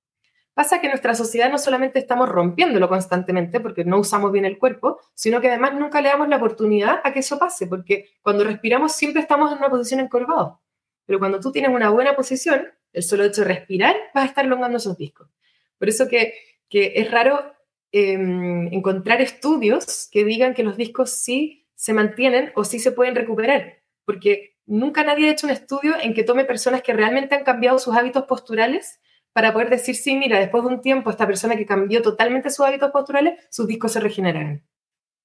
Pasa 0.58 0.80
que 0.80 0.88
nuestra 0.88 1.14
sociedad 1.14 1.50
no 1.50 1.56
solamente 1.56 2.00
estamos 2.00 2.28
rompiéndolo 2.28 2.88
constantemente 2.88 3.60
porque 3.60 3.84
no 3.84 4.00
usamos 4.00 4.32
bien 4.32 4.44
el 4.44 4.58
cuerpo, 4.58 4.98
sino 5.14 5.40
que 5.40 5.48
además 5.48 5.74
nunca 5.74 6.00
le 6.00 6.08
damos 6.08 6.28
la 6.28 6.36
oportunidad 6.36 7.00
a 7.04 7.12
que 7.12 7.20
eso 7.20 7.38
pase, 7.38 7.68
porque 7.68 8.10
cuando 8.22 8.42
respiramos 8.42 8.92
siempre 8.92 9.22
estamos 9.22 9.52
en 9.52 9.58
una 9.58 9.70
posición 9.70 10.00
encorvado. 10.00 10.60
Pero 11.06 11.20
cuando 11.20 11.38
tú 11.38 11.52
tienes 11.52 11.70
una 11.70 11.90
buena 11.90 12.16
posición, 12.16 12.66
el 12.92 13.02
solo 13.04 13.22
hecho 13.24 13.42
de 13.42 13.48
respirar, 13.48 13.96
vas 14.12 14.24
a 14.24 14.26
estar 14.26 14.44
elongando 14.44 14.78
esos 14.78 14.98
discos. 14.98 15.28
Por 15.78 15.88
eso 15.88 16.08
que, 16.08 16.34
es 16.70 17.10
raro 17.10 17.54
em, 17.92 18.72
encontrar 18.72 19.20
estudios 19.20 20.08
que 20.10 20.24
digan 20.24 20.54
que 20.54 20.62
los 20.62 20.76
discos 20.76 21.10
sí 21.10 21.66
se 21.74 21.92
mantienen 21.92 22.52
o 22.54 22.64
sí 22.64 22.78
se 22.78 22.92
pueden 22.92 23.14
recuperar, 23.14 23.82
porque 24.04 24.56
nunca 24.66 25.04
nadie 25.04 25.28
ha 25.28 25.32
hecho 25.32 25.46
un 25.46 25.52
estudio 25.52 25.94
en 26.00 26.12
que 26.12 26.24
tome 26.24 26.44
personas 26.44 26.82
que 26.82 26.92
realmente 26.92 27.34
han 27.34 27.44
cambiado 27.44 27.78
sus 27.78 27.96
hábitos 27.96 28.24
posturales 28.24 29.00
para 29.32 29.52
poder 29.52 29.70
decir, 29.70 29.94
sí, 29.94 30.16
mira, 30.16 30.38
después 30.38 30.64
de 30.64 30.70
un 30.70 30.80
tiempo, 30.80 31.10
esta 31.10 31.26
persona 31.26 31.56
que 31.56 31.66
cambió 31.66 32.02
totalmente 32.02 32.50
sus 32.50 32.66
hábitos 32.66 32.90
posturales, 32.90 33.38
sus 33.50 33.66
discos 33.66 33.92
se 33.92 34.00
regeneran. 34.00 34.64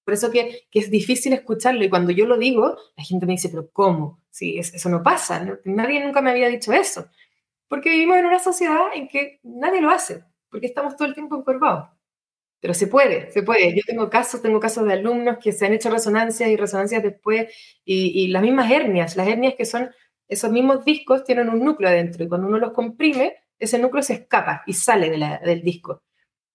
Por 0.06 0.14
eso 0.14 0.32
que, 0.32 0.68
es 0.72 0.92
difícil 0.92 1.34
escucharlo 1.34 1.84
y 1.84 1.90
cuando 1.90 2.12
yo 2.12 2.26
lo 2.26 2.38
digo, 2.38 2.78
la 2.96 3.04
gente 3.04 3.26
me 3.26 3.34
dice, 3.34 3.50
pero 3.50 3.70
¿cómo? 3.72 4.22
Sí, 4.30 4.58
eso 4.60 4.90
no 4.90 5.02
pasa, 5.02 5.60
nadie 5.64 6.04
nunca 6.04 6.22
me 6.22 6.32
había 6.32 6.50
dicho 6.50 6.74
eso. 6.74 7.08
Porque 7.68 7.90
vivimos 7.90 8.18
en 8.18 8.26
una 8.26 8.40
sociedad 8.40 8.88
en 8.94 9.08
que 9.08 9.40
nadie 9.44 9.82
lo 9.82 9.90
hace, 9.90 10.24
porque 10.54 10.68
estamos 10.68 10.96
todo 10.96 11.08
el 11.08 11.16
tiempo 11.16 11.36
encorvados. 11.36 11.90
Pero 12.62 12.74
se 12.74 12.88
puede, 12.88 13.32
se 13.32 13.44
puede. 13.44 13.76
Yo 13.76 13.82
tengo 13.86 14.10
casos, 14.10 14.42
tengo 14.42 14.60
casos 14.60 14.86
de 14.86 14.94
alumnos 14.94 15.38
que 15.44 15.52
se 15.52 15.66
han 15.66 15.74
hecho 15.74 15.90
resonancias 15.90 16.50
y 16.50 16.56
resonancias 16.56 17.04
después 17.04 17.54
y, 17.84 18.24
y 18.24 18.28
las 18.28 18.42
mismas 18.42 18.72
hernias, 18.72 19.18
las 19.18 19.28
hernias 19.28 19.56
que 19.56 19.66
son, 19.66 19.90
esos 20.30 20.52
mismos 20.52 20.86
discos 20.86 21.24
tienen 21.24 21.50
un 21.50 21.60
núcleo 21.60 21.90
adentro 21.90 22.24
y 22.24 22.30
cuando 22.30 22.48
uno 22.48 22.60
los 22.60 22.72
comprime, 22.72 23.36
ese 23.60 23.80
núcleo 23.80 24.04
se 24.04 24.14
escapa 24.14 24.64
y 24.66 24.74
sale 24.74 25.10
del 25.44 25.62
disco. 25.64 26.04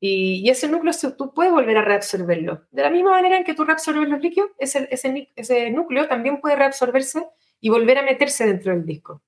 Y, 0.00 0.48
ese 0.48 0.68
núcleo 0.68 0.92
tú 1.16 1.34
puedes 1.34 1.52
volver 1.52 1.76
a 1.76 1.82
reabsorberlo. 1.82 2.66
De 2.70 2.82
la 2.82 2.90
misma 2.90 3.10
manera 3.10 3.36
en 3.36 3.44
que 3.44 3.54
tú 3.54 3.64
reabsorbes 3.64 4.08
los 4.08 4.20
líquidos, 4.20 4.50
ese, 4.58 4.88
ese, 4.90 5.70
núcleo 5.70 6.06
también 6.06 6.40
puede 6.40 6.56
reabsorberse 6.56 7.26
y 7.60 7.68
volver 7.68 7.98
a 7.98 8.02
meterse 8.02 8.46
dentro 8.46 8.72
del 8.72 8.86
disco. 8.86 9.22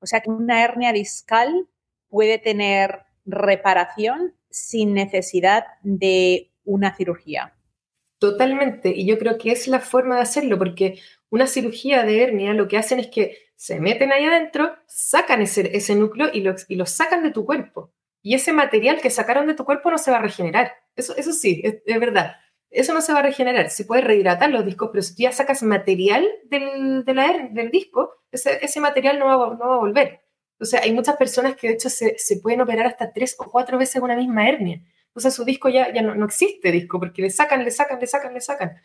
O 0.00 0.06
sea 0.06 0.20
que 0.20 0.30
una 0.30 0.62
hernia 0.62 0.92
discal 0.92 1.68
puede 2.08 2.38
tener 2.38 3.04
reparación 3.24 4.34
sin 4.50 4.94
necesidad 4.94 5.64
de 5.82 6.52
una 6.64 6.94
cirugía. 6.94 7.54
Totalmente, 8.18 8.90
y 8.94 9.06
yo 9.06 9.18
creo 9.18 9.36
que 9.36 9.50
es 9.50 9.66
la 9.66 9.80
forma 9.80 10.16
de 10.16 10.22
hacerlo, 10.22 10.58
porque 10.58 11.00
una 11.30 11.46
cirugía 11.46 12.04
de 12.04 12.22
hernia 12.22 12.52
lo 12.54 12.68
que 12.68 12.78
hacen 12.78 13.00
es 13.00 13.08
que 13.08 13.36
se 13.56 13.80
meten 13.80 14.12
ahí 14.12 14.24
adentro, 14.24 14.76
sacan 14.86 15.42
ese, 15.42 15.76
ese 15.76 15.94
núcleo 15.94 16.30
y 16.32 16.40
lo, 16.40 16.54
y 16.68 16.76
lo 16.76 16.86
sacan 16.86 17.22
de 17.22 17.30
tu 17.30 17.44
cuerpo. 17.44 17.92
Y 18.22 18.34
ese 18.34 18.52
material 18.52 19.00
que 19.00 19.10
sacaron 19.10 19.46
de 19.46 19.54
tu 19.54 19.64
cuerpo 19.64 19.90
no 19.90 19.98
se 19.98 20.10
va 20.10 20.18
a 20.18 20.22
regenerar. 20.22 20.72
Eso, 20.94 21.16
eso 21.16 21.32
sí, 21.32 21.62
es, 21.64 22.00
verdad. 22.00 22.36
Eso 22.70 22.94
no 22.94 23.00
se 23.00 23.12
va 23.12 23.18
a 23.18 23.22
regenerar. 23.22 23.70
Se 23.70 23.84
puede 23.84 24.02
rehidratar 24.02 24.50
los 24.50 24.64
discos, 24.64 24.90
pero 24.92 25.02
si 25.02 25.14
tú 25.14 25.22
ya 25.22 25.32
sacas 25.32 25.62
material 25.62 26.28
del, 26.44 27.04
de 27.04 27.50
del 27.52 27.70
disco, 27.70 28.22
ese, 28.30 28.64
ese 28.64 28.80
material 28.80 29.18
no 29.18 29.26
va, 29.26 29.56
no 29.56 29.68
va, 29.68 29.74
a 29.74 29.78
volver. 29.78 30.20
O 30.62 30.64
sea, 30.64 30.80
hay 30.82 30.92
muchas 30.94 31.16
personas 31.16 31.56
que 31.56 31.66
de 31.66 31.74
hecho 31.74 31.90
se, 31.90 32.16
se, 32.18 32.36
pueden 32.36 32.60
operar 32.60 32.86
hasta 32.86 33.12
tres 33.12 33.34
o 33.36 33.50
cuatro 33.50 33.78
veces 33.78 34.00
una 34.00 34.14
misma 34.14 34.48
hernia. 34.48 34.80
O 35.12 35.18
sea, 35.18 35.32
su 35.32 35.44
disco 35.44 35.68
ya, 35.68 35.92
ya 35.92 36.02
no, 36.02 36.14
no, 36.14 36.26
existe 36.26 36.70
disco, 36.70 37.00
porque 37.00 37.20
le 37.20 37.30
sacan, 37.30 37.64
le 37.64 37.72
sacan, 37.72 37.98
le 37.98 38.06
sacan, 38.06 38.32
le 38.32 38.40
sacan. 38.40 38.76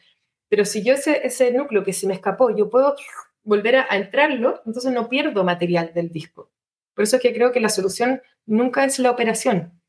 Pero 0.50 0.66
si 0.66 0.84
yo 0.84 0.96
ese, 0.96 1.22
ese 1.24 1.52
núcleo 1.52 1.84
que 1.84 1.94
se 1.94 2.08
me 2.08 2.16
escapó, 2.16 2.56
yo 2.56 2.72
puedo 2.72 2.96
volver 3.44 3.76
a, 3.76 3.96
entrarlo, 3.96 4.60
entonces 4.66 4.92
no 4.92 5.08
pierdo 5.08 5.44
material 5.44 5.92
del 5.94 6.12
disco. 6.12 6.52
Por 6.96 7.04
eso 7.04 7.18
es 7.18 7.22
que 7.22 7.32
creo 7.32 7.52
que 7.52 7.60
la 7.60 7.70
solución 7.70 8.24
nunca 8.48 8.84
es 8.84 8.98
la 8.98 9.12
operación. 9.12 9.80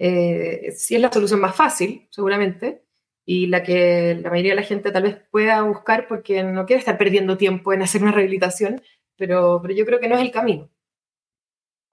Eh, 0.00 0.66
es 0.66 0.90
la 0.90 1.12
solución 1.12 1.38
más 1.38 1.54
fácil, 1.54 2.08
seguramente, 2.10 2.82
y 3.24 3.46
la 3.46 3.62
que 3.62 4.18
la 4.20 4.30
mayoría 4.30 4.52
de 4.52 4.60
la 4.60 4.66
gente 4.66 4.90
tal 4.90 5.04
vez 5.04 5.18
pueda 5.30 5.62
buscar 5.62 6.08
porque 6.08 6.42
no 6.42 6.66
quiere 6.66 6.80
estar 6.80 6.98
perdiendo 6.98 7.36
tiempo 7.36 7.72
en 7.72 7.82
hacer 7.82 8.02
una 8.02 8.10
rehabilitación, 8.10 8.82
pero, 9.16 9.60
pero 9.62 9.74
yo 9.74 9.86
creo 9.86 10.00
que 10.00 10.08
no 10.08 10.16
es 10.16 10.22
el 10.22 10.32
camino. 10.32 10.68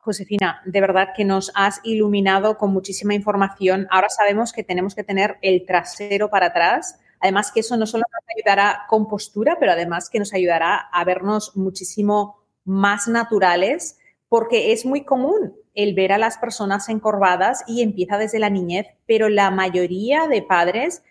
Josefina, 0.06 0.62
de 0.64 0.80
verdad 0.80 1.10
que 1.16 1.26
nos 1.26 1.52
has 1.56 1.82
iluminado 1.84 2.58
con 2.58 2.72
muchísima 2.72 3.14
información. 3.14 3.88
Ahora 3.90 4.08
sabemos 4.10 4.54
que 4.54 4.64
tenemos 4.64 4.96
que 4.96 5.04
tener 5.04 5.38
el 5.42 5.66
trasero 5.66 6.30
para 6.30 6.48
atrás 6.48 7.00
Además 7.26 7.52
que 7.52 7.62
eso 7.62 7.76
no 7.76 7.88
solo 7.88 8.04
nos 8.12 8.24
ayudará 8.38 8.86
con 8.88 9.08
postura, 9.08 9.58
pero 9.60 9.72
además 9.72 10.12
que 10.12 10.20
nos 10.20 10.32
ayudará 10.34 10.76
a 10.92 11.04
vernos 11.06 11.56
muchísimo 11.56 12.38
más 12.66 13.08
naturales, 13.08 13.98
porque 14.30 14.72
es 14.72 14.86
muy 14.86 15.04
común 15.06 15.56
el 15.74 15.96
ver 15.96 16.14
a 16.14 16.20
las 16.20 16.38
personas 16.38 16.88
encorvadas 16.88 17.64
y 17.68 17.82
empieza 17.82 18.20
desde 18.20 18.38
la 18.38 18.52
niñez, 18.52 18.86
pero 19.08 19.30
la 19.30 19.50
mayoría 19.50 20.28
de 20.28 20.44
padres 20.44 21.04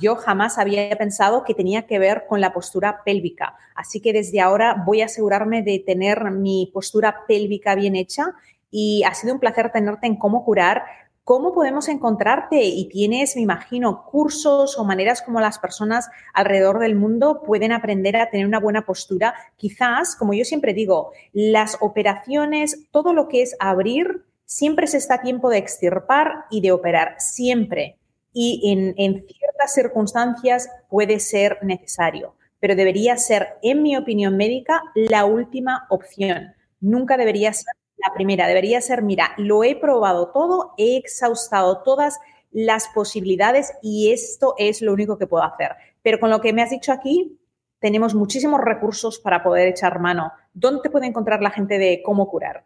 yo 0.00 0.16
jamás 0.16 0.58
había 0.58 0.96
pensado 0.96 1.44
que 1.44 1.54
tenía 1.54 1.86
que 1.86 1.98
ver 1.98 2.24
con 2.28 2.40
la 2.40 2.52
postura 2.52 3.02
pélvica. 3.04 3.56
Así 3.74 4.00
que 4.00 4.12
desde 4.12 4.40
ahora 4.40 4.82
voy 4.86 5.02
a 5.02 5.06
asegurarme 5.06 5.62
de 5.62 5.78
tener 5.78 6.30
mi 6.30 6.70
postura 6.72 7.24
pélvica 7.26 7.74
bien 7.74 7.96
hecha 7.96 8.34
y 8.70 9.02
ha 9.04 9.14
sido 9.14 9.34
un 9.34 9.40
placer 9.40 9.70
tenerte 9.70 10.06
en 10.06 10.16
cómo 10.16 10.44
curar. 10.44 10.84
¿Cómo 11.24 11.52
podemos 11.52 11.88
encontrarte? 11.88 12.64
Y 12.64 12.88
tienes, 12.88 13.36
me 13.36 13.42
imagino, 13.42 14.04
cursos 14.06 14.76
o 14.76 14.84
maneras 14.84 15.22
como 15.22 15.40
las 15.40 15.60
personas 15.60 16.10
alrededor 16.34 16.80
del 16.80 16.96
mundo 16.96 17.42
pueden 17.44 17.70
aprender 17.70 18.16
a 18.16 18.28
tener 18.28 18.44
una 18.44 18.58
buena 18.58 18.84
postura. 18.84 19.34
Quizás, 19.56 20.16
como 20.16 20.34
yo 20.34 20.44
siempre 20.44 20.74
digo, 20.74 21.12
las 21.32 21.78
operaciones, 21.80 22.88
todo 22.90 23.12
lo 23.12 23.28
que 23.28 23.42
es 23.42 23.54
abrir, 23.60 24.24
siempre 24.46 24.88
se 24.88 24.96
está 24.96 25.14
a 25.14 25.22
tiempo 25.22 25.48
de 25.48 25.58
extirpar 25.58 26.46
y 26.50 26.60
de 26.60 26.72
operar, 26.72 27.14
siempre. 27.18 27.98
Y 28.32 28.94
en, 28.96 29.26
ciertas 29.26 29.74
circunstancias 29.74 30.70
puede 30.88 31.20
ser 31.20 31.58
necesario, 31.62 32.34
pero 32.60 32.74
debería 32.74 33.16
ser, 33.16 33.58
en 33.62 33.82
mi 33.82 33.96
opinión 33.96 34.36
médica, 34.36 34.82
la 34.94 35.24
última 35.24 35.86
opción. 35.90 36.54
Nunca 36.80 37.16
debería 37.16 37.52
ser 37.52 37.74
la 38.04 38.12
primera 38.14 38.48
debería 38.48 38.80
ser, 38.80 39.02
mira, 39.02 39.32
lo 39.36 39.62
he 39.62 39.76
probado 39.76 40.32
todo, 40.32 40.74
he 40.76 40.96
exhaustado 40.96 41.82
todas 41.82 42.18
las 42.50 42.88
posibilidades 42.88 43.72
y 43.80 44.12
esto 44.12 44.54
es 44.58 44.82
lo 44.82 44.92
único 44.92 45.18
que 45.18 45.26
puedo 45.26 45.44
hacer. 45.44 45.72
Pero 46.02 46.18
con 46.18 46.30
lo 46.30 46.40
que 46.40 46.52
me 46.52 46.62
has 46.62 46.70
dicho 46.70 46.92
aquí, 46.92 47.38
tenemos 47.78 48.14
muchísimos 48.14 48.60
recursos 48.60 49.18
para 49.20 49.42
poder 49.42 49.68
echar 49.68 50.00
mano. 50.00 50.32
¿Dónde 50.52 50.90
puede 50.90 51.06
encontrar 51.06 51.42
la 51.42 51.50
gente 51.50 51.78
de 51.78 52.02
cómo 52.04 52.28
curar? 52.28 52.64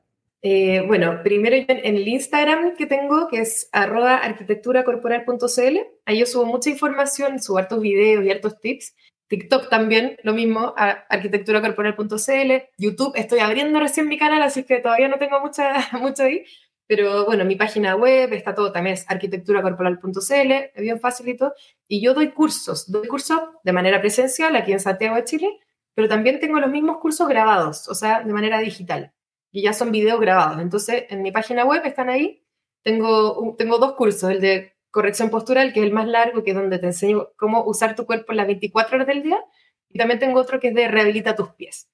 Eh, 0.48 0.84
bueno, 0.86 1.22
primero 1.24 1.56
en 1.56 1.96
el 1.96 2.06
Instagram 2.06 2.76
que 2.76 2.86
tengo, 2.86 3.26
que 3.26 3.40
es 3.40 3.68
arroba 3.72 4.18
arquitecturacorporal.cl, 4.18 5.78
ahí 6.04 6.24
subo 6.24 6.46
mucha 6.46 6.70
información, 6.70 7.42
subo 7.42 7.58
hartos 7.58 7.80
videos 7.80 8.24
y 8.24 8.30
hartos 8.30 8.60
tips. 8.60 8.94
TikTok 9.26 9.68
también, 9.68 10.16
lo 10.22 10.34
mismo, 10.34 10.72
arquitecturacorporal.cl, 10.76 12.52
YouTube, 12.78 13.12
estoy 13.16 13.40
abriendo 13.40 13.80
recién 13.80 14.06
mi 14.06 14.18
canal, 14.18 14.40
así 14.40 14.62
que 14.62 14.78
todavía 14.78 15.08
no 15.08 15.18
tengo 15.18 15.40
mucha, 15.40 15.88
mucho 15.98 16.22
ahí, 16.22 16.44
pero 16.86 17.24
bueno, 17.24 17.44
mi 17.44 17.56
página 17.56 17.96
web 17.96 18.32
está 18.32 18.54
todo, 18.54 18.70
también 18.70 18.94
es 18.94 19.04
arquitecturacorporal.cl, 19.10 20.52
es 20.74 20.80
bien 20.80 21.00
facilito, 21.00 21.54
y 21.88 22.00
yo 22.00 22.14
doy 22.14 22.30
cursos, 22.30 22.88
doy 22.88 23.08
cursos 23.08 23.40
de 23.64 23.72
manera 23.72 24.00
presencial 24.00 24.54
aquí 24.54 24.70
en 24.70 24.78
Santiago 24.78 25.16
de 25.16 25.24
Chile, 25.24 25.58
pero 25.92 26.06
también 26.06 26.38
tengo 26.38 26.60
los 26.60 26.70
mismos 26.70 26.98
cursos 26.98 27.26
grabados, 27.26 27.88
o 27.88 27.96
sea, 27.96 28.20
de 28.22 28.32
manera 28.32 28.60
digital, 28.60 29.12
y 29.56 29.62
ya 29.62 29.72
son 29.72 29.90
videos 29.90 30.20
grabados, 30.20 30.60
entonces 30.60 31.04
en 31.08 31.22
mi 31.22 31.32
página 31.32 31.64
web 31.64 31.80
están 31.86 32.10
ahí, 32.10 32.44
tengo, 32.82 33.54
tengo 33.56 33.78
dos 33.78 33.94
cursos, 33.94 34.30
el 34.30 34.42
de 34.42 34.74
corrección 34.90 35.30
postural, 35.30 35.72
que 35.72 35.80
es 35.80 35.86
el 35.86 35.94
más 35.94 36.06
largo, 36.06 36.44
que 36.44 36.50
es 36.50 36.56
donde 36.56 36.78
te 36.78 36.84
enseño 36.84 37.30
cómo 37.38 37.64
usar 37.64 37.96
tu 37.96 38.04
cuerpo 38.04 38.32
en 38.32 38.36
las 38.36 38.48
24 38.48 38.96
horas 38.96 39.06
del 39.06 39.22
día. 39.22 39.42
Y 39.88 39.96
también 39.96 40.20
tengo 40.20 40.40
otro 40.40 40.60
que 40.60 40.68
es 40.68 40.74
de 40.74 40.88
rehabilita 40.88 41.34
tus 41.34 41.54
pies, 41.54 41.88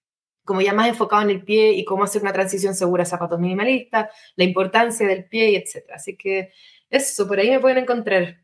como 0.45 0.61
ya 0.61 0.73
más 0.73 0.89
enfocado 0.89 1.23
en 1.23 1.31
el 1.31 1.45
pie 1.45 1.71
y 1.75 1.85
cómo 1.85 2.03
hacer 2.03 2.23
una 2.23 2.33
transición 2.33 2.75
segura 2.75 3.05
a 3.05 3.07
zapatos 3.07 3.39
minimalistas, 3.39 4.11
la 4.35 4.43
importancia 4.43 5.07
del 5.07 5.27
pie, 5.27 5.51
y 5.53 5.55
etc. 5.55 5.89
Así 5.95 6.17
que 6.17 6.51
eso, 6.91 7.29
por 7.29 7.39
ahí 7.39 7.49
me 7.49 7.61
pueden 7.61 7.79
encontrar. 7.79 8.39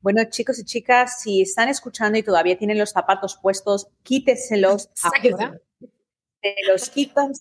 Bueno, 0.00 0.24
chicos 0.30 0.58
y 0.58 0.64
chicas, 0.64 1.22
si 1.22 1.42
están 1.42 1.68
escuchando 1.68 2.18
y 2.18 2.24
todavía 2.24 2.58
tienen 2.58 2.78
los 2.78 2.90
zapatos 2.90 3.38
puestos, 3.40 3.86
quíteselos 4.02 4.90
ahora. 5.04 5.60
Se 6.42 6.54
los 6.68 6.90
quitan 6.90 7.32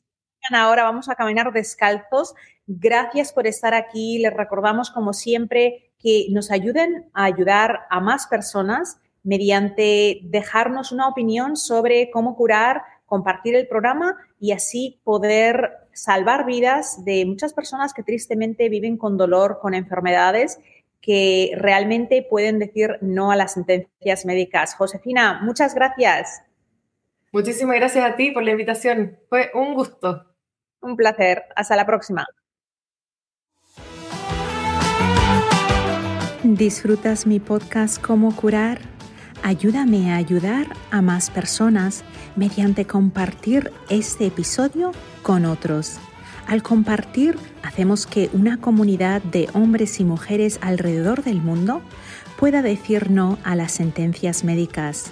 ahora, 0.54 0.84
vamos 0.84 1.10
a 1.10 1.16
caminar 1.16 1.52
descalzos. 1.52 2.36
Gracias 2.68 3.34
por 3.34 3.48
estar 3.48 3.74
aquí. 3.74 4.20
Les 4.20 4.34
recordamos, 4.34 4.92
como 4.92 5.14
siempre, 5.14 5.92
que 6.00 6.28
nos 6.32 6.52
ayuden 6.52 7.10
a 7.14 7.26
ayudar 7.26 7.82
a 7.90 8.00
más 8.00 8.28
personas 8.28 9.00
mediante 9.24 10.20
dejarnos 10.24 10.92
una 10.92 11.08
opinión 11.08 11.56
sobre 11.56 12.12
cómo 12.12 12.36
curar, 12.36 12.84
compartir 13.06 13.56
el 13.56 13.68
programa 13.68 14.16
y 14.40 14.52
así 14.52 15.00
poder 15.04 15.72
salvar 15.94 16.46
vidas 16.46 17.04
de 17.06 17.26
muchas 17.26 17.54
personas 17.54 17.94
que 17.94 18.04
tristemente 18.04 18.70
viven 18.70 18.98
con 18.98 19.18
dolor, 19.18 19.60
con 19.62 19.74
enfermedades 19.74 20.60
que 21.02 21.52
realmente 21.56 22.26
pueden 22.28 22.58
decir 22.60 22.98
no 23.02 23.32
a 23.32 23.36
las 23.36 23.54
sentencias 23.54 24.26
médicas. 24.26 24.76
Josefina, 24.76 25.40
muchas 25.44 25.76
gracias. 25.76 26.42
Muchísimas 27.32 27.76
gracias 27.76 28.04
a 28.04 28.16
ti 28.16 28.32
por 28.32 28.44
la 28.44 28.52
invitación. 28.52 29.20
Fue 29.30 29.52
un 29.54 29.76
gusto. 29.76 30.35
Un 30.86 30.96
placer. 30.96 31.46
Hasta 31.56 31.76
la 31.76 31.88
próxima. 31.88 32.28
¿Disfrutas 36.44 37.26
mi 37.26 37.40
podcast 37.40 38.00
Cómo 38.00 38.36
curar? 38.36 38.82
Ayúdame 39.42 40.14
a 40.14 40.18
ayudar 40.18 40.68
a 40.92 41.02
más 41.02 41.32
personas 41.32 42.04
mediante 42.36 42.86
compartir 42.86 43.72
este 43.90 44.28
episodio 44.28 44.92
con 45.24 45.46
otros. 45.46 45.98
Al 46.46 46.62
compartir, 46.62 47.36
hacemos 47.64 48.06
que 48.06 48.30
una 48.34 48.58
comunidad 48.58 49.24
de 49.24 49.50
hombres 49.56 50.00
y 50.00 50.04
mujeres 50.04 50.60
alrededor 50.62 51.24
del 51.24 51.42
mundo 51.42 51.82
pueda 52.38 52.62
decir 52.62 53.10
no 53.10 53.40
a 53.44 53.56
las 53.56 53.72
sentencias 53.72 54.44
médicas. 54.44 55.12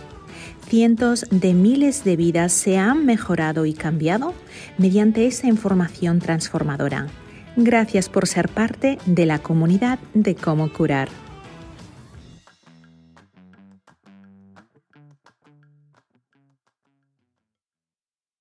Cientos 0.68 1.26
de 1.30 1.54
miles 1.54 2.04
de 2.04 2.16
vidas 2.16 2.52
se 2.52 2.78
han 2.78 3.06
mejorado 3.06 3.66
y 3.66 3.74
cambiado 3.74 4.34
mediante 4.78 5.28
esta 5.28 5.48
información 5.48 6.20
transformadora. 6.20 7.08
Gracias 7.56 8.10
por 8.10 8.28
ser 8.28 8.50
parte 8.50 8.98
de 9.06 9.26
la 9.26 9.40
comunidad 9.40 10.00
de 10.14 10.36
cómo 10.36 10.74
curar. 10.74 11.10